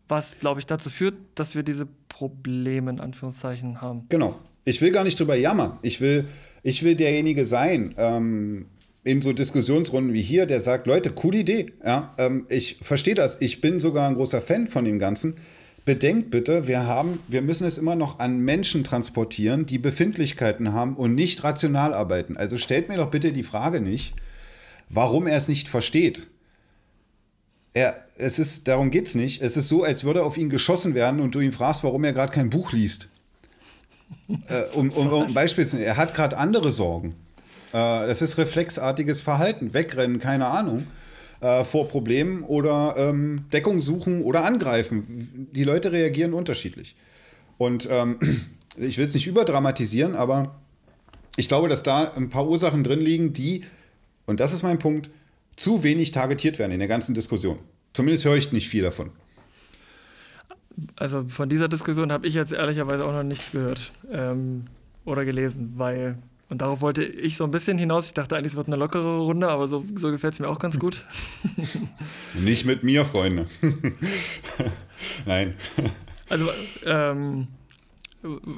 [0.08, 4.06] was, glaube ich, dazu führt, dass wir diese Probleme in Anführungszeichen haben.
[4.10, 4.40] Genau.
[4.66, 5.80] Ich will gar nicht drüber jammern.
[5.82, 6.28] Ich will,
[6.62, 8.68] ich will derjenige sein, ähm,
[9.04, 11.74] in so Diskussionsrunden wie hier, der sagt, Leute, coole Idee.
[11.86, 13.38] Ja, ähm, ich verstehe das.
[13.40, 15.36] Ich bin sogar ein großer Fan von dem Ganzen.
[15.86, 20.96] Bedenkt bitte, wir haben, wir müssen es immer noch an Menschen transportieren, die Befindlichkeiten haben
[20.96, 22.38] und nicht rational arbeiten.
[22.38, 24.14] Also stellt mir doch bitte die Frage nicht,
[24.90, 26.28] warum er es nicht versteht.
[27.74, 29.42] Er, es ist, darum geht's nicht.
[29.42, 32.14] Es ist so, als würde auf ihn geschossen werden und du ihn fragst, warum er
[32.14, 33.08] gerade kein Buch liest.
[34.48, 37.16] äh, um, um, um ein Beispiel zu nennen, er hat gerade andere Sorgen.
[37.72, 40.88] Äh, das ist reflexartiges Verhalten, wegrennen, keine Ahnung,
[41.42, 45.48] äh, vor Problemen oder ähm, Deckung suchen oder angreifen.
[45.52, 46.96] Die Leute reagieren unterschiedlich.
[47.58, 48.20] Und ähm,
[48.78, 50.60] ich will es nicht überdramatisieren, aber
[51.36, 53.64] ich glaube, dass da ein paar Ursachen drin liegen, die,
[54.26, 55.10] und das ist mein Punkt,
[55.56, 57.60] zu wenig targetiert werden in der ganzen Diskussion.
[57.94, 59.12] Zumindest höre ich nicht viel davon.
[60.96, 64.66] Also von dieser Diskussion habe ich jetzt ehrlicherweise auch noch nichts gehört ähm,
[65.06, 66.18] oder gelesen, weil
[66.50, 68.08] Und darauf wollte ich so ein bisschen hinaus.
[68.08, 70.58] Ich dachte eigentlich, es wird eine lockere Runde, aber so, so gefällt es mir auch
[70.58, 71.06] ganz gut.
[72.34, 73.46] Nicht mit mir, Freunde.
[75.28, 75.54] Nein.
[76.28, 76.50] Also,
[76.86, 77.48] ähm,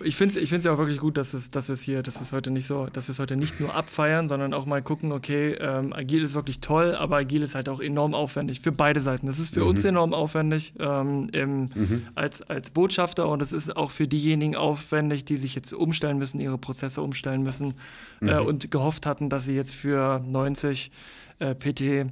[0.03, 2.15] ich finde es ich ja auch wirklich gut, dass es, dass wir es hier, dass
[2.15, 4.81] wir es heute nicht so, dass wir es heute nicht nur abfeiern, sondern auch mal
[4.81, 8.71] gucken, okay, ähm, Agil ist wirklich toll, aber Agil ist halt auch enorm aufwendig für
[8.71, 9.27] beide Seiten.
[9.27, 9.67] Das ist für mhm.
[9.67, 12.07] uns enorm aufwendig ähm, im, mhm.
[12.15, 16.39] als, als Botschafter und es ist auch für diejenigen aufwendig, die sich jetzt umstellen müssen,
[16.39, 17.75] ihre Prozesse umstellen müssen
[18.21, 18.47] äh, mhm.
[18.47, 20.91] und gehofft hatten, dass sie jetzt für 90
[21.37, 22.11] äh, PT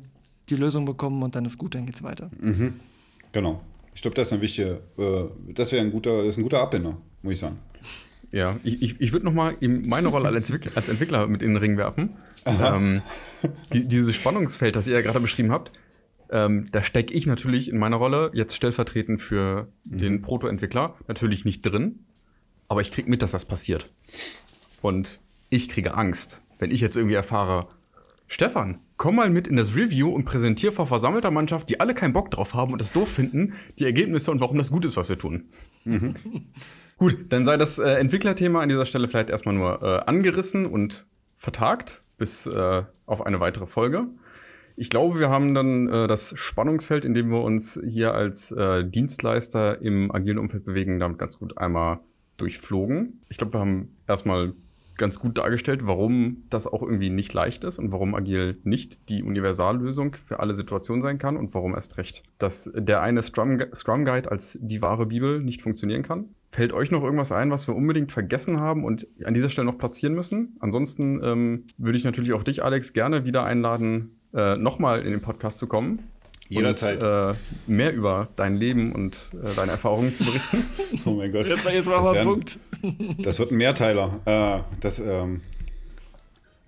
[0.49, 2.29] die Lösung bekommen und dann ist gut, dann geht es weiter.
[2.39, 2.75] Mhm.
[3.31, 3.63] Genau.
[3.95, 6.61] Ich glaube, das ist ein wichtiger, äh, das wäre ein guter, das ist ein guter
[6.61, 7.59] Abbinder muss ich sagen.
[8.31, 11.57] Ja, ich, ich, ich würde nochmal meine Rolle als Entwickler, als Entwickler mit in den
[11.57, 12.17] Ring werfen.
[12.45, 13.01] Ähm,
[13.73, 15.71] die, dieses Spannungsfeld, das ihr ja gerade beschrieben habt,
[16.29, 19.97] ähm, da stecke ich natürlich in meiner Rolle, jetzt stellvertretend für mhm.
[19.97, 22.05] den Proto-Entwickler, natürlich nicht drin.
[22.67, 23.89] Aber ich kriege mit, dass das passiert.
[24.81, 25.19] Und
[25.49, 27.67] ich kriege Angst, wenn ich jetzt irgendwie erfahre,
[28.27, 32.13] Stefan, komm mal mit in das Review und präsentier vor versammelter Mannschaft, die alle keinen
[32.13, 35.09] Bock drauf haben und das doof finden, die Ergebnisse und warum das gut ist, was
[35.09, 35.45] wir tun.
[35.83, 36.13] Mhm.
[36.99, 41.05] Gut, dann sei das äh, Entwicklerthema an dieser Stelle vielleicht erstmal nur äh, angerissen und
[41.37, 44.07] vertagt bis äh, auf eine weitere Folge.
[44.75, 48.83] Ich glaube, wir haben dann äh, das Spannungsfeld, in dem wir uns hier als äh,
[48.83, 52.01] Dienstleister im agilen Umfeld bewegen, damit ganz gut einmal
[52.35, 53.21] durchflogen.
[53.29, 54.51] Ich glaube, wir haben erstmal
[54.97, 59.23] ganz gut dargestellt, warum das auch irgendwie nicht leicht ist und warum Agil nicht die
[59.23, 64.03] Universallösung für alle Situationen sein kann und warum erst recht, dass der eine Scrum, Scrum
[64.03, 66.35] Guide als die wahre Bibel nicht funktionieren kann.
[66.51, 69.77] Fällt euch noch irgendwas ein, was wir unbedingt vergessen haben und an dieser Stelle noch
[69.77, 70.55] platzieren müssen?
[70.59, 75.21] Ansonsten ähm, würde ich natürlich auch dich, Alex, gerne wieder einladen, äh, nochmal in den
[75.21, 76.03] Podcast zu kommen
[76.49, 77.03] Jederzeit.
[77.03, 77.33] Und, äh,
[77.67, 80.65] mehr über dein Leben und äh, deine Erfahrungen zu berichten.
[81.05, 81.47] oh mein Gott.
[81.47, 82.59] Jetzt, jetzt machen wir einen Punkt.
[83.19, 84.19] Das wird ein Mehrteiler.
[84.25, 85.41] Äh, das, ähm,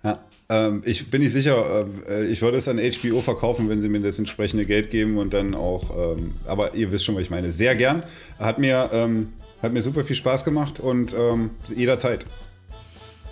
[0.04, 3.88] ja, ähm, ich bin nicht sicher, äh, ich würde es an HBO verkaufen, wenn sie
[3.88, 7.30] mir das entsprechende Geld geben und dann auch, ähm, aber ihr wisst schon, was ich
[7.30, 7.50] meine.
[7.50, 8.04] Sehr gern.
[8.38, 12.26] Hat mir, ähm, hat mir super viel Spaß gemacht und ähm, jederzeit.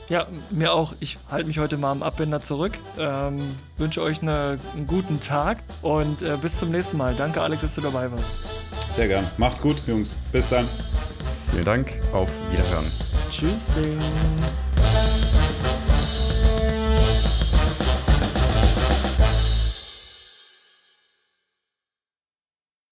[0.09, 0.95] Ja, mir auch.
[0.99, 2.73] Ich halte mich heute mal am Abbinder zurück.
[2.99, 3.39] Ähm,
[3.79, 7.15] wünsche euch eine, einen guten Tag und äh, bis zum nächsten Mal.
[7.15, 8.27] Danke, Alex, dass du dabei warst.
[8.97, 9.25] Sehr gern.
[9.39, 10.17] Macht's gut, Jungs.
[10.33, 10.67] Bis dann.
[11.53, 11.93] Vielen Dank.
[12.13, 12.87] Auf Wiederhören.
[13.31, 13.77] Tschüss.